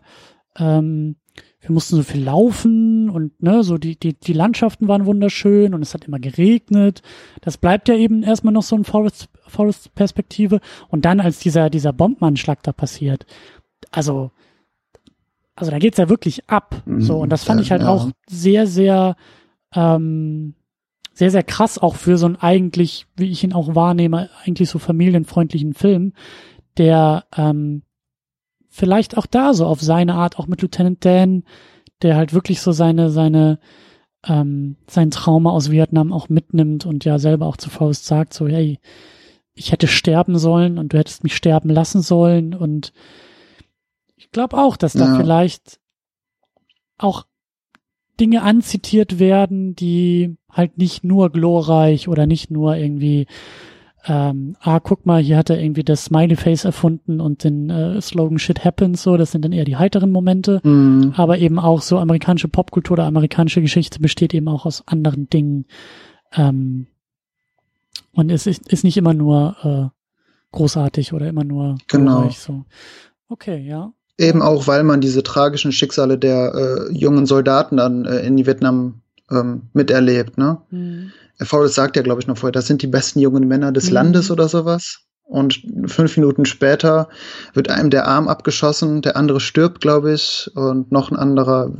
[0.56, 1.16] ähm,
[1.60, 5.82] wir mussten so viel laufen und ne, so die, die, die Landschaften waren wunderschön und
[5.82, 7.02] es hat immer geregnet.
[7.42, 10.60] Das bleibt ja eben erstmal noch so ein Forest, Forest Perspektive.
[10.88, 13.26] Und dann, als dieser, dieser Bombenanschlag da passiert,
[13.90, 14.30] also,
[15.54, 16.82] also da geht's ja wirklich ab.
[16.86, 17.88] Mhm, so, und das fand ja, ich halt ja.
[17.90, 19.16] auch sehr, sehr,
[19.74, 20.54] ähm,
[21.14, 24.78] sehr, sehr krass auch für so einen eigentlich, wie ich ihn auch wahrnehme, eigentlich so
[24.78, 26.12] familienfreundlichen Film,
[26.78, 27.82] der ähm,
[28.68, 31.44] vielleicht auch da so auf seine Art, auch mit Lieutenant Dan,
[32.00, 33.58] der halt wirklich so seine, seine,
[34.26, 38.48] ähm, sein Trauma aus Vietnam auch mitnimmt und ja selber auch zu Faust sagt, so,
[38.48, 38.78] hey,
[39.54, 42.92] ich hätte sterben sollen und du hättest mich sterben lassen sollen und
[44.16, 45.16] ich glaube auch, dass da ja.
[45.16, 45.78] vielleicht
[46.96, 47.26] auch
[48.18, 53.26] Dinge anzitiert werden, die halt nicht nur glorreich oder nicht nur irgendwie
[54.04, 58.00] ähm, ah, guck mal, hier hat er irgendwie das Smiley Face erfunden und den äh,
[58.00, 60.60] Slogan Shit Happens, so, das sind dann eher die heiteren Momente.
[60.64, 61.14] Mhm.
[61.16, 65.66] Aber eben auch so amerikanische Popkultur oder amerikanische Geschichte besteht eben auch aus anderen Dingen.
[66.34, 66.88] Ähm,
[68.12, 72.28] und es ist, ist nicht immer nur äh, großartig oder immer nur genau.
[72.30, 72.64] so.
[73.28, 73.92] Okay, ja.
[74.18, 79.01] Eben auch, weil man diese tragischen Schicksale der äh, jungen Soldaten dann äh, in Vietnam
[79.32, 80.58] ähm, miterlebt, ne?
[80.70, 81.12] Mhm.
[81.40, 83.94] Forrest sagt ja, glaube ich, noch vorher, das sind die besten jungen Männer des mhm.
[83.94, 85.00] Landes oder sowas.
[85.24, 87.08] und fünf Minuten später
[87.54, 91.72] wird einem der Arm abgeschossen, der andere stirbt, glaube ich, und noch ein anderer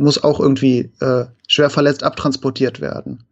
[0.00, 3.24] muss auch irgendwie äh, schwer verletzt abtransportiert werden.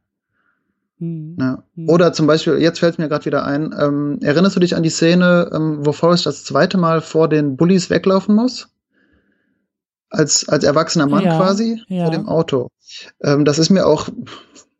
[0.98, 1.36] Mhm.
[1.38, 1.62] Ja.
[1.74, 1.88] Mhm.
[1.88, 4.82] Oder zum Beispiel, jetzt fällt es mir gerade wieder ein, ähm, erinnerst du dich an
[4.82, 8.68] die Szene, ähm, wo Forrest das zweite Mal vor den Bullies weglaufen muss?
[10.10, 12.05] Als, als erwachsener Mann ja, quasi ja.
[12.05, 12.68] vor dem Auto.
[13.23, 14.09] Ähm, das ist mir auch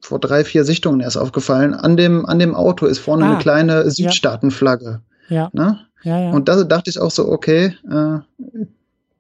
[0.01, 1.75] vor drei, vier Sichtungen erst aufgefallen.
[1.75, 5.03] An dem, an dem Auto ist vorne ah, eine kleine Südstaatenflagge.
[5.29, 5.51] Ja.
[5.53, 5.81] Ne?
[6.03, 6.31] Ja, ja.
[6.31, 8.19] Und da dachte ich auch so, okay, äh,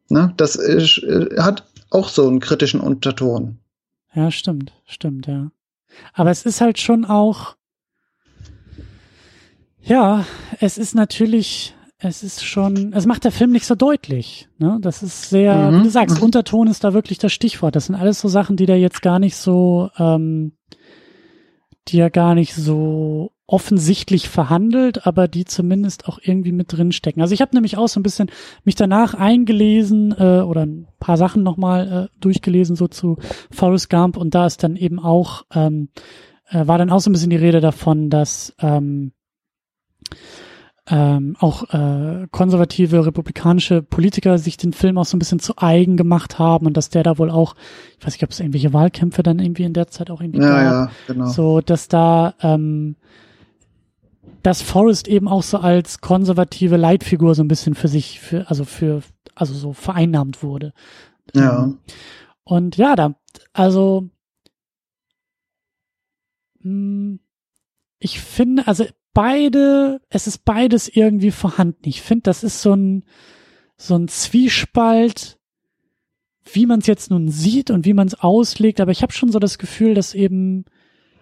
[0.09, 3.59] ne, das ist, äh, hat auch so einen kritischen Unterton.
[4.15, 5.51] Ja, stimmt, stimmt, ja.
[6.15, 7.56] Aber es ist halt schon auch,
[9.82, 10.24] ja,
[10.60, 14.49] es ist natürlich, es ist schon, es macht der Film nicht so deutlich.
[14.59, 14.79] Ne?
[14.81, 15.79] Das ist sehr, mhm.
[15.79, 17.75] wie du sagst, Unterton ist da wirklich das Stichwort.
[17.75, 20.53] Das sind alles so Sachen, die da jetzt gar nicht so, ähm,
[21.89, 27.23] die ja gar nicht so offensichtlich verhandelt, aber die zumindest auch irgendwie mit drin stecken.
[27.23, 28.31] Also ich habe nämlich auch so ein bisschen
[28.62, 33.16] mich danach eingelesen äh, oder ein paar Sachen nochmal äh, durchgelesen so zu
[33.51, 35.89] Forrest Gump und da ist dann eben auch ähm,
[36.51, 39.12] äh, war dann auch so ein bisschen die Rede davon, dass ähm,
[40.90, 45.97] ähm, auch äh, konservative republikanische Politiker sich den Film auch so ein bisschen zu eigen
[45.97, 47.55] gemacht haben und dass der da wohl auch,
[47.98, 50.48] ich weiß nicht, ob es irgendwelche Wahlkämpfe dann irgendwie in der Zeit auch irgendwie ja,
[50.48, 51.27] gab, ja, genau.
[51.27, 52.97] so dass da ähm,
[54.43, 58.65] dass Forrest eben auch so als konservative Leitfigur so ein bisschen für sich, für, also
[58.65, 59.02] für,
[59.35, 60.73] also so vereinnahmt wurde.
[61.35, 61.65] Ja.
[61.65, 61.78] Ähm,
[62.44, 63.15] und ja, da,
[63.52, 64.09] also,
[66.62, 67.20] hm,
[67.98, 71.89] ich finde, also beide, es ist beides irgendwie vorhanden.
[71.89, 73.05] Ich finde, das ist so ein,
[73.76, 75.39] so ein Zwiespalt,
[76.52, 79.30] wie man es jetzt nun sieht und wie man es auslegt, aber ich habe schon
[79.30, 80.64] so das Gefühl, dass eben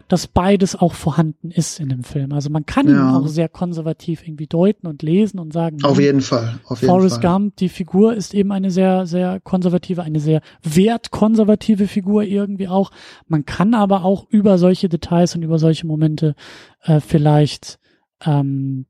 [0.08, 2.32] dass beides auch vorhanden ist in dem Film.
[2.32, 2.92] Also man kann ja.
[2.92, 5.82] ihn auch sehr konservativ irgendwie deuten und lesen und sagen.
[5.82, 6.60] Auf hm, jeden Fall.
[6.64, 7.32] Auf jeden Forrest Fall.
[7.32, 12.92] Gump, die Figur ist eben eine sehr, sehr konservative, eine sehr wertkonservative Figur irgendwie auch.
[13.26, 16.36] Man kann aber auch über solche Details und über solche Momente
[16.82, 17.78] äh, vielleicht
[18.24, 18.86] ähm,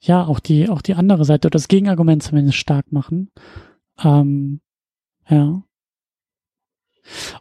[0.00, 3.30] ja auch die auch die andere Seite oder das Gegenargument zumindest stark machen.
[4.02, 4.60] Ähm,
[5.28, 5.62] ja.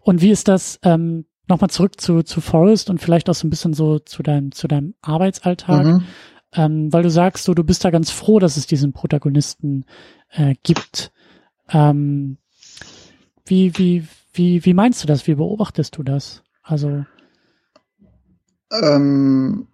[0.01, 0.79] Und wie ist das?
[0.83, 4.51] Ähm, nochmal zurück zu, zu Forrest und vielleicht auch so ein bisschen so zu deinem,
[4.51, 5.85] zu deinem Arbeitsalltag.
[5.85, 6.03] Mhm.
[6.53, 9.85] Ähm, weil du sagst, so, du bist da ganz froh, dass es diesen Protagonisten
[10.29, 11.11] äh, gibt.
[11.69, 12.37] Ähm,
[13.45, 15.27] wie, wie, wie, wie meinst du das?
[15.27, 16.43] Wie beobachtest du das?
[16.63, 17.05] Also.
[18.71, 19.67] Ähm,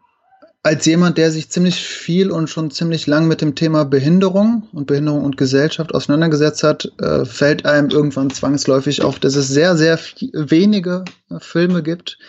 [0.63, 4.85] als jemand, der sich ziemlich viel und schon ziemlich lang mit dem Thema Behinderung und
[4.85, 9.97] Behinderung und Gesellschaft auseinandergesetzt hat, äh, fällt einem irgendwann zwangsläufig auf, dass es sehr, sehr
[10.33, 12.19] wenige äh, Filme gibt,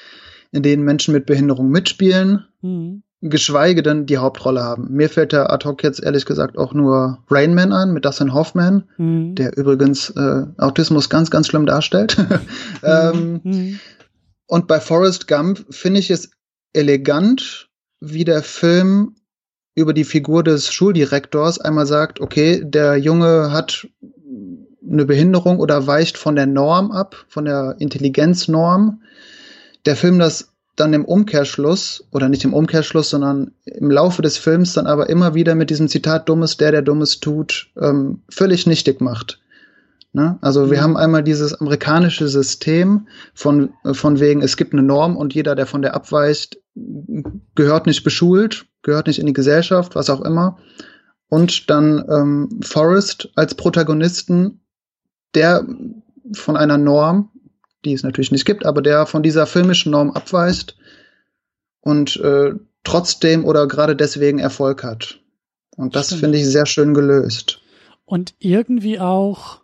[0.50, 3.02] in denen Menschen mit Behinderung mitspielen, mhm.
[3.20, 4.88] geschweige denn die Hauptrolle haben.
[4.90, 8.32] Mir fällt da ad hoc jetzt ehrlich gesagt auch nur Rain Man an mit Dustin
[8.32, 9.34] Hoffman, mhm.
[9.34, 12.16] der übrigens äh, Autismus ganz, ganz schlimm darstellt.
[12.82, 13.80] ähm, mhm.
[14.46, 16.30] Und bei Forrest Gump finde ich es
[16.72, 17.68] elegant
[18.02, 19.14] wie der Film
[19.74, 23.86] über die Figur des Schuldirektors einmal sagt, okay, der Junge hat
[24.86, 29.02] eine Behinderung oder weicht von der Norm ab, von der Intelligenznorm.
[29.86, 34.72] Der Film das dann im Umkehrschluss, oder nicht im Umkehrschluss, sondern im Laufe des Films
[34.72, 39.00] dann aber immer wieder mit diesem Zitat Dummes, der, der Dummes tut, ähm, völlig nichtig
[39.00, 39.38] macht.
[40.12, 40.38] Ne?
[40.40, 40.82] Also wir mhm.
[40.82, 45.66] haben einmal dieses amerikanische System von, von wegen, es gibt eine Norm und jeder, der
[45.66, 50.58] von der abweicht, gehört nicht beschult, gehört nicht in die Gesellschaft, was auch immer.
[51.28, 54.60] Und dann ähm, Forrest als Protagonisten,
[55.34, 55.66] der
[56.34, 57.30] von einer Norm,
[57.84, 60.76] die es natürlich nicht gibt, aber der von dieser filmischen Norm abweist
[61.80, 62.52] und äh,
[62.84, 65.20] trotzdem oder gerade deswegen Erfolg hat.
[65.76, 67.60] Und das finde ich sehr schön gelöst.
[68.04, 69.61] Und irgendwie auch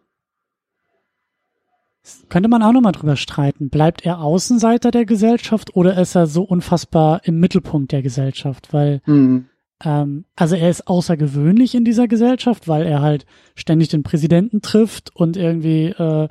[2.29, 3.71] könnte man auch nochmal drüber streiten.
[3.71, 8.73] Bleibt er Außenseiter der Gesellschaft oder ist er so unfassbar im Mittelpunkt der Gesellschaft?
[8.73, 9.47] Weil, mhm.
[9.85, 15.15] ähm, also er ist außergewöhnlich in dieser Gesellschaft, weil er halt ständig den Präsidenten trifft
[15.15, 16.29] und irgendwie äh,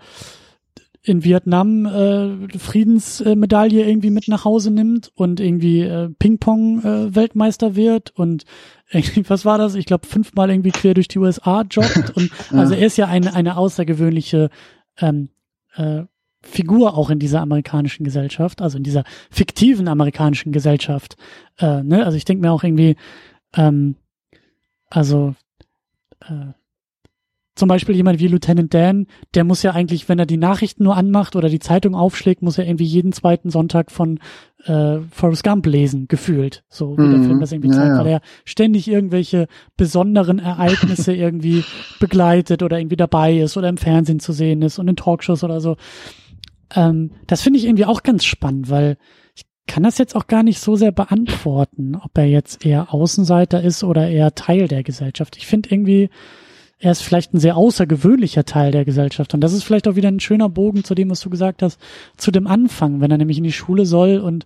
[1.07, 8.11] in Vietnam äh, Friedensmedaille irgendwie mit nach Hause nimmt und irgendwie äh, Ping-Pong-Weltmeister äh, wird
[8.15, 8.43] und
[8.91, 9.75] irgendwie, was war das?
[9.75, 12.15] Ich glaube, fünfmal irgendwie quer durch die USA joggt.
[12.15, 14.49] Und also er ist ja eine, eine außergewöhnliche
[14.99, 15.29] ähm,
[15.77, 16.03] äh,
[16.43, 21.17] Figur auch in dieser amerikanischen Gesellschaft, also in dieser fiktiven amerikanischen Gesellschaft.
[21.59, 22.05] Äh, ne?
[22.05, 22.95] Also ich denke mir auch irgendwie,
[23.55, 23.95] ähm,
[24.89, 25.35] also
[26.21, 26.53] äh,
[27.57, 30.95] zum Beispiel jemand wie Lieutenant Dan, der muss ja eigentlich, wenn er die Nachrichten nur
[30.95, 34.19] anmacht oder die Zeitung aufschlägt, muss er irgendwie jeden zweiten Sonntag von
[34.65, 37.11] äh, Forrest Gump lesen, gefühlt, so wie mhm.
[37.11, 37.99] der Film das irgendwie zeigt, ja, ja.
[37.99, 41.63] weil er ständig irgendwelche besonderen Ereignisse irgendwie
[41.99, 45.59] begleitet oder irgendwie dabei ist oder im Fernsehen zu sehen ist und in Talkshows oder
[45.59, 45.77] so.
[46.75, 48.97] Ähm, das finde ich irgendwie auch ganz spannend, weil
[49.35, 53.63] ich kann das jetzt auch gar nicht so sehr beantworten, ob er jetzt eher Außenseiter
[53.63, 55.38] ist oder eher Teil der Gesellschaft.
[55.38, 56.09] Ich finde irgendwie,
[56.79, 59.33] er ist vielleicht ein sehr außergewöhnlicher Teil der Gesellschaft.
[59.33, 61.79] Und das ist vielleicht auch wieder ein schöner Bogen zu dem, was du gesagt hast,
[62.17, 64.45] zu dem Anfang, wenn er nämlich in die Schule soll und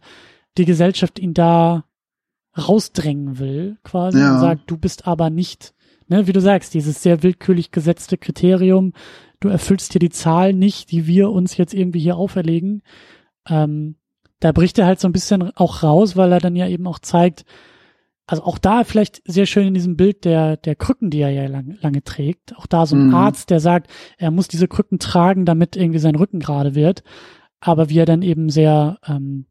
[0.57, 1.83] die Gesellschaft ihn da
[2.57, 4.33] rausdrängen will, quasi, ja.
[4.33, 5.73] und sagt, du bist aber nicht,
[6.07, 8.93] ne, wie du sagst, dieses sehr willkürlich gesetzte Kriterium,
[9.39, 12.81] du erfüllst hier die Zahl nicht, die wir uns jetzt irgendwie hier auferlegen.
[13.47, 13.95] Ähm,
[14.39, 16.99] da bricht er halt so ein bisschen auch raus, weil er dann ja eben auch
[16.99, 17.45] zeigt,
[18.27, 21.47] also auch da vielleicht sehr schön in diesem Bild der, der Krücken, die er ja
[21.47, 22.55] lang, lange trägt.
[22.57, 23.15] Auch da so ein mhm.
[23.15, 27.03] Arzt, der sagt, er muss diese Krücken tragen, damit irgendwie sein Rücken gerade wird.
[27.59, 29.47] Aber wie er dann eben sehr, ähm,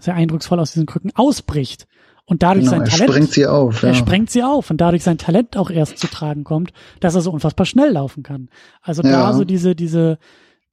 [0.00, 1.86] sehr eindrucksvoll aus diesen Krücken ausbricht
[2.24, 3.00] und dadurch genau, sein er Talent.
[3.00, 3.82] Er sprengt sie auf.
[3.82, 3.88] Ja.
[3.88, 7.22] Er sprengt sie auf und dadurch sein Talent auch erst zu tragen kommt, dass er
[7.22, 8.48] so unfassbar schnell laufen kann.
[8.82, 9.10] Also ja.
[9.10, 10.18] da so diese, diese,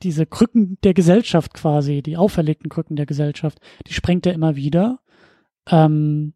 [0.03, 4.99] diese Krücken der Gesellschaft quasi, die auferlegten Krücken der Gesellschaft, die sprengt er immer wieder.
[5.69, 6.33] Ähm,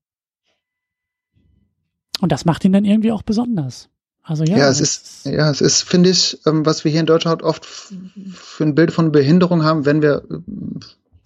[2.22, 3.90] und das macht ihn dann irgendwie auch besonders.
[4.24, 4.58] Also ja.
[4.58, 7.66] Ja, es ist, ja, es ist, finde ich, ähm, was wir hier in Deutschland oft
[7.66, 10.24] für ein Bild von Behinderung haben, wenn wir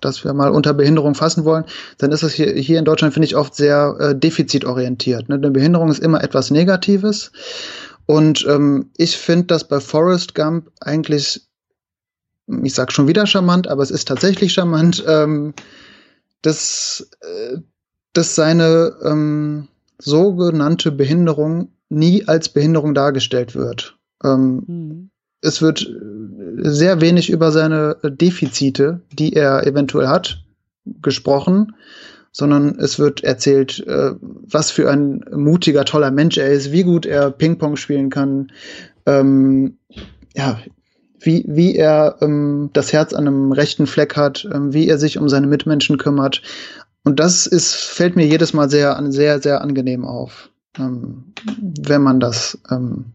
[0.04, 1.66] das wir mal unter Behinderung fassen wollen,
[1.98, 5.30] dann ist es hier, hier in Deutschland, finde ich, oft sehr äh, defizitorientiert.
[5.30, 5.36] Ne?
[5.36, 7.32] Eine Behinderung ist immer etwas Negatives.
[8.06, 11.42] Und ähm, ich finde das bei Forrest Gump eigentlich,
[12.64, 15.54] ich sag schon wieder charmant, aber es ist tatsächlich charmant, ähm,
[16.42, 17.58] dass, äh,
[18.12, 19.70] dass seine ähm,
[20.04, 23.98] sogenannte Behinderung nie als Behinderung dargestellt wird.
[24.24, 25.10] Ähm, mhm.
[25.42, 25.86] Es wird
[26.58, 30.44] sehr wenig über seine Defizite, die er eventuell hat,
[31.02, 31.76] gesprochen,
[32.32, 37.06] sondern es wird erzählt, äh, was für ein mutiger, toller Mensch er ist, wie gut
[37.06, 38.52] er Ping-Pong spielen kann,
[39.06, 39.78] ähm,
[40.34, 40.60] ja,
[41.20, 45.18] wie, wie er ähm, das Herz an einem rechten Fleck hat, ähm, wie er sich
[45.18, 46.42] um seine Mitmenschen kümmert.
[47.04, 51.34] Und das ist, fällt mir jedes Mal sehr, sehr, sehr angenehm auf, ähm,
[51.82, 53.14] wenn man das ähm,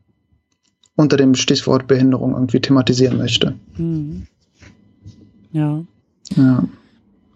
[0.95, 3.55] unter dem Stichwort Behinderung irgendwie thematisieren möchte.
[3.77, 4.27] Mhm.
[5.53, 5.85] Ja.
[6.37, 6.65] Ja.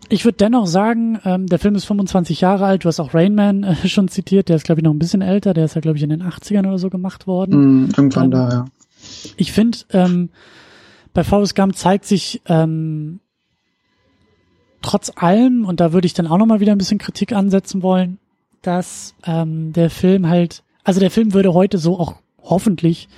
[0.09, 2.85] Ich würde dennoch sagen, ähm, der Film ist 25 Jahre alt.
[2.85, 4.51] Du hast auch Rain Man äh, schon zitiert.
[4.51, 5.55] Der ist, glaube ich, noch ein bisschen älter.
[5.55, 7.85] Der ist ja, glaube ich, in den 80ern oder so gemacht worden.
[7.85, 8.65] Mm, irgendwann ähm, da, ja.
[9.37, 10.29] Ich finde, ähm,
[11.15, 13.21] bei Forrest Gump zeigt sich ähm,
[14.83, 18.19] trotz allem, und da würde ich dann auch nochmal wieder ein bisschen Kritik ansetzen wollen,
[18.63, 23.09] dass ähm, der Film halt, also der Film würde heute so auch hoffentlich,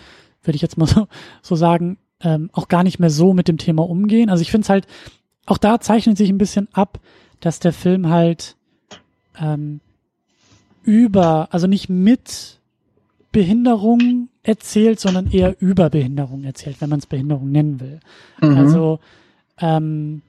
[0.42, 1.08] würde ich jetzt mal so,
[1.42, 4.30] so sagen, ähm, auch gar nicht mehr so mit dem Thema umgehen.
[4.30, 4.86] Also ich finde es halt,
[5.46, 7.00] auch da zeichnet sich ein bisschen ab,
[7.40, 8.56] dass der Film halt
[9.38, 9.80] ähm,
[10.82, 12.60] über, also nicht mit
[13.32, 18.00] Behinderung erzählt, sondern eher über Behinderung erzählt, wenn man es Behinderung nennen will.
[18.40, 18.56] Mhm.
[18.56, 19.00] Also
[19.58, 20.22] ähm,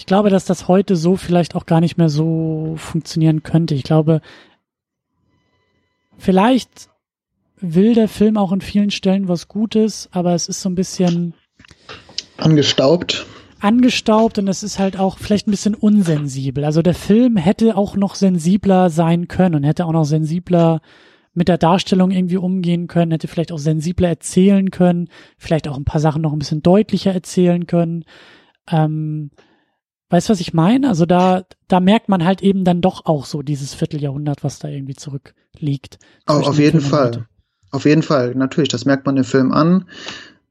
[0.00, 3.74] ich glaube, dass das heute so vielleicht auch gar nicht mehr so funktionieren könnte.
[3.74, 4.22] Ich glaube,
[6.16, 6.88] vielleicht
[7.60, 11.34] will der Film auch in vielen Stellen was Gutes, aber es ist so ein bisschen
[12.38, 13.26] angestaubt.
[13.60, 16.64] Angestaubt und es ist halt auch vielleicht ein bisschen unsensibel.
[16.64, 20.80] Also der Film hätte auch noch sensibler sein können und hätte auch noch sensibler
[21.34, 25.84] mit der Darstellung irgendwie umgehen können, hätte vielleicht auch sensibler erzählen können, vielleicht auch ein
[25.84, 28.06] paar Sachen noch ein bisschen deutlicher erzählen können.
[28.66, 29.30] Ähm,
[30.10, 30.88] Weißt du, was ich meine?
[30.88, 34.68] Also da, da merkt man halt eben dann doch auch so dieses Vierteljahrhundert, was da
[34.68, 35.98] irgendwie zurückliegt.
[36.28, 37.28] Oh, auf jeden Fall.
[37.70, 38.34] Auf jeden Fall.
[38.34, 39.88] Natürlich, das merkt man im Film an.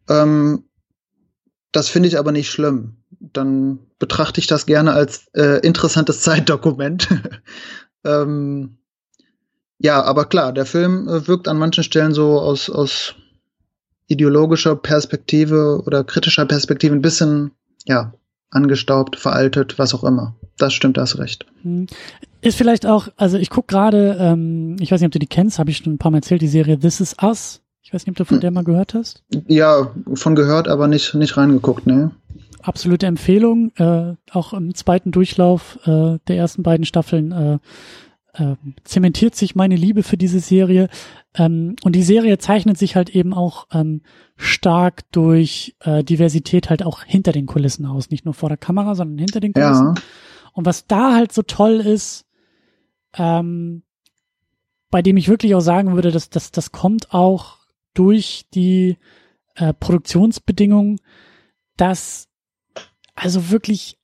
[0.07, 0.63] Ähm,
[1.73, 2.95] das finde ich aber nicht schlimm.
[3.19, 7.09] Dann betrachte ich das gerne als äh, interessantes Zeitdokument.
[8.05, 8.77] ähm,
[9.77, 13.15] ja, aber klar, der Film äh, wirkt an manchen Stellen so aus, aus
[14.07, 17.51] ideologischer Perspektive oder kritischer Perspektive ein bisschen,
[17.85, 18.13] ja,
[18.51, 20.35] angestaubt, veraltet, was auch immer.
[20.57, 21.45] Das stimmt, das recht.
[21.61, 21.87] Hm.
[22.41, 25.59] Ist vielleicht auch, also ich guck gerade, ähm, ich weiß nicht, ob du die kennst,
[25.59, 27.61] habe ich schon ein paar Mal erzählt, die Serie This Is Us.
[27.81, 28.41] Ich weiß nicht, ob du von hm.
[28.41, 29.23] der mal gehört hast.
[29.47, 32.11] Ja, von gehört, aber nicht, nicht reingeguckt, ne?
[32.61, 33.71] Absolute Empfehlung.
[33.77, 37.57] Äh, auch im zweiten Durchlauf äh, der ersten beiden Staffeln äh,
[38.33, 40.89] äh, zementiert sich meine Liebe für diese Serie.
[41.35, 44.01] Ähm, und die Serie zeichnet sich halt eben auch ähm,
[44.35, 48.09] stark durch äh, Diversität halt auch hinter den Kulissen aus.
[48.09, 49.93] Nicht nur vor der Kamera, sondern hinter den Kulissen.
[49.95, 50.03] Ja.
[50.53, 52.25] Und was da halt so toll ist,
[53.15, 53.83] ähm,
[54.89, 57.57] bei dem ich wirklich auch sagen würde, dass das, das kommt auch
[57.93, 58.97] durch die
[59.55, 60.99] äh, Produktionsbedingungen,
[61.77, 62.27] dass
[63.13, 63.98] also wirklich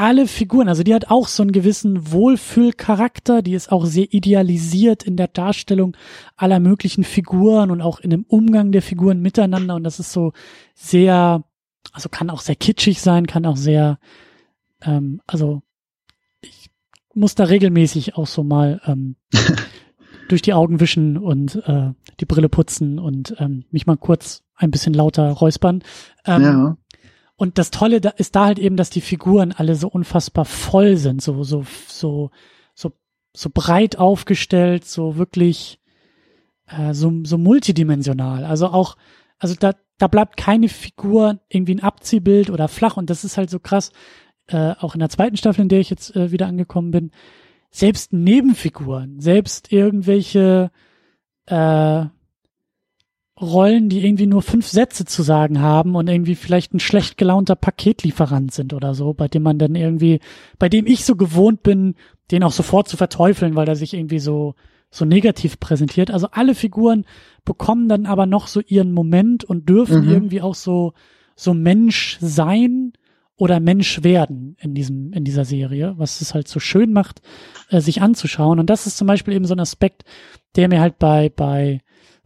[0.00, 5.02] alle Figuren, also die hat auch so einen gewissen Wohlfühlcharakter, die ist auch sehr idealisiert
[5.02, 5.94] in der Darstellung
[6.36, 10.32] aller möglichen Figuren und auch in dem Umgang der Figuren miteinander und das ist so
[10.74, 11.44] sehr,
[11.92, 13.98] also kann auch sehr kitschig sein, kann auch sehr,
[14.80, 15.60] ähm, also
[16.40, 16.70] ich
[17.12, 19.16] muss da regelmäßig auch so mal ähm,
[20.28, 21.90] durch die Augen wischen und äh,
[22.20, 25.82] die Brille putzen und ähm, mich mal kurz ein bisschen lauter räuspern.
[26.24, 26.76] Ähm, ja.
[27.40, 30.98] Und das Tolle da ist da halt eben, dass die Figuren alle so unfassbar voll
[30.98, 32.30] sind, so, so, so,
[32.74, 32.92] so,
[33.34, 35.80] so breit aufgestellt, so wirklich,
[36.66, 38.44] äh, so, so multidimensional.
[38.44, 38.98] Also auch,
[39.38, 43.48] also da, da bleibt keine Figur irgendwie ein Abziehbild oder flach und das ist halt
[43.48, 43.90] so krass,
[44.48, 47.10] äh, auch in der zweiten Staffel, in der ich jetzt äh, wieder angekommen bin,
[47.70, 50.70] selbst Nebenfiguren, selbst irgendwelche,
[51.46, 52.04] äh,
[53.40, 57.56] Rollen, die irgendwie nur fünf Sätze zu sagen haben und irgendwie vielleicht ein schlecht gelaunter
[57.56, 60.20] Paketlieferant sind oder so, bei dem man dann irgendwie,
[60.58, 61.94] bei dem ich so gewohnt bin,
[62.30, 64.54] den auch sofort zu verteufeln, weil er sich irgendwie so,
[64.90, 66.10] so negativ präsentiert.
[66.10, 67.04] Also alle Figuren
[67.44, 70.10] bekommen dann aber noch so ihren Moment und dürfen mhm.
[70.10, 70.92] irgendwie auch so,
[71.34, 72.92] so Mensch sein
[73.36, 77.22] oder Mensch werden in diesem, in dieser Serie, was es halt so schön macht,
[77.70, 78.58] äh, sich anzuschauen.
[78.58, 80.04] Und das ist zum Beispiel eben so ein Aspekt,
[80.56, 81.80] der mir halt bei, bei,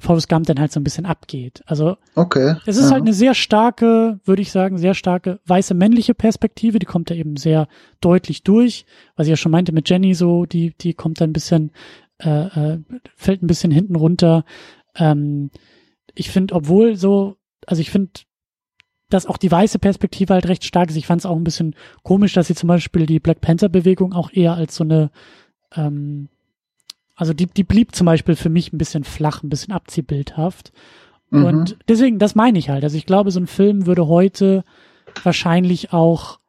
[0.05, 1.63] Forrest Gump dann halt so ein bisschen abgeht.
[1.67, 2.93] Also okay, es ist ja.
[2.93, 7.15] halt eine sehr starke, würde ich sagen, sehr starke weiße männliche Perspektive, die kommt da
[7.15, 7.67] eben sehr
[8.01, 8.87] deutlich durch,
[9.17, 11.73] was ich ja schon meinte mit Jenny so, die die kommt da ein bisschen
[12.23, 12.79] äh, äh,
[13.17, 14.45] fällt ein bisschen hinten runter.
[14.97, 15.51] Ähm,
[16.15, 17.37] ich finde, obwohl so,
[17.67, 18.13] also ich finde,
[19.11, 20.97] dass auch die weiße Perspektive halt recht stark ist.
[20.97, 24.13] Ich fand es auch ein bisschen komisch, dass sie zum Beispiel die Black Panther Bewegung
[24.13, 25.11] auch eher als so eine
[25.75, 26.29] ähm,
[27.17, 30.73] also die, die blieb zum Beispiel für mich ein bisschen flach, ein bisschen abziehbildhaft.
[31.31, 31.45] Mhm.
[31.45, 32.85] Und deswegen, das meine ich halt.
[32.85, 34.65] Also ich glaube, so ein Film würde heute
[35.23, 36.41] wahrscheinlich auch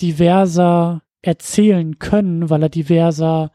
[0.00, 3.52] diverser erzählen können, weil er diverser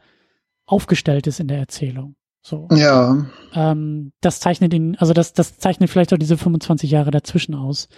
[0.66, 2.14] aufgestellt ist in der Erzählung.
[2.42, 2.68] So.
[2.72, 3.26] Ja.
[3.54, 7.88] Ähm, das zeichnet ihn, also das, das zeichnet vielleicht auch diese 25 Jahre dazwischen aus.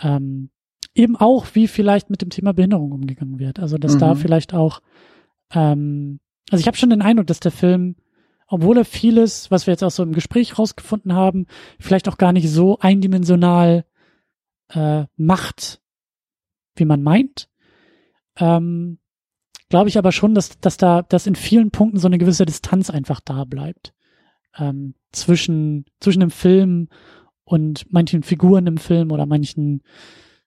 [0.00, 0.50] Ähm,
[0.94, 3.60] eben auch, wie vielleicht mit dem Thema Behinderung umgegangen wird.
[3.60, 3.98] Also, dass mhm.
[4.00, 4.80] da vielleicht auch
[5.52, 6.20] ähm,
[6.50, 7.96] also ich habe schon den Eindruck, dass der Film,
[8.48, 11.46] obwohl er vieles, was wir jetzt auch so im Gespräch rausgefunden haben,
[11.78, 13.84] vielleicht auch gar nicht so eindimensional
[14.68, 15.80] äh, macht,
[16.76, 17.48] wie man meint,
[18.38, 18.98] ähm,
[19.68, 22.90] glaube ich aber schon, dass, dass da, dass in vielen Punkten so eine gewisse Distanz
[22.90, 23.94] einfach da bleibt
[24.58, 26.88] ähm, zwischen zwischen dem Film
[27.44, 29.82] und manchen Figuren im Film oder manchen,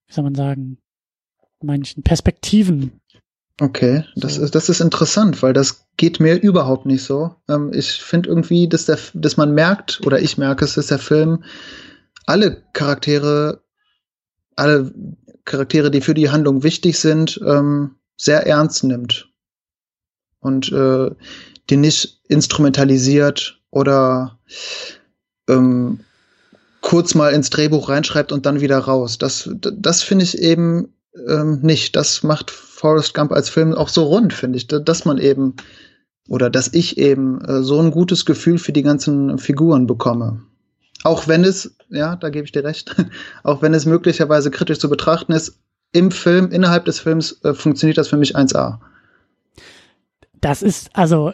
[0.07, 0.77] wie soll man sagen,
[1.61, 2.99] manchen Perspektiven.
[3.61, 7.35] Okay, das ist, das ist interessant, weil das geht mir überhaupt nicht so.
[7.49, 10.97] Ähm, ich finde irgendwie, dass, der, dass man merkt, oder ich merke es, dass der
[10.97, 11.43] Film
[12.25, 13.61] alle Charaktere,
[14.55, 14.93] alle
[15.43, 19.29] Charaktere, die für die Handlung wichtig sind, ähm, sehr ernst nimmt.
[20.39, 21.11] Und äh,
[21.69, 24.39] die nicht instrumentalisiert oder
[25.49, 25.99] ähm,
[26.79, 29.17] kurz mal ins Drehbuch reinschreibt und dann wieder raus.
[29.17, 30.93] Das, das finde ich eben
[31.27, 31.97] ähm, nicht.
[31.97, 35.55] Das macht Forrest Gump als Film auch so rund, finde ich, dass man eben
[36.27, 40.41] oder dass ich eben äh, so ein gutes Gefühl für die ganzen Figuren bekomme.
[41.03, 42.95] Auch wenn es, ja, da gebe ich dir recht,
[43.43, 45.59] auch wenn es möglicherweise kritisch zu betrachten ist,
[45.91, 48.79] im Film, innerhalb des Films äh, funktioniert das für mich 1A.
[50.39, 51.33] Das ist, also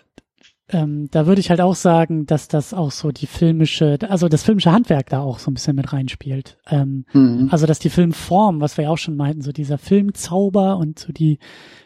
[0.70, 4.44] ähm, da würde ich halt auch sagen, dass das auch so die filmische, also das
[4.44, 6.58] filmische Handwerk da auch so ein bisschen mit reinspielt.
[6.70, 7.50] Ähm, mhm.
[7.52, 11.12] Also dass die Filmform, was wir ja auch schon meinten, so dieser Filmzauber und so
[11.12, 11.38] die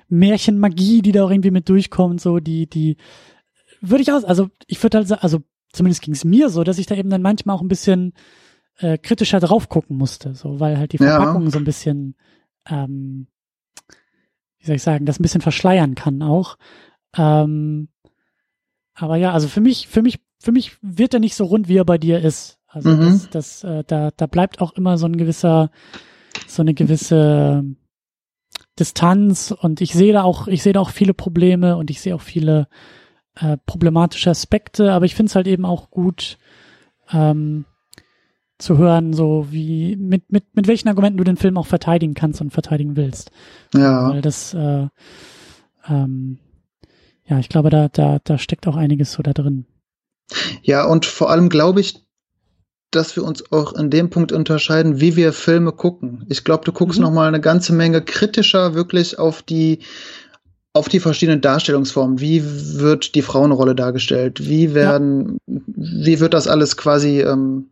[0.09, 2.97] Märchenmagie, die da auch irgendwie mit durchkommt, so die, die
[3.81, 5.39] würde ich auch, also ich würde halt sagen, also
[5.71, 8.13] zumindest ging es mir so, dass ich da eben dann manchmal auch ein bisschen
[8.77, 11.49] äh, kritischer drauf gucken musste, so weil halt die Verpackung ja.
[11.51, 12.15] so ein bisschen,
[12.67, 13.27] ähm,
[14.59, 16.57] wie soll ich sagen, das ein bisschen verschleiern kann auch.
[17.15, 17.89] Ähm,
[18.93, 21.77] aber ja, also für mich, für mich, für mich wird er nicht so rund, wie
[21.77, 22.59] er bei dir ist.
[22.67, 22.99] Also mhm.
[22.99, 25.71] das, das äh, da, da bleibt auch immer so ein gewisser,
[26.47, 27.63] so eine gewisse
[28.79, 32.15] Distanz und ich sehe da auch, ich sehe da auch viele Probleme und ich sehe
[32.15, 32.67] auch viele
[33.35, 36.37] äh, problematische Aspekte, aber ich finde es halt eben auch gut
[37.11, 37.65] ähm,
[38.57, 42.41] zu hören, so wie mit, mit, mit welchen Argumenten du den Film auch verteidigen kannst
[42.41, 43.31] und verteidigen willst.
[43.73, 44.09] Ja.
[44.09, 44.87] Weil das äh,
[45.87, 46.39] ähm,
[47.29, 49.65] ja, ich glaube, da, da, da steckt auch einiges so da drin.
[50.63, 52.03] Ja, und vor allem glaube ich,
[52.91, 56.25] dass wir uns auch in dem Punkt unterscheiden, wie wir Filme gucken.
[56.29, 57.05] Ich glaube, du guckst mhm.
[57.05, 59.79] noch mal eine ganze Menge kritischer wirklich auf die
[60.73, 62.19] auf die verschiedenen Darstellungsformen.
[62.19, 62.43] Wie
[62.79, 64.47] wird die Frauenrolle dargestellt?
[64.47, 65.59] Wie werden, ja.
[65.65, 67.69] wie wird das alles quasi ähm,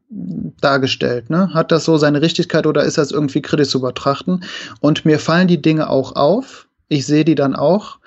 [0.61, 1.29] dargestellt?
[1.29, 1.53] Ne?
[1.53, 4.41] Hat das so seine Richtigkeit oder ist das irgendwie kritisch zu betrachten?
[4.79, 6.67] Und mir fallen die Dinge auch auf.
[6.87, 7.99] Ich sehe die dann auch.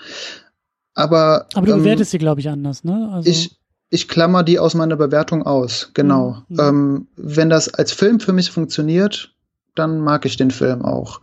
[0.94, 3.10] Aber, aber du ähm, bewertest sie, glaube ich, anders, ne?
[3.12, 3.59] Also ich,
[3.90, 6.42] ich klammer die aus meiner Bewertung aus, genau.
[6.48, 6.60] Mhm.
[6.60, 9.34] Ähm, wenn das als Film für mich funktioniert,
[9.74, 11.20] dann mag ich den Film auch.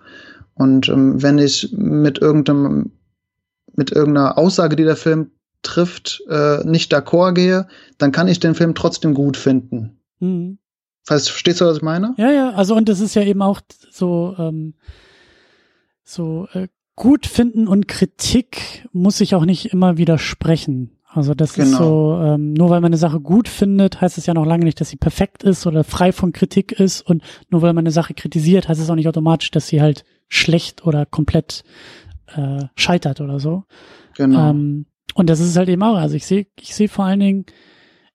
[0.53, 2.91] Und ähm, wenn ich mit irgendeinem
[3.73, 5.31] mit irgendeiner Aussage, die der Film
[5.61, 7.68] trifft, äh, nicht d'accord gehe,
[7.98, 9.99] dann kann ich den Film trotzdem gut finden.
[10.19, 10.57] Mhm.
[11.03, 12.14] Verstehst du, was ich meine?
[12.18, 13.61] Ja, ja, also und das ist ja eben auch
[13.91, 14.73] so, ähm,
[16.03, 20.96] so äh, gut finden und Kritik muss sich auch nicht immer widersprechen.
[21.18, 21.68] Also das genau.
[21.68, 24.65] ist so, ähm, nur weil man eine Sache gut findet, heißt es ja noch lange
[24.65, 27.02] nicht, dass sie perfekt ist oder frei von Kritik ist.
[27.02, 30.06] Und nur weil man eine Sache kritisiert, heißt es auch nicht automatisch, dass sie halt
[30.30, 31.64] schlecht oder komplett
[32.35, 33.64] äh, scheitert oder so.
[34.15, 34.52] Genau.
[34.52, 34.85] Ähm,
[35.15, 37.45] und das ist halt eben auch, also ich sehe, ich sehe vor allen Dingen,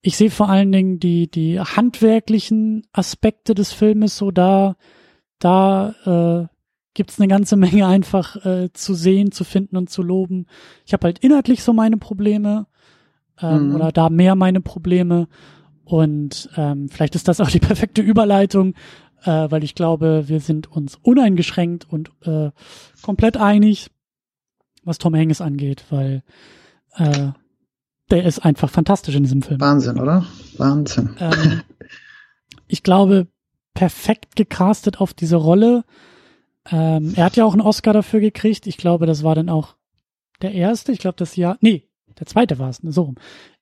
[0.00, 4.76] ich sehe vor allen Dingen die, die handwerklichen Aspekte des Filmes so da,
[5.40, 6.46] da äh,
[6.94, 10.46] gibt's eine ganze Menge einfach äh, zu sehen, zu finden und zu loben.
[10.86, 12.66] Ich habe halt inhaltlich so meine Probleme
[13.42, 13.74] ähm, mhm.
[13.74, 15.28] oder da mehr meine Probleme
[15.84, 18.74] und ähm, vielleicht ist das auch die perfekte Überleitung,
[19.24, 22.50] äh, weil ich glaube, wir sind uns uneingeschränkt und äh,
[23.02, 23.90] komplett einig
[24.84, 26.22] was Tom Hanks angeht, weil
[26.96, 27.28] äh,
[28.10, 29.60] der ist einfach fantastisch in diesem Film.
[29.60, 30.26] Wahnsinn, oder?
[30.56, 31.16] Wahnsinn.
[31.20, 31.62] Ähm,
[32.66, 33.28] ich glaube,
[33.74, 35.84] perfekt gecastet auf diese Rolle.
[36.70, 38.66] Ähm, er hat ja auch einen Oscar dafür gekriegt.
[38.66, 39.76] Ich glaube, das war dann auch
[40.42, 40.92] der erste.
[40.92, 41.88] Ich glaube, das Jahr, nee,
[42.22, 43.14] der zweite war es, so.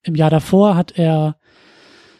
[0.02, 1.36] Im Jahr davor hat er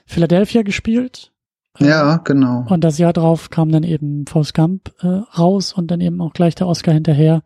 [0.07, 1.33] Philadelphia gespielt.
[1.79, 2.65] Ja, genau.
[2.67, 6.33] Und das Jahr drauf kam dann eben Faust Gump äh, raus und dann eben auch
[6.33, 7.43] gleich der Oscar hinterher.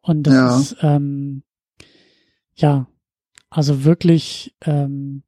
[0.00, 0.58] Und das ja.
[0.58, 1.44] ist, ähm,
[2.56, 2.88] ja,
[3.48, 5.22] also wirklich, ähm,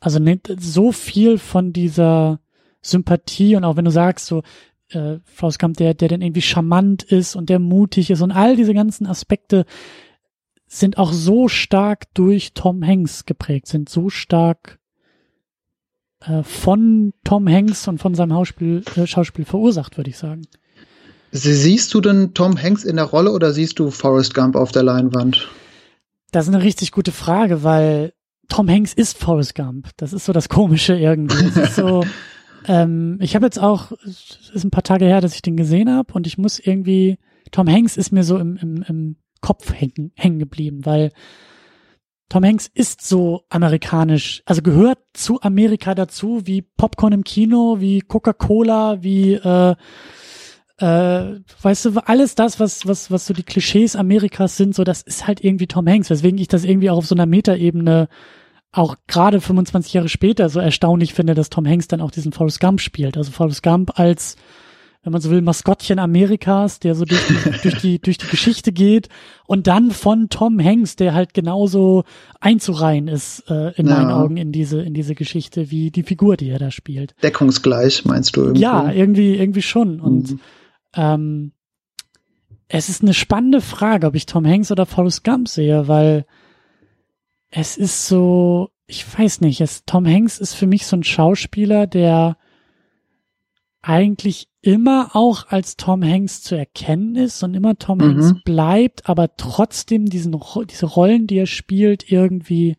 [0.00, 2.40] also nicht so viel von dieser
[2.82, 4.42] Sympathie und auch wenn du sagst, so,
[4.90, 8.74] äh, Faustkamp, der, der dann irgendwie charmant ist und der mutig ist und all diese
[8.74, 9.64] ganzen Aspekte
[10.78, 14.78] sind auch so stark durch Tom Hanks geprägt, sind so stark
[16.20, 20.42] äh, von Tom Hanks und von seinem Schauspiel, äh, Schauspiel verursacht, würde ich sagen.
[21.30, 24.84] Siehst du denn Tom Hanks in der Rolle oder siehst du Forrest Gump auf der
[24.84, 25.48] Leinwand?
[26.30, 28.12] Das ist eine richtig gute Frage, weil
[28.48, 29.90] Tom Hanks ist Forrest Gump.
[29.96, 31.50] Das ist so das Komische irgendwie.
[31.54, 32.04] Das ist so,
[32.66, 35.90] ähm, ich habe jetzt auch, es ist ein paar Tage her, dass ich den gesehen
[35.90, 37.18] habe und ich muss irgendwie,
[37.50, 41.12] Tom Hanks ist mir so im, im, im Kopf hängen, hängen geblieben, weil
[42.30, 48.00] Tom Hanks ist so amerikanisch, also gehört zu Amerika dazu, wie Popcorn im Kino, wie
[48.00, 49.74] Coca-Cola, wie äh,
[50.78, 55.02] äh, weißt du, alles das, was, was, was so die Klischees Amerikas sind, so, das
[55.02, 58.08] ist halt irgendwie Tom Hanks, weswegen ich das irgendwie auch auf so einer Metaebene
[58.72, 62.60] auch gerade 25 Jahre später so erstaunlich finde, dass Tom Hanks dann auch diesen Forrest
[62.60, 63.18] Gump spielt.
[63.18, 64.36] Also Forrest Gump als,
[65.04, 68.72] wenn man so will, Maskottchen Amerikas, der so durch die, durch die, durch die Geschichte
[68.72, 69.08] geht
[69.46, 72.04] und dann von Tom Hanks, der halt genauso
[72.40, 73.96] einzureihen ist, äh, in ja.
[73.96, 77.14] meinen Augen in diese, in diese Geschichte, wie die Figur, die er da spielt.
[77.22, 78.62] Deckungsgleich, meinst du irgendwie?
[78.62, 80.00] Ja, irgendwie, irgendwie schon.
[80.00, 80.40] Und mhm.
[80.96, 81.52] Ähm,
[82.68, 86.24] es ist eine spannende Frage, ob ich Tom Hanks oder Forrest Gump sehe, weil
[87.50, 91.86] es ist so, ich weiß nicht, es, Tom Hanks ist für mich so ein Schauspieler,
[91.86, 92.36] der
[93.86, 98.02] eigentlich immer auch als Tom Hanks zu erkennen ist und immer Tom mhm.
[98.02, 100.38] Hanks bleibt, aber trotzdem diesen,
[100.70, 102.76] diese Rollen, die er spielt, irgendwie,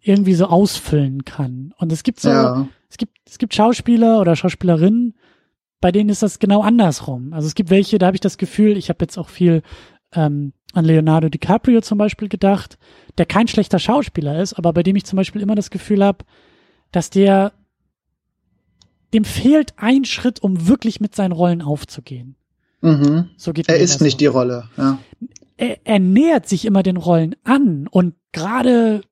[0.00, 1.74] irgendwie so ausfüllen kann.
[1.78, 2.68] Und es gibt so, ja.
[2.88, 5.14] es gibt, es gibt Schauspieler oder Schauspielerinnen,
[5.80, 7.32] bei denen ist das genau andersrum.
[7.32, 9.62] Also es gibt welche, da habe ich das Gefühl, ich habe jetzt auch viel
[10.14, 12.78] ähm, an Leonardo DiCaprio zum Beispiel gedacht,
[13.18, 16.24] der kein schlechter Schauspieler ist, aber bei dem ich zum Beispiel immer das Gefühl habe,
[16.92, 17.52] dass der
[19.12, 22.36] dem fehlt ein Schritt, um wirklich mit seinen Rollen aufzugehen.
[22.80, 23.30] Mhm.
[23.36, 24.18] So geht er ist nicht so.
[24.18, 24.68] die Rolle.
[24.76, 24.98] Ja.
[25.56, 29.02] Er, er nähert sich immer den Rollen an und gerade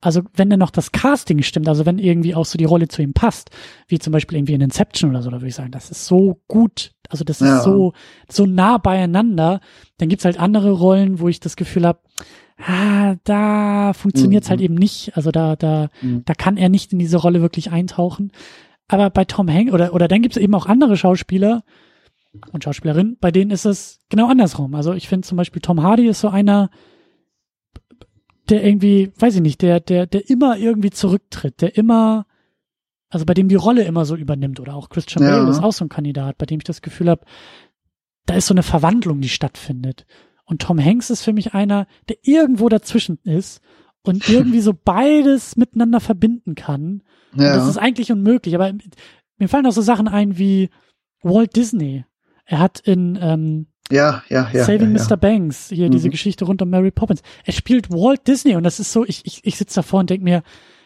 [0.00, 3.02] also wenn dann noch das Casting stimmt, also wenn irgendwie auch so die Rolle zu
[3.02, 3.50] ihm passt,
[3.88, 6.40] wie zum Beispiel irgendwie in Inception oder so, da würde ich sagen, das ist so
[6.46, 7.58] gut, also das ja.
[7.58, 7.92] ist so,
[8.28, 9.60] so nah beieinander,
[9.96, 11.98] dann gibt's halt andere Rollen, wo ich das Gefühl habe,
[12.64, 14.62] ah, da funktioniert's halt mhm.
[14.62, 16.24] halt eben nicht, also da, da, mhm.
[16.24, 18.30] da kann er nicht in diese Rolle wirklich eintauchen.
[18.88, 21.62] Aber bei Tom Hanks, oder, oder dann gibt's eben auch andere Schauspieler
[22.52, 24.74] und Schauspielerinnen, bei denen ist es genau andersrum.
[24.74, 26.70] Also ich finde zum Beispiel Tom Hardy ist so einer,
[28.48, 32.26] der irgendwie, weiß ich nicht, der, der, der immer irgendwie zurücktritt, der immer,
[33.10, 35.38] also bei dem die Rolle immer so übernimmt oder auch Christian ja.
[35.38, 37.24] Bale ist auch so ein Kandidat, bei dem ich das Gefühl habe,
[38.26, 40.06] da ist so eine Verwandlung, die stattfindet.
[40.44, 43.60] Und Tom Hanks ist für mich einer, der irgendwo dazwischen ist
[44.08, 47.02] und irgendwie so beides miteinander verbinden kann.
[47.34, 47.56] Ja.
[47.56, 48.54] das ist eigentlich unmöglich.
[48.54, 48.72] Aber
[49.36, 50.70] mir fallen auch so Sachen ein wie
[51.22, 52.04] Walt Disney.
[52.46, 55.16] Er hat in ähm, ja, ja, ja, Saving ja, Mr.
[55.16, 55.92] Banks, hier mhm.
[55.92, 57.22] diese Geschichte rund um Mary Poppins.
[57.44, 60.24] Er spielt Walt Disney und das ist so, ich, ich, ich sitze davor und denke
[60.24, 60.42] mir,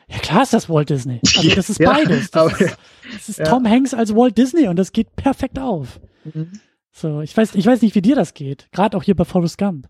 [0.08, 1.20] ja klar ist das Walt Disney.
[1.36, 2.30] Also das ist beides.
[2.30, 2.76] Das aber, ist,
[3.12, 6.00] das ist Tom Hanks als Walt Disney und das geht perfekt auf.
[6.24, 6.60] Mhm.
[6.90, 8.68] So, ich weiß, ich weiß nicht, wie dir das geht.
[8.72, 9.88] Gerade auch hier bei Forrest Gump.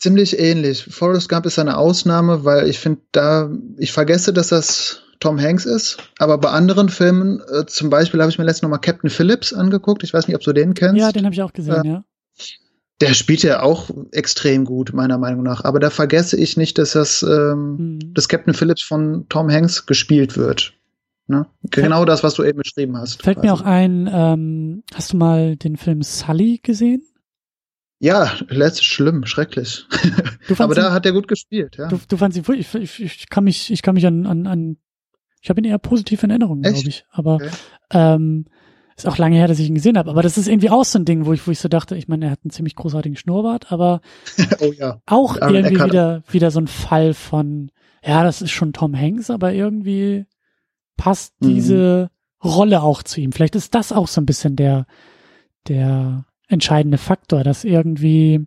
[0.00, 0.84] Ziemlich ähnlich.
[0.84, 5.66] Forrest Gump ist eine Ausnahme, weil ich finde, da, ich vergesse, dass das Tom Hanks
[5.66, 5.98] ist.
[6.18, 9.52] Aber bei anderen Filmen, äh, zum Beispiel habe ich mir letztens noch mal Captain Phillips
[9.52, 10.02] angeguckt.
[10.02, 10.96] Ich weiß nicht, ob du den kennst.
[10.96, 12.04] Ja, den habe ich auch gesehen, äh, ja.
[13.02, 15.64] Der spielt ja auch extrem gut, meiner Meinung nach.
[15.64, 18.14] Aber da vergesse ich nicht, dass das, ähm, hm.
[18.14, 20.74] das Captain Phillips von Tom Hanks gespielt wird.
[21.26, 21.46] Ne?
[21.70, 23.22] Genau das, was du eben beschrieben hast.
[23.22, 23.46] Fällt quasi.
[23.46, 27.02] mir auch ein, ähm, hast du mal den Film Sully gesehen?
[28.00, 29.86] Ja, letztes schlimm, schrecklich.
[30.58, 31.88] Aber da ihn, hat er gut gespielt, ja.
[31.88, 34.78] Du, du fandst ihn ich, ich, ich kann mich, ich kann mich an, an, an
[35.42, 37.04] ich habe ihn eher positiv in Erinnerung, glaube ich.
[37.10, 37.50] Aber okay.
[37.90, 38.46] ähm,
[38.96, 40.10] ist auch lange her, dass ich ihn gesehen habe.
[40.10, 42.08] Aber das ist irgendwie auch so ein Ding, wo ich, wo ich so dachte, ich
[42.08, 44.00] meine, er hat einen ziemlich großartigen Schnurrbart, aber
[44.60, 45.00] oh, ja.
[45.06, 47.70] auch irgendwie wieder, wieder so ein Fall von,
[48.04, 50.26] ja, das ist schon Tom Hanks, aber irgendwie
[50.96, 51.54] passt mhm.
[51.54, 52.10] diese
[52.42, 53.32] Rolle auch zu ihm.
[53.32, 54.86] Vielleicht ist das auch so ein bisschen der,
[55.68, 58.46] der entscheidende Faktor, dass irgendwie,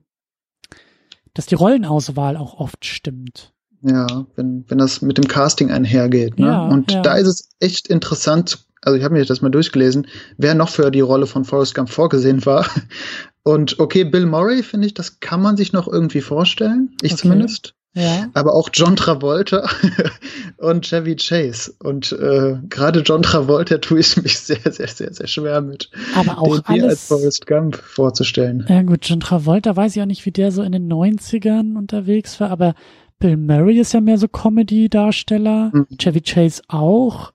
[1.34, 3.54] dass die Rollenauswahl auch oft stimmt.
[3.82, 6.40] Ja, wenn, wenn das mit dem Casting einhergeht.
[6.40, 6.48] Ne?
[6.48, 7.02] Ja, und ja.
[7.02, 10.08] da ist es echt interessant, also ich habe mir das mal durchgelesen,
[10.38, 12.68] wer noch für die Rolle von Forrest Gump vorgesehen war.
[13.46, 16.96] Und okay, Bill Murray, finde ich, das kann man sich noch irgendwie vorstellen.
[17.02, 17.24] Ich okay.
[17.24, 17.76] zumindest.
[17.96, 18.28] Ja.
[18.34, 19.70] Aber auch John Travolta
[20.58, 21.74] und Chevy Chase.
[21.80, 25.92] Und äh, gerade John Travolta tue ich mich sehr, sehr, sehr, sehr schwer mit.
[26.16, 28.66] Aber auch den alles, als Forrest Gump vorzustellen.
[28.68, 32.40] Ja gut, John Travolta weiß ich auch nicht, wie der so in den 90ern unterwegs
[32.40, 32.74] war, aber
[33.20, 35.88] Bill Murray ist ja mehr so Comedy-Darsteller, mhm.
[35.98, 37.32] Chevy Chase auch.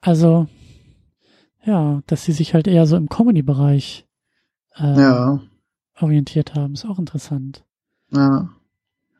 [0.00, 0.46] Also,
[1.64, 4.06] ja, dass sie sich halt eher so im Comedy-Bereich
[4.76, 5.40] äh, ja.
[6.00, 7.64] orientiert haben, ist auch interessant.
[8.12, 8.50] Ja.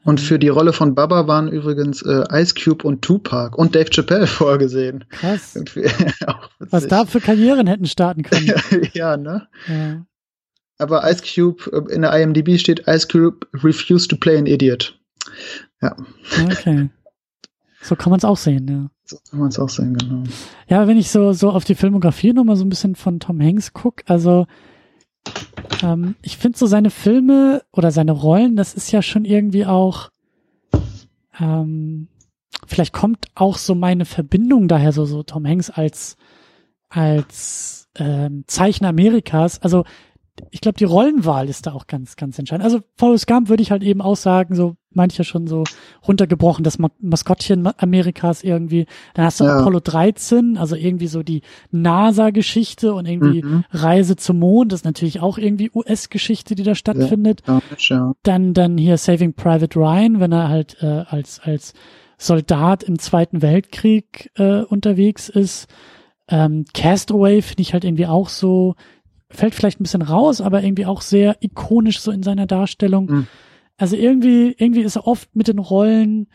[0.05, 3.91] Und für die Rolle von Baba waren übrigens äh, Ice Cube und Tupac und Dave
[3.91, 5.05] Chappelle vorgesehen.
[5.09, 5.55] Krass.
[6.59, 8.53] Was da für Karrieren hätten starten können.
[8.93, 9.49] ja, ne?
[9.67, 10.05] Ja.
[10.79, 14.99] Aber Ice Cube, äh, in der IMDb steht Ice Cube refused to play an idiot.
[15.81, 15.97] Ja.
[16.51, 16.91] Okay.
[17.81, 18.91] So kann man es auch sehen, ja.
[19.05, 20.25] So kann man es auch sehen, genau.
[20.69, 23.73] Ja, wenn ich so, so auf die Filmografie nochmal so ein bisschen von Tom Hanks
[23.73, 24.47] gucke, also
[25.83, 30.11] ähm, ich finde so seine Filme oder seine Rollen, das ist ja schon irgendwie auch,
[31.39, 32.09] ähm,
[32.67, 36.17] vielleicht kommt auch so meine Verbindung daher, so, so Tom Hanks als,
[36.89, 39.61] als ähm, Zeichner Amerikas.
[39.61, 39.85] Also
[40.51, 42.65] ich glaube, die Rollenwahl ist da auch ganz, ganz entscheidend.
[42.65, 45.65] Also Forrest Gump würde ich halt eben auch sagen, so manche schon so
[46.07, 48.87] runtergebrochen, das Maskottchen Amerikas irgendwie.
[49.15, 49.59] Dann hast du ja.
[49.59, 53.65] Apollo 13, also irgendwie so die NASA-Geschichte und irgendwie mhm.
[53.71, 57.43] Reise zum Mond, das ist natürlich auch irgendwie US-Geschichte, die da stattfindet.
[57.47, 58.13] Ja, ja.
[58.23, 61.75] Dann, dann hier Saving Private Ryan, wenn er halt äh, als, als
[62.17, 65.69] Soldat im Zweiten Weltkrieg äh, unterwegs ist.
[66.29, 68.77] Ähm, Castaway finde ich halt irgendwie auch so
[69.35, 73.07] fällt vielleicht ein bisschen raus, aber irgendwie auch sehr ikonisch so in seiner Darstellung.
[73.07, 73.27] Mhm.
[73.77, 76.29] Also irgendwie, irgendwie ist er oft mit den Rollen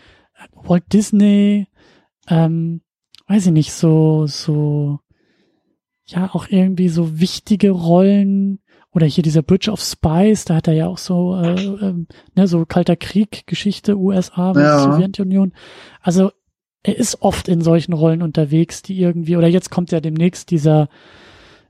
[0.53, 1.67] Walt Disney,
[2.27, 2.81] ähm,
[3.27, 4.99] weiß ich nicht, so, so,
[6.05, 8.59] ja, auch irgendwie so wichtige Rollen
[8.91, 12.05] oder hier dieser Bridge of Spies, da hat er ja auch so, äh, äh,
[12.35, 14.79] ne, so kalter Krieg, Geschichte, USA, ja.
[14.79, 15.53] Sowjetunion.
[16.01, 16.31] Also
[16.83, 20.89] er ist oft in solchen Rollen unterwegs, die irgendwie, oder jetzt kommt ja demnächst dieser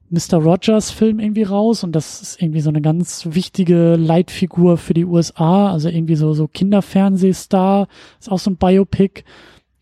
[0.10, 0.38] Mr.
[0.38, 5.06] Rogers Film irgendwie raus und das ist irgendwie so eine ganz wichtige Leitfigur für die
[5.06, 7.88] USA, also irgendwie so so Kinderfernsehstar,
[8.19, 9.23] ist auch so ein Biopic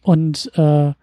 [0.02, 0.94] und äh,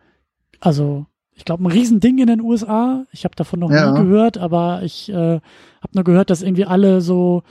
[0.60, 1.06] also
[1.36, 3.06] ich glaube ein Riesending in den USA.
[3.10, 3.90] Ich habe davon noch ja.
[3.90, 7.42] nie gehört, aber ich äh, habe nur gehört, dass irgendwie alle so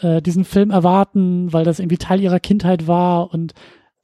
[0.00, 3.54] äh, diesen Film erwarten, weil das irgendwie Teil ihrer Kindheit war und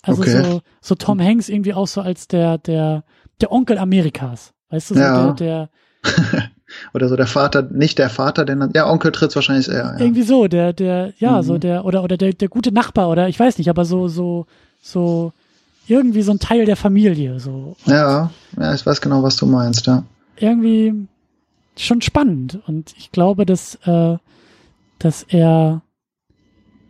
[0.02, 0.42] also okay.
[0.42, 3.04] so so Tom Hanks irgendwie auch so als der der
[3.40, 5.32] der Onkel Amerikas, weißt du, so ja.
[5.32, 5.70] der
[6.02, 6.47] der
[6.94, 9.94] oder so der Vater, nicht der Vater, denn ja, Onkel tritt wahrscheinlich eher.
[9.94, 9.98] Ja.
[9.98, 11.42] Irgendwie so, der, der, ja, mhm.
[11.42, 14.46] so der, oder, oder der, der gute Nachbar, oder ich weiß nicht, aber so, so,
[14.80, 15.32] so,
[15.86, 17.76] irgendwie so ein Teil der Familie, so.
[17.86, 20.04] ja, ja, ich weiß genau, was du meinst, ja.
[20.36, 21.08] Irgendwie
[21.76, 24.16] schon spannend und ich glaube, dass, äh,
[24.98, 25.82] dass er,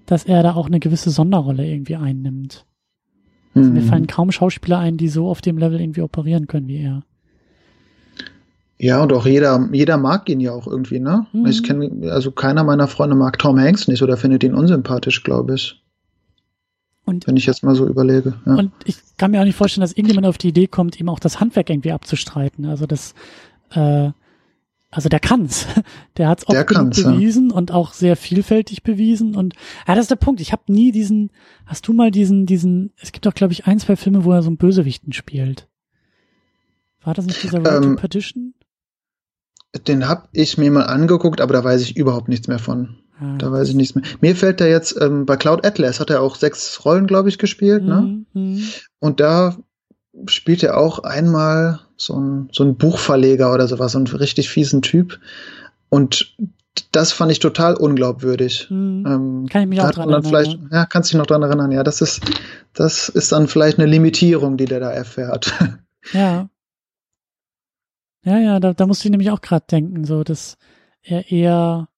[0.07, 2.65] dass er da auch eine gewisse Sonderrolle irgendwie einnimmt.
[3.55, 3.75] Also mhm.
[3.77, 7.03] Mir fallen kaum Schauspieler ein, die so auf dem Level irgendwie operieren können wie er.
[8.79, 11.27] Ja, und auch jeder, jeder mag ihn ja auch irgendwie, ne?
[11.33, 11.47] Mhm.
[11.47, 15.55] Ich kenne, also keiner meiner Freunde mag Tom Hanks nicht oder findet ihn unsympathisch, glaube
[15.55, 15.83] ich.
[17.05, 18.35] Und, Wenn ich jetzt mal so überlege.
[18.47, 18.55] Ja.
[18.55, 21.19] Und ich kann mir auch nicht vorstellen, dass irgendjemand auf die Idee kommt, ihm auch
[21.19, 22.67] das Handwerk irgendwie abzustreiten.
[22.67, 23.15] Also das,
[23.71, 24.11] äh,
[24.91, 25.67] also der kann's.
[26.17, 27.57] Der hat's oft bewiesen ja.
[27.57, 29.37] und auch sehr vielfältig bewiesen.
[29.37, 29.55] Und
[29.87, 30.41] ja, das ist der Punkt.
[30.41, 31.31] Ich habe nie diesen.
[31.65, 32.93] Hast du mal diesen, diesen?
[33.01, 35.69] Es gibt doch, glaube ich, ein, zwei Filme, wo er so einen Bösewichten spielt.
[37.03, 38.55] War das nicht dieser Road ähm, to Perdition?
[39.87, 42.97] Den hab ich mir mal angeguckt, aber da weiß ich überhaupt nichts mehr von.
[43.39, 44.05] Da weiß ich nichts mehr.
[44.21, 47.39] Mir fällt der jetzt, ähm, bei Cloud Atlas hat er auch sechs Rollen, glaube ich,
[47.39, 48.25] gespielt, ne?
[48.33, 48.55] mhm.
[48.55, 48.63] ne?
[49.01, 49.57] Und da
[50.27, 54.83] spielt er auch einmal so ein, so ein Buchverleger oder sowas, so ein richtig fiesen
[54.83, 55.19] Typ.
[55.89, 56.37] Und
[56.93, 58.69] das fand ich total unglaubwürdig.
[58.71, 59.05] Mhm.
[59.07, 60.69] Ähm, Kann ich mich auch dran erinnern.
[60.73, 61.73] Ja, kannst dich noch dran erinnern.
[61.73, 62.21] Ja, das ist,
[62.73, 65.53] das ist dann vielleicht eine Limitierung, die der da erfährt.
[66.13, 66.49] Ja.
[68.25, 70.57] Ja, ja, da, da musste ich nämlich auch gerade denken, so, dass
[71.03, 71.89] er eher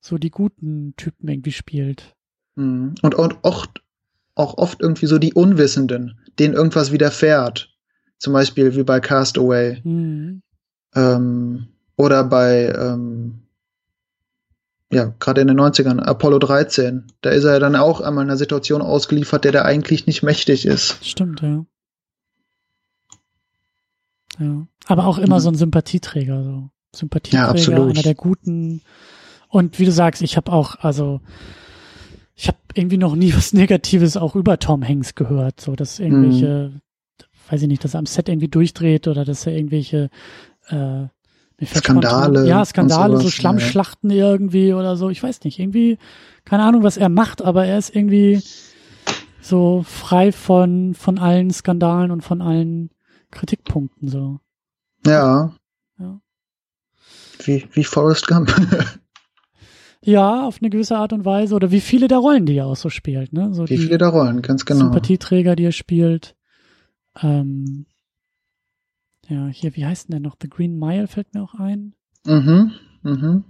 [0.00, 2.14] so die guten Typen irgendwie spielt.
[2.56, 2.94] Mhm.
[3.02, 3.82] Und, und oft,
[4.34, 7.70] auch oft irgendwie so die Unwissenden, denen irgendwas widerfährt.
[8.18, 9.80] Zum Beispiel wie bei Castaway.
[9.82, 10.42] Mhm.
[10.94, 13.40] Ähm, oder bei, ähm,
[14.92, 17.04] ja, gerade in den 90ern, Apollo 13.
[17.20, 20.66] Da ist er dann auch einmal in einer Situation ausgeliefert, der da eigentlich nicht mächtig
[20.66, 21.04] ist.
[21.04, 21.64] Stimmt, ja.
[24.38, 24.66] Ja.
[24.86, 25.40] Aber auch immer mhm.
[25.40, 26.70] so ein Sympathieträger, so.
[26.94, 28.82] Sympathieträger, ja, einer der guten,
[29.48, 31.20] und wie du sagst, ich habe auch, also
[32.34, 36.72] ich habe irgendwie noch nie was Negatives auch über Tom Hanks gehört, so dass irgendwelche,
[36.72, 36.80] mhm.
[37.50, 40.10] weiß ich nicht, dass er am Set irgendwie durchdreht oder dass er irgendwelche
[40.68, 41.06] äh,
[41.64, 42.46] Skandale.
[42.48, 44.30] Ja, Skandale, so Schlammschlachten ja.
[44.30, 45.08] irgendwie oder so.
[45.08, 45.98] Ich weiß nicht, irgendwie,
[46.44, 48.42] keine Ahnung, was er macht, aber er ist irgendwie
[49.40, 52.90] so frei von, von allen Skandalen und von allen
[53.34, 54.40] Kritikpunkten so.
[55.06, 55.54] Ja.
[55.98, 56.20] ja.
[57.44, 58.54] Wie, wie Forrest Gump.
[60.06, 61.54] Ja, auf eine gewisse Art und Weise.
[61.54, 63.32] Oder wie viele der Rollen, die er auch so spielt.
[63.32, 63.54] Ne?
[63.54, 64.80] So wie viele der Rollen, ganz genau.
[64.80, 66.36] Sympathieträger, die er spielt.
[67.22, 67.86] Ähm,
[69.28, 70.36] ja, hier, wie heißt denn der noch?
[70.40, 71.94] The Green Mile fällt mir auch ein.
[72.26, 73.44] Mhm, mhm.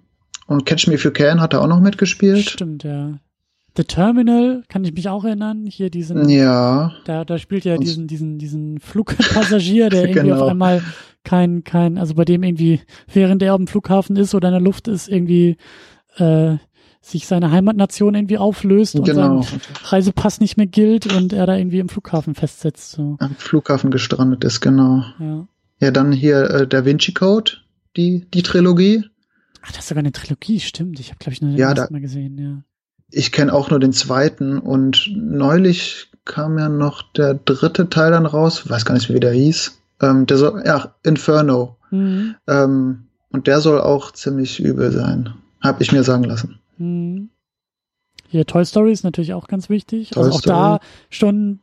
[0.47, 2.49] Und Catch Me If You Can hat er auch noch mitgespielt.
[2.49, 3.19] Stimmt, ja.
[3.77, 5.67] The Terminal, kann ich mich auch erinnern.
[5.67, 6.29] Hier diesen.
[6.29, 6.93] Ja.
[7.05, 10.45] Da, da spielt er diesen, diesen, diesen Flugpassagier, der irgendwie genau.
[10.45, 10.83] auf einmal
[11.25, 12.81] kein, kein, also bei dem irgendwie,
[13.13, 15.57] während er auf dem Flughafen ist oder in der Luft ist, irgendwie
[16.17, 16.57] äh,
[17.01, 19.43] sich seine Heimatnation irgendwie auflöst und genau.
[19.43, 22.93] sein Reisepass nicht mehr gilt und er da irgendwie im Flughafen festsitzt.
[22.93, 23.17] So.
[23.19, 25.05] Am Flughafen gestrandet ist, genau.
[25.19, 25.47] Ja,
[25.81, 27.53] ja dann hier äh, Da Vinci Code,
[27.97, 29.05] die, die Trilogie.
[29.63, 31.01] Ach, das ist sogar eine Trilogie, stimmt.
[31.01, 32.63] Ich habe, glaube ich, nur den ja, ersten Mal gesehen, ja.
[33.17, 38.27] Ich kenne auch nur den zweiten und neulich kam ja noch der dritte Teil dann
[38.27, 39.79] raus, weiß gar nicht, wie der hieß.
[40.03, 41.77] Ähm, der soll, ja, Inferno.
[41.91, 42.35] Mhm.
[42.49, 45.35] Ähm, und der soll auch ziemlich übel sein.
[45.61, 46.59] Hab ich mir sagen lassen.
[46.79, 47.31] Hm.
[48.29, 50.11] Hier Toy Story ist natürlich auch ganz wichtig.
[50.11, 50.57] Toy also auch Story.
[50.57, 50.81] da
[51.11, 51.61] schon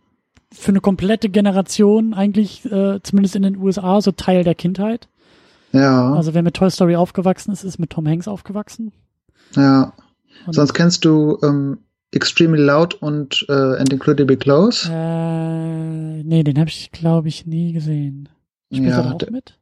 [0.53, 5.07] für eine komplette Generation eigentlich, äh, zumindest in den USA, so Teil der Kindheit.
[5.73, 6.13] Ja.
[6.13, 8.91] Also wer mit Toy Story aufgewachsen ist, ist mit Tom Hanks aufgewachsen.
[9.55, 9.93] Ja.
[10.45, 11.79] Und Sonst kennst du ähm,
[12.11, 14.89] Extremely Loud und äh, And Incredibly Close?
[14.91, 18.29] Äh, nee, den habe ich, glaube ich, nie gesehen.
[18.71, 19.57] Spielt ja, er da auch mit?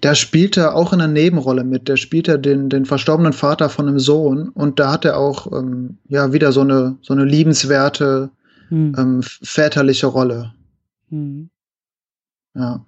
[0.00, 1.88] Da spielt er auch in einer Nebenrolle mit.
[1.88, 5.50] Der spielt er den, den verstorbenen Vater von einem Sohn und da hat er auch
[5.52, 8.30] ähm, ja wieder so eine, so eine liebenswerte
[8.68, 8.94] hm.
[8.96, 10.54] ähm, väterliche Rolle.
[11.08, 11.50] Hm.
[12.54, 12.84] Ja.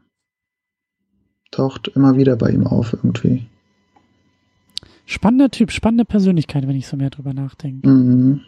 [1.51, 3.47] Taucht immer wieder bei ihm auf irgendwie.
[5.07, 7.89] Spannender Typ, spannende Persönlichkeit, wenn ich so mehr drüber nachdenke.
[7.89, 8.41] Mhm.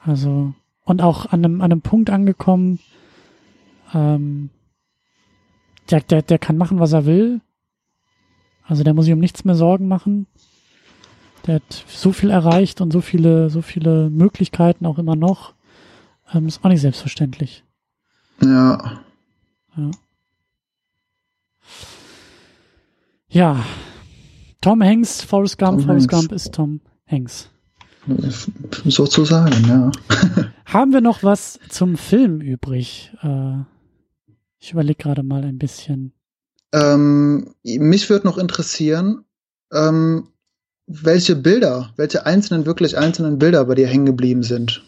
[0.00, 0.54] Also,
[0.84, 2.78] und auch an einem, an einem Punkt angekommen,
[3.94, 4.50] ähm,
[5.90, 7.40] der, der, der kann machen, was er will.
[8.64, 10.26] Also der muss sich um nichts mehr Sorgen machen.
[11.46, 15.54] Der hat so viel erreicht und so viele, so viele Möglichkeiten auch immer noch.
[16.32, 17.64] Ähm, ist auch nicht selbstverständlich.
[18.40, 19.02] Ja.
[19.76, 19.90] Ja.
[23.28, 23.64] Ja.
[24.62, 26.20] Tom Hanks, Forrest Gump, Tom Forrest Hanks.
[26.28, 27.50] Gump ist Tom Hanks.
[28.84, 29.90] Sozusagen, ja.
[30.64, 33.12] Haben wir noch was zum Film übrig?
[33.22, 33.64] Äh,
[34.58, 36.12] ich überlege gerade mal ein bisschen.
[36.72, 39.24] Ähm, mich würde noch interessieren,
[39.72, 40.28] ähm,
[40.86, 44.84] welche Bilder, welche einzelnen, wirklich einzelnen Bilder bei dir hängen geblieben sind.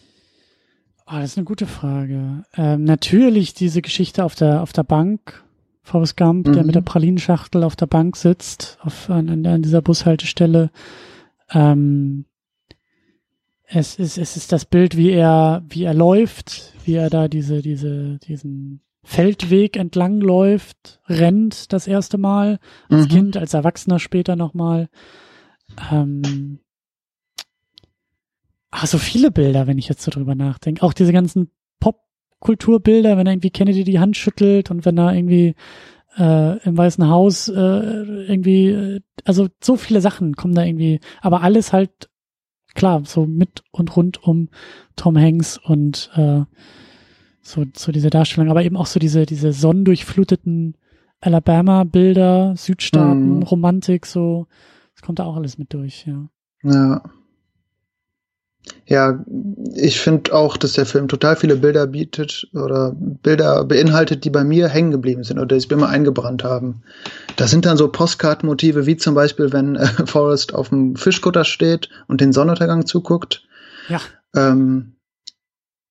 [1.06, 2.44] Oh, das ist eine gute Frage.
[2.56, 5.44] Ähm, natürlich diese Geschichte auf der, auf der Bank,
[5.84, 6.52] Forrest Gump, mhm.
[6.54, 10.70] der mit der Pralinenschachtel auf der Bank sitzt, auf, an, an dieser Bushaltestelle.
[11.50, 12.24] Ähm,
[13.66, 17.60] es ist, es ist das Bild, wie er, wie er läuft, wie er da diese,
[17.60, 22.58] diese, diesen Feldweg entlang läuft, rennt das erste Mal,
[22.88, 23.08] als mhm.
[23.08, 24.88] Kind, als Erwachsener später nochmal.
[25.92, 26.60] Ähm,
[28.70, 30.82] ach, so viele Bilder, wenn ich jetzt so drüber nachdenke.
[30.82, 31.50] Auch diese ganzen
[32.44, 35.54] Popkulturbilder, wenn er irgendwie Kennedy die Hand schüttelt und wenn er irgendwie
[36.16, 41.42] äh, im Weißen Haus äh, irgendwie, äh, also so viele Sachen kommen da irgendwie, aber
[41.42, 42.10] alles halt
[42.74, 44.50] klar, so mit und rund um
[44.94, 46.42] Tom Hanks und äh,
[47.40, 50.76] so, so diese Darstellung, aber eben auch so diese, diese sonnendurchfluteten
[51.20, 53.42] Alabama-Bilder, Südstaaten, mm.
[53.44, 54.46] Romantik, so,
[54.94, 56.28] das kommt da auch alles mit durch, ja.
[56.62, 57.02] Ja.
[58.86, 59.24] Ja,
[59.74, 64.44] ich finde auch, dass der Film total viele Bilder bietet oder Bilder beinhaltet, die bei
[64.44, 66.82] mir hängen geblieben sind oder die sich mir eingebrannt haben.
[67.36, 71.88] Das sind dann so Postkartenmotive, wie zum Beispiel, wenn äh, Forrest auf dem Fischkutter steht
[72.08, 73.46] und den Sonnenuntergang zuguckt.
[73.88, 74.00] Ja.
[74.36, 74.94] Ähm,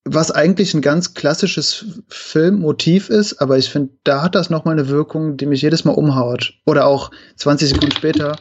[0.06, 4.90] was eigentlich ein ganz klassisches Filmmotiv ist, aber ich finde, da hat das nochmal eine
[4.90, 6.56] Wirkung, die mich jedes Mal umhaut.
[6.66, 8.36] Oder auch 20 Sekunden später,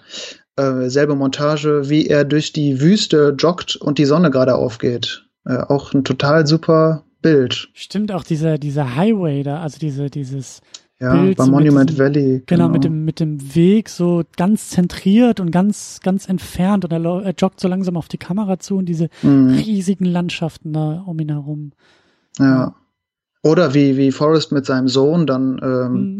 [0.56, 5.26] äh, selbe Montage, wie er durch die Wüste joggt und die Sonne gerade aufgeht.
[5.44, 7.68] Äh, auch ein total super Bild.
[7.72, 10.60] Stimmt auch dieser, dieser Highway da, also diese, dieses
[11.00, 12.42] ja, Bild, bei so Monument diesem, Valley.
[12.46, 16.92] Genau, genau, mit dem, mit dem Weg so ganz zentriert und ganz, ganz entfernt und
[16.92, 19.50] er, er joggt so langsam auf die Kamera zu und diese mhm.
[19.50, 21.72] riesigen Landschaften da um ihn herum.
[22.38, 22.74] Ja.
[23.42, 26.18] Oder wie, wie Forrest mit seinem Sohn dann ähm, mhm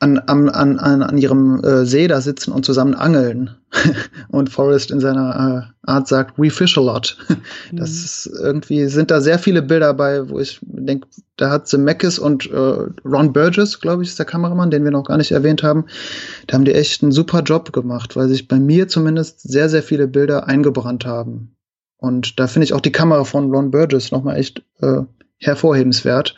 [0.00, 3.56] an, an, an, an ihrem äh, See da sitzen und zusammen angeln.
[4.28, 7.18] und Forrest in seiner äh, Art sagt, we fish a lot.
[7.72, 8.04] das mhm.
[8.04, 12.50] ist irgendwie, sind da sehr viele Bilder bei, wo ich denke, da hat Zemeckis und
[12.50, 15.86] äh, Ron Burgess, glaube ich, ist der Kameramann, den wir noch gar nicht erwähnt haben.
[16.46, 19.82] Da haben die echt einen super Job gemacht, weil sich bei mir zumindest sehr, sehr
[19.82, 21.56] viele Bilder eingebrannt haben.
[21.96, 25.02] Und da finde ich auch die Kamera von Ron Burgess nochmal echt äh,
[25.38, 26.36] hervorhebenswert,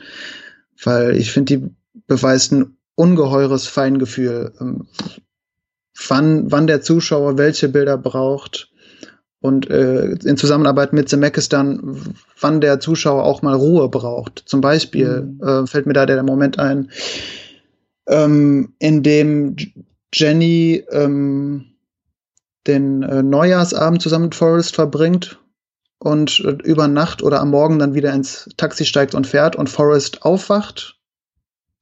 [0.82, 1.70] weil ich finde, die
[2.06, 4.86] beweist ein ungeheures Feingefühl, ähm,
[6.09, 8.70] wann, wann der Zuschauer welche Bilder braucht
[9.40, 14.43] und äh, in Zusammenarbeit mit Zemeckis dann, wann der Zuschauer auch mal Ruhe braucht.
[14.44, 15.40] Zum Beispiel mhm.
[15.43, 16.90] äh, fällt mir da der Moment ein,
[18.06, 19.56] ähm, in dem
[20.12, 21.72] Jenny ähm,
[22.66, 25.39] den äh, Neujahrsabend zusammen mit Forrest verbringt
[25.98, 29.70] und äh, über Nacht oder am Morgen dann wieder ins Taxi steigt und fährt und
[29.70, 30.99] Forrest aufwacht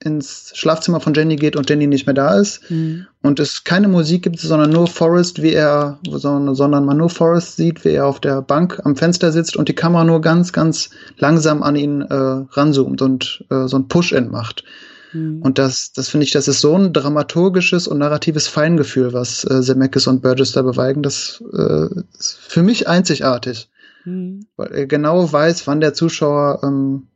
[0.09, 3.07] ins Schlafzimmer von Jenny geht und Jenny nicht mehr da ist mhm.
[3.23, 7.85] und es keine Musik gibt, sondern nur Forrest, wie er, sondern man nur Forrest sieht,
[7.85, 11.63] wie er auf der Bank am Fenster sitzt und die Kamera nur ganz, ganz langsam
[11.63, 14.65] an ihn äh, ranzoomt und äh, so ein Push-In macht.
[15.13, 15.43] Mhm.
[15.43, 19.61] Und das, das finde ich, das ist so ein dramaturgisches und narratives Feingefühl, was äh,
[19.63, 21.03] Zemeckis und Burgess da beweigen.
[21.03, 21.87] Das äh,
[22.19, 23.69] ist für mich einzigartig.
[24.05, 24.47] Mhm.
[24.57, 27.09] Weil er genau weiß, wann der Zuschauer ähm,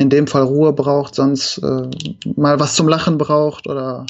[0.00, 1.90] in dem Fall Ruhe braucht, sonst äh,
[2.34, 4.06] mal was zum Lachen braucht oder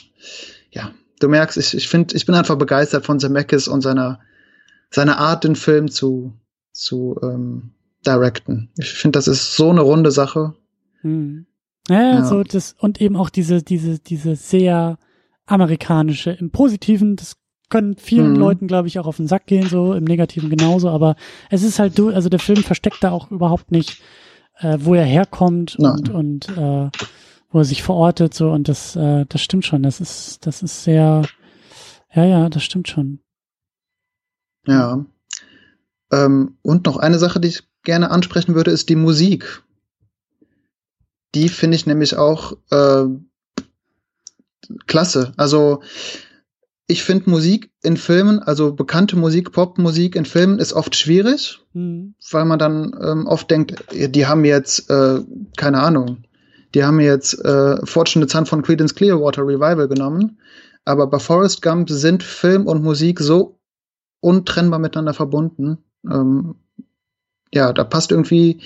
[0.71, 4.21] ja, du merkst, ich, ich finde, ich bin einfach begeistert von Zemeckis und seiner
[4.91, 6.33] seiner Art, den Film zu
[6.73, 7.73] zu ähm,
[8.07, 8.71] directen.
[8.79, 10.55] Ich finde, das ist so eine runde Sache.
[11.01, 11.47] Hm.
[11.89, 14.97] Ja, ja, so das und eben auch diese diese diese sehr
[15.45, 17.35] amerikanische im Positiven, das
[17.69, 18.39] können vielen mhm.
[18.39, 21.17] Leuten, glaube ich, auch auf den Sack gehen, so im Negativen genauso, aber
[21.51, 24.01] es ist halt du, also der Film versteckt da auch überhaupt nicht
[24.61, 25.93] äh, wo er herkommt Nein.
[25.93, 26.91] und, und äh,
[27.51, 29.83] wo er sich verortet, so und das, äh, das stimmt schon.
[29.83, 31.23] Das ist, das ist sehr,
[32.13, 33.21] ja, ja, das stimmt schon.
[34.67, 35.05] Ja.
[36.13, 39.63] Ähm, und noch eine Sache, die ich gerne ansprechen würde, ist die Musik.
[41.35, 43.07] Die finde ich nämlich auch äh,
[44.87, 45.33] klasse.
[45.37, 45.83] Also
[46.91, 52.15] ich finde Musik in Filmen, also bekannte Musik, Popmusik in Filmen ist oft schwierig, mhm.
[52.33, 55.21] weil man dann ähm, oft denkt, die haben jetzt, äh,
[55.57, 56.25] keine Ahnung,
[56.75, 60.41] die haben jetzt äh, Fortunate Son von Creedence Clearwater Revival genommen,
[60.85, 63.61] aber bei Forrest Gump sind Film und Musik so
[64.21, 65.79] untrennbar miteinander verbunden.
[66.05, 66.57] Ähm,
[67.55, 68.61] ja, da passt irgendwie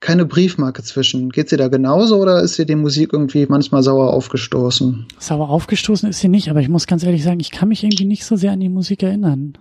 [0.00, 1.30] keine Briefmarke zwischen.
[1.30, 5.06] Geht sie da genauso oder ist ihr die Musik irgendwie manchmal sauer aufgestoßen?
[5.18, 8.04] Sauer aufgestoßen ist sie nicht, aber ich muss ganz ehrlich sagen, ich kann mich irgendwie
[8.04, 9.56] nicht so sehr an die Musik erinnern.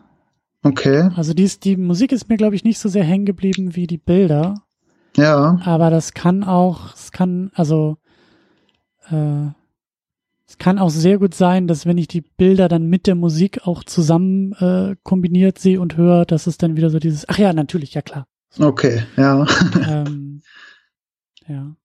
[0.64, 1.10] Okay.
[1.16, 3.88] Also die, ist, die Musik ist mir, glaube ich, nicht so sehr hängen geblieben wie
[3.88, 4.56] die Bilder.
[5.16, 5.60] Ja.
[5.64, 7.98] Aber das kann auch, es kann, also,
[9.10, 9.48] äh,
[10.48, 13.62] es kann auch sehr gut sein, dass wenn ich die Bilder dann mit der Musik
[13.66, 17.53] auch zusammen äh, kombiniert sehe und höre, dass es dann wieder so dieses, ach ja,
[17.53, 18.28] natürlich, ja klar,
[18.60, 19.45] Okay, ja.
[19.90, 20.24] ähm,
[21.47, 21.76] ja.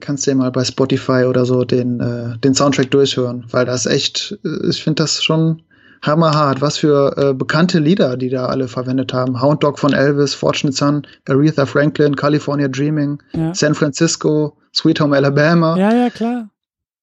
[0.00, 3.86] Kannst du ja mal bei Spotify oder so den, äh, den Soundtrack durchhören, weil das
[3.86, 5.62] echt, äh, ich finde das schon
[6.02, 6.60] hammerhart.
[6.60, 9.40] Was für äh, bekannte Lieder, die da alle verwendet haben.
[9.40, 13.54] Hound Dog von Elvis, Fortunate Son, Aretha Franklin, California Dreaming, ja.
[13.54, 15.76] San Francisco, Sweet Home Alabama.
[15.78, 16.50] Ja, ja, klar.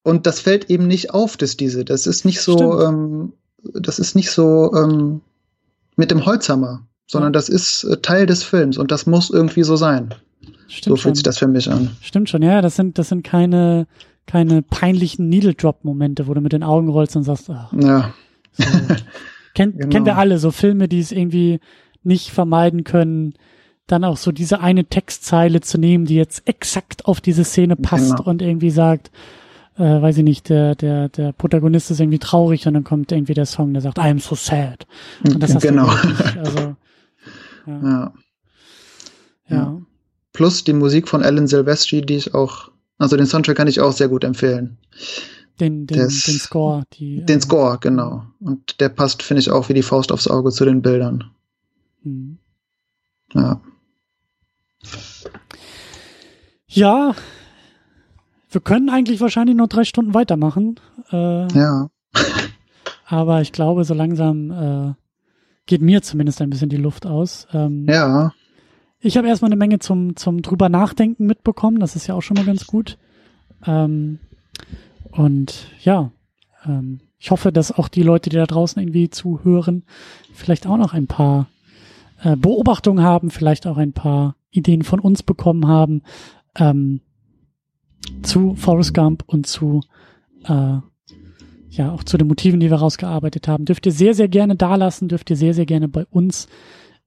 [0.04, 3.34] Und das fällt eben nicht auf, dass diese, das ist nicht so, ähm,
[3.74, 5.22] das ist nicht so ähm,
[5.96, 9.78] mit dem Holzhammer, sondern das ist äh, Teil des Films und das muss irgendwie so
[9.78, 10.14] sein.
[10.74, 11.16] Stimmt so fühlt schon.
[11.16, 11.92] sich das für mich an.
[12.02, 13.86] Stimmt schon, ja, das sind, das sind keine,
[14.26, 18.14] keine peinlichen Needle-Drop-Momente, wo du mit den Augen rollst und sagst, ach, ja.
[18.54, 18.64] So.
[19.54, 19.90] Kenn, genau.
[19.90, 21.60] Kennen wir alle, so Filme, die es irgendwie
[22.02, 23.36] nicht vermeiden können,
[23.86, 28.18] dann auch so diese eine Textzeile zu nehmen, die jetzt exakt auf diese Szene passt
[28.18, 28.30] genau.
[28.30, 29.12] und irgendwie sagt,
[29.78, 33.36] äh, weiß ich nicht, der, der, der Protagonist ist irgendwie traurig und dann kommt irgendwie
[33.36, 34.88] der Song, der sagt, I am so sad.
[35.24, 35.88] Und das genau.
[35.88, 36.60] Also,
[37.68, 37.78] ja.
[37.90, 38.14] Ja.
[39.50, 39.82] ja.
[40.34, 43.94] Plus die Musik von Alan Silvestri, die ich auch, also den Soundtrack kann ich auch
[43.94, 44.78] sehr gut empfehlen.
[45.60, 46.84] Den, den, Des, den Score.
[46.94, 48.26] Die, den äh, Score, genau.
[48.40, 51.26] Und der passt, finde ich, auch wie die Faust aufs Auge zu den Bildern.
[52.04, 52.40] Mhm.
[53.34, 53.62] Ja.
[56.68, 57.16] Ja,
[58.50, 60.80] wir können eigentlich wahrscheinlich noch drei Stunden weitermachen.
[61.12, 61.90] Äh, ja.
[63.06, 64.94] aber ich glaube, so langsam äh,
[65.68, 67.48] geht mir zumindest ein bisschen die Luft aus.
[67.54, 68.34] Ähm, ja.
[69.06, 71.82] Ich habe erstmal eine Menge zum, zum drüber nachdenken mitbekommen.
[71.82, 72.98] Das ist ja auch schon mal ganz gut.
[73.66, 74.20] Ähm,
[75.12, 76.12] und ja,
[76.66, 79.84] ähm, ich hoffe, dass auch die Leute, die da draußen irgendwie zuhören,
[80.34, 81.48] vielleicht auch noch ein paar
[82.22, 86.04] äh, Beobachtungen haben, vielleicht auch ein paar Ideen von uns bekommen haben
[86.56, 87.02] ähm,
[88.22, 89.82] zu Forrest Gump und zu
[90.46, 90.78] äh,
[91.70, 93.66] ja auch zu den Motiven, die wir rausgearbeitet haben.
[93.66, 96.48] Dürft ihr sehr, sehr gerne dalassen, dürft ihr sehr, sehr gerne bei uns.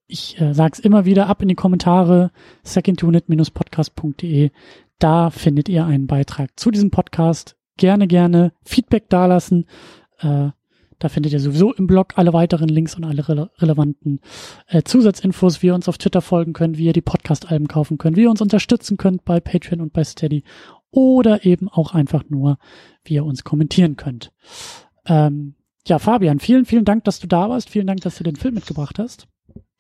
[0.07, 2.31] Ich äh, sage es immer wieder ab in die Kommentare
[2.65, 4.51] secondunit-podcast.de.
[4.99, 9.67] Da findet ihr einen Beitrag zu diesem Podcast gerne, gerne Feedback dalassen.
[10.19, 10.51] Äh,
[10.99, 14.21] da findet ihr sowieso im Blog alle weiteren Links und alle rele relevanten
[14.69, 18.17] äh, Zusatzinfos, wie ihr uns auf Twitter folgen könnt, wie ihr die Podcast-Alben kaufen könnt,
[18.17, 20.45] wie ihr uns unterstützen könnt bei Patreon und bei Steady
[20.91, 22.59] oder eben auch einfach nur,
[23.05, 24.33] wie ihr uns kommentieren könnt.
[25.05, 25.55] Ähm,
[25.87, 27.69] ja, Fabian, vielen, vielen Dank, dass du da warst.
[27.69, 29.29] Vielen Dank, dass du den Film mitgebracht hast.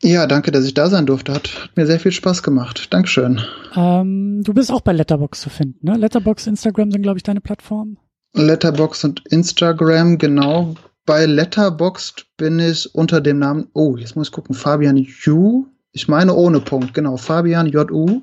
[0.02, 1.32] Ja, danke, dass ich da sein durfte.
[1.32, 2.92] Hat, hat mir sehr viel Spaß gemacht.
[2.92, 3.40] Dankeschön.
[3.74, 5.96] Ähm, du bist auch bei Letterbox zu finden, ne?
[5.96, 7.98] Letterbox, Instagram sind, glaube ich, deine Plattformen.
[8.34, 10.74] Letterbox und Instagram, genau.
[11.06, 15.66] Bei Letterboxd bin ich unter dem Namen, oh, jetzt muss ich gucken, Fabian Ju.
[15.92, 18.22] Ich meine ohne Punkt, genau, Fabian J.U.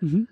[0.00, 0.28] Mhm.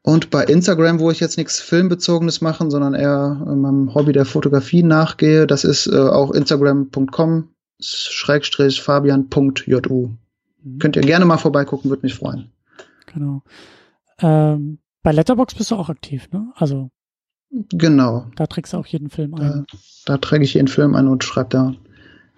[0.00, 4.82] Und bei Instagram, wo ich jetzt nichts Filmbezogenes mache, sondern eher meinem Hobby der Fotografie
[4.82, 10.10] nachgehe, das ist äh, auch instagram.com schrägstrich fabian.ju.
[10.62, 10.78] Mhm.
[10.78, 12.50] Könnt ihr gerne mal vorbeigucken, würde mich freuen.
[13.12, 13.42] Genau.
[14.20, 16.52] Ähm, bei Letterbox bist du auch aktiv, ne?
[16.56, 16.90] Also.
[17.50, 18.26] Genau.
[18.36, 19.66] Da trägst du auch jeden Film ein.
[19.70, 21.74] Da, da träge ich jeden Film ein und schreibe da,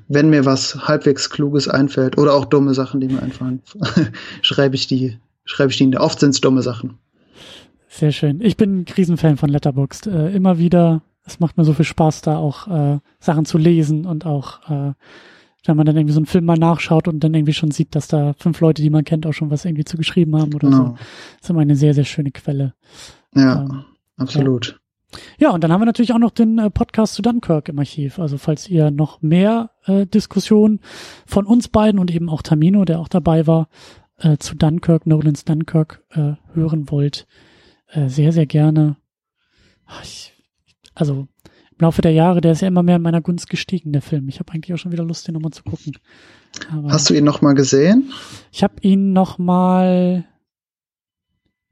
[0.06, 3.62] wenn mir was halbwegs Kluges einfällt oder auch dumme Sachen, die mir einfallen,
[4.42, 5.96] schreibe ich die, schreibe ich die.
[5.96, 6.98] Oft sind es dumme Sachen.
[7.88, 8.40] Sehr schön.
[8.40, 10.06] Ich bin ein Riesenfan von Letterboxd.
[10.06, 14.06] Äh, immer wieder es macht mir so viel Spaß, da auch äh, Sachen zu lesen
[14.06, 14.92] und auch, äh,
[15.64, 18.08] wenn man dann irgendwie so einen Film mal nachschaut und dann irgendwie schon sieht, dass
[18.08, 20.84] da fünf Leute, die man kennt, auch schon was irgendwie zu geschrieben haben oder genau.
[20.84, 20.92] so.
[20.92, 22.74] Das ist immer eine sehr, sehr schöne Quelle.
[23.34, 23.84] Ja, ähm,
[24.16, 24.80] absolut.
[25.38, 25.48] Ja.
[25.48, 25.50] ja.
[25.50, 28.18] und dann haben wir natürlich auch noch den äh, Podcast zu Dunkirk im Archiv.
[28.18, 30.80] Also falls ihr noch mehr äh, Diskussionen
[31.26, 33.68] von uns beiden und eben auch Tamino, der auch dabei war,
[34.16, 37.26] äh, zu Dunkirk, Nolans Dunkirk äh, hören wollt,
[37.88, 38.96] äh, sehr, sehr gerne.
[39.86, 40.32] Ach, ich
[40.94, 41.26] also
[41.72, 44.28] im Laufe der Jahre, der ist ja immer mehr in meiner Gunst gestiegen, der Film.
[44.28, 45.92] Ich habe eigentlich auch schon wieder Lust, den nochmal zu gucken.
[46.72, 48.12] Aber Hast du ihn nochmal gesehen?
[48.52, 50.24] Ich habe ihn nochmal,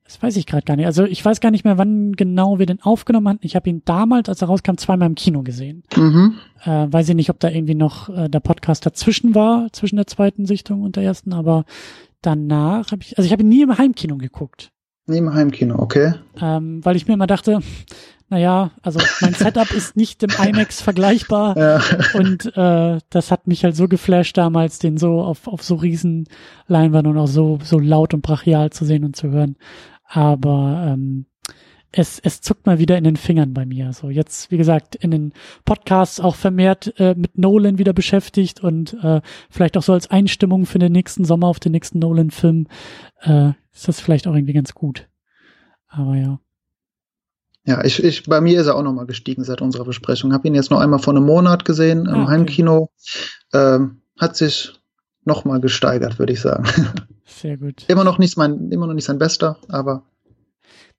[0.04, 0.86] das weiß ich gerade gar nicht.
[0.86, 3.44] Also ich weiß gar nicht mehr, wann genau wir den aufgenommen hatten.
[3.44, 5.82] Ich habe ihn damals, als er rauskam, zweimal im Kino gesehen.
[5.94, 6.36] Mhm.
[6.64, 10.06] Äh, weiß ich nicht, ob da irgendwie noch äh, der Podcast dazwischen war, zwischen der
[10.06, 11.64] zweiten Sichtung und der ersten, aber
[12.22, 14.72] danach habe ich, also ich habe ihn nie im Heimkino geguckt.
[15.08, 16.14] Nie im Heimkino, okay.
[16.40, 17.60] Ähm, weil ich mir immer dachte,
[18.28, 21.80] naja, also mein Setup ist nicht im IMAX vergleichbar ja.
[22.12, 26.28] und äh, das hat mich halt so geflasht damals, den so auf, auf so riesen
[26.66, 29.56] Leinwand und auch so, so laut und brachial zu sehen und zu hören.
[30.04, 31.24] Aber ähm,
[31.92, 33.92] es, es zuckt mal wieder in den Fingern bei mir.
[33.92, 35.32] So jetzt, wie gesagt, in den
[35.64, 39.20] Podcasts auch vermehrt äh, mit Nolan wieder beschäftigt und äh,
[39.50, 42.66] vielleicht auch so als Einstimmung für den nächsten Sommer auf den nächsten Nolan-Film
[43.22, 45.08] äh, ist das vielleicht auch irgendwie ganz gut.
[45.88, 46.40] Aber ja.
[47.64, 50.32] Ja, ich, ich, bei mir ist er auch nochmal gestiegen seit unserer Besprechung.
[50.32, 52.30] Habe ihn jetzt noch einmal vor einem Monat gesehen im ah, okay.
[52.32, 52.90] Heimkino.
[53.52, 54.72] Ähm, hat sich
[55.24, 56.64] nochmal gesteigert, würde ich sagen.
[57.26, 57.84] Sehr gut.
[57.88, 60.02] immer noch nicht mein, immer noch nicht sein bester, aber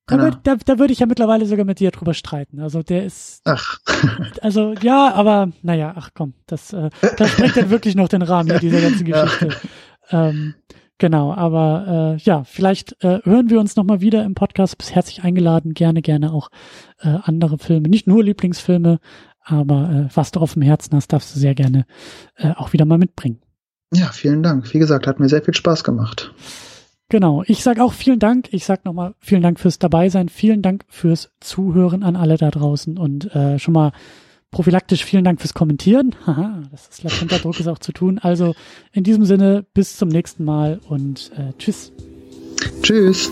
[0.09, 0.23] Da, genau.
[0.23, 2.59] würd, da, da würde ich ja mittlerweile sogar mit dir drüber streiten.
[2.59, 3.41] Also der ist.
[3.45, 3.79] Ach.
[4.41, 8.49] Also ja, aber naja, ach komm, das, äh, das sprengt dann wirklich noch den Rahmen
[8.49, 9.49] hier, dieser ganzen Geschichte.
[10.09, 10.29] Ja.
[10.29, 10.55] Ähm,
[10.97, 14.77] genau, aber äh, ja, vielleicht äh, hören wir uns nochmal wieder im Podcast.
[14.77, 16.49] Bist herzlich eingeladen, gerne, gerne auch
[17.01, 18.99] äh, andere Filme, nicht nur Lieblingsfilme,
[19.43, 21.85] aber äh, was du auf dem Herzen hast, darfst du sehr gerne
[22.35, 23.41] äh, auch wieder mal mitbringen.
[23.93, 24.73] Ja, vielen Dank.
[24.73, 26.33] Wie gesagt, hat mir sehr viel Spaß gemacht.
[27.09, 27.43] Genau.
[27.47, 28.49] Ich sage auch vielen Dank.
[28.51, 30.29] Ich sage nochmal vielen Dank fürs Dabeisein.
[30.29, 33.91] Vielen Dank fürs Zuhören an alle da draußen und äh, schon mal
[34.51, 36.15] prophylaktisch vielen Dank fürs Kommentieren.
[36.25, 38.19] Haha, das ist latenter Druck ist auch zu tun.
[38.19, 38.53] Also
[38.93, 41.91] in diesem Sinne bis zum nächsten Mal und äh, tschüss.
[42.83, 43.31] Tschüss.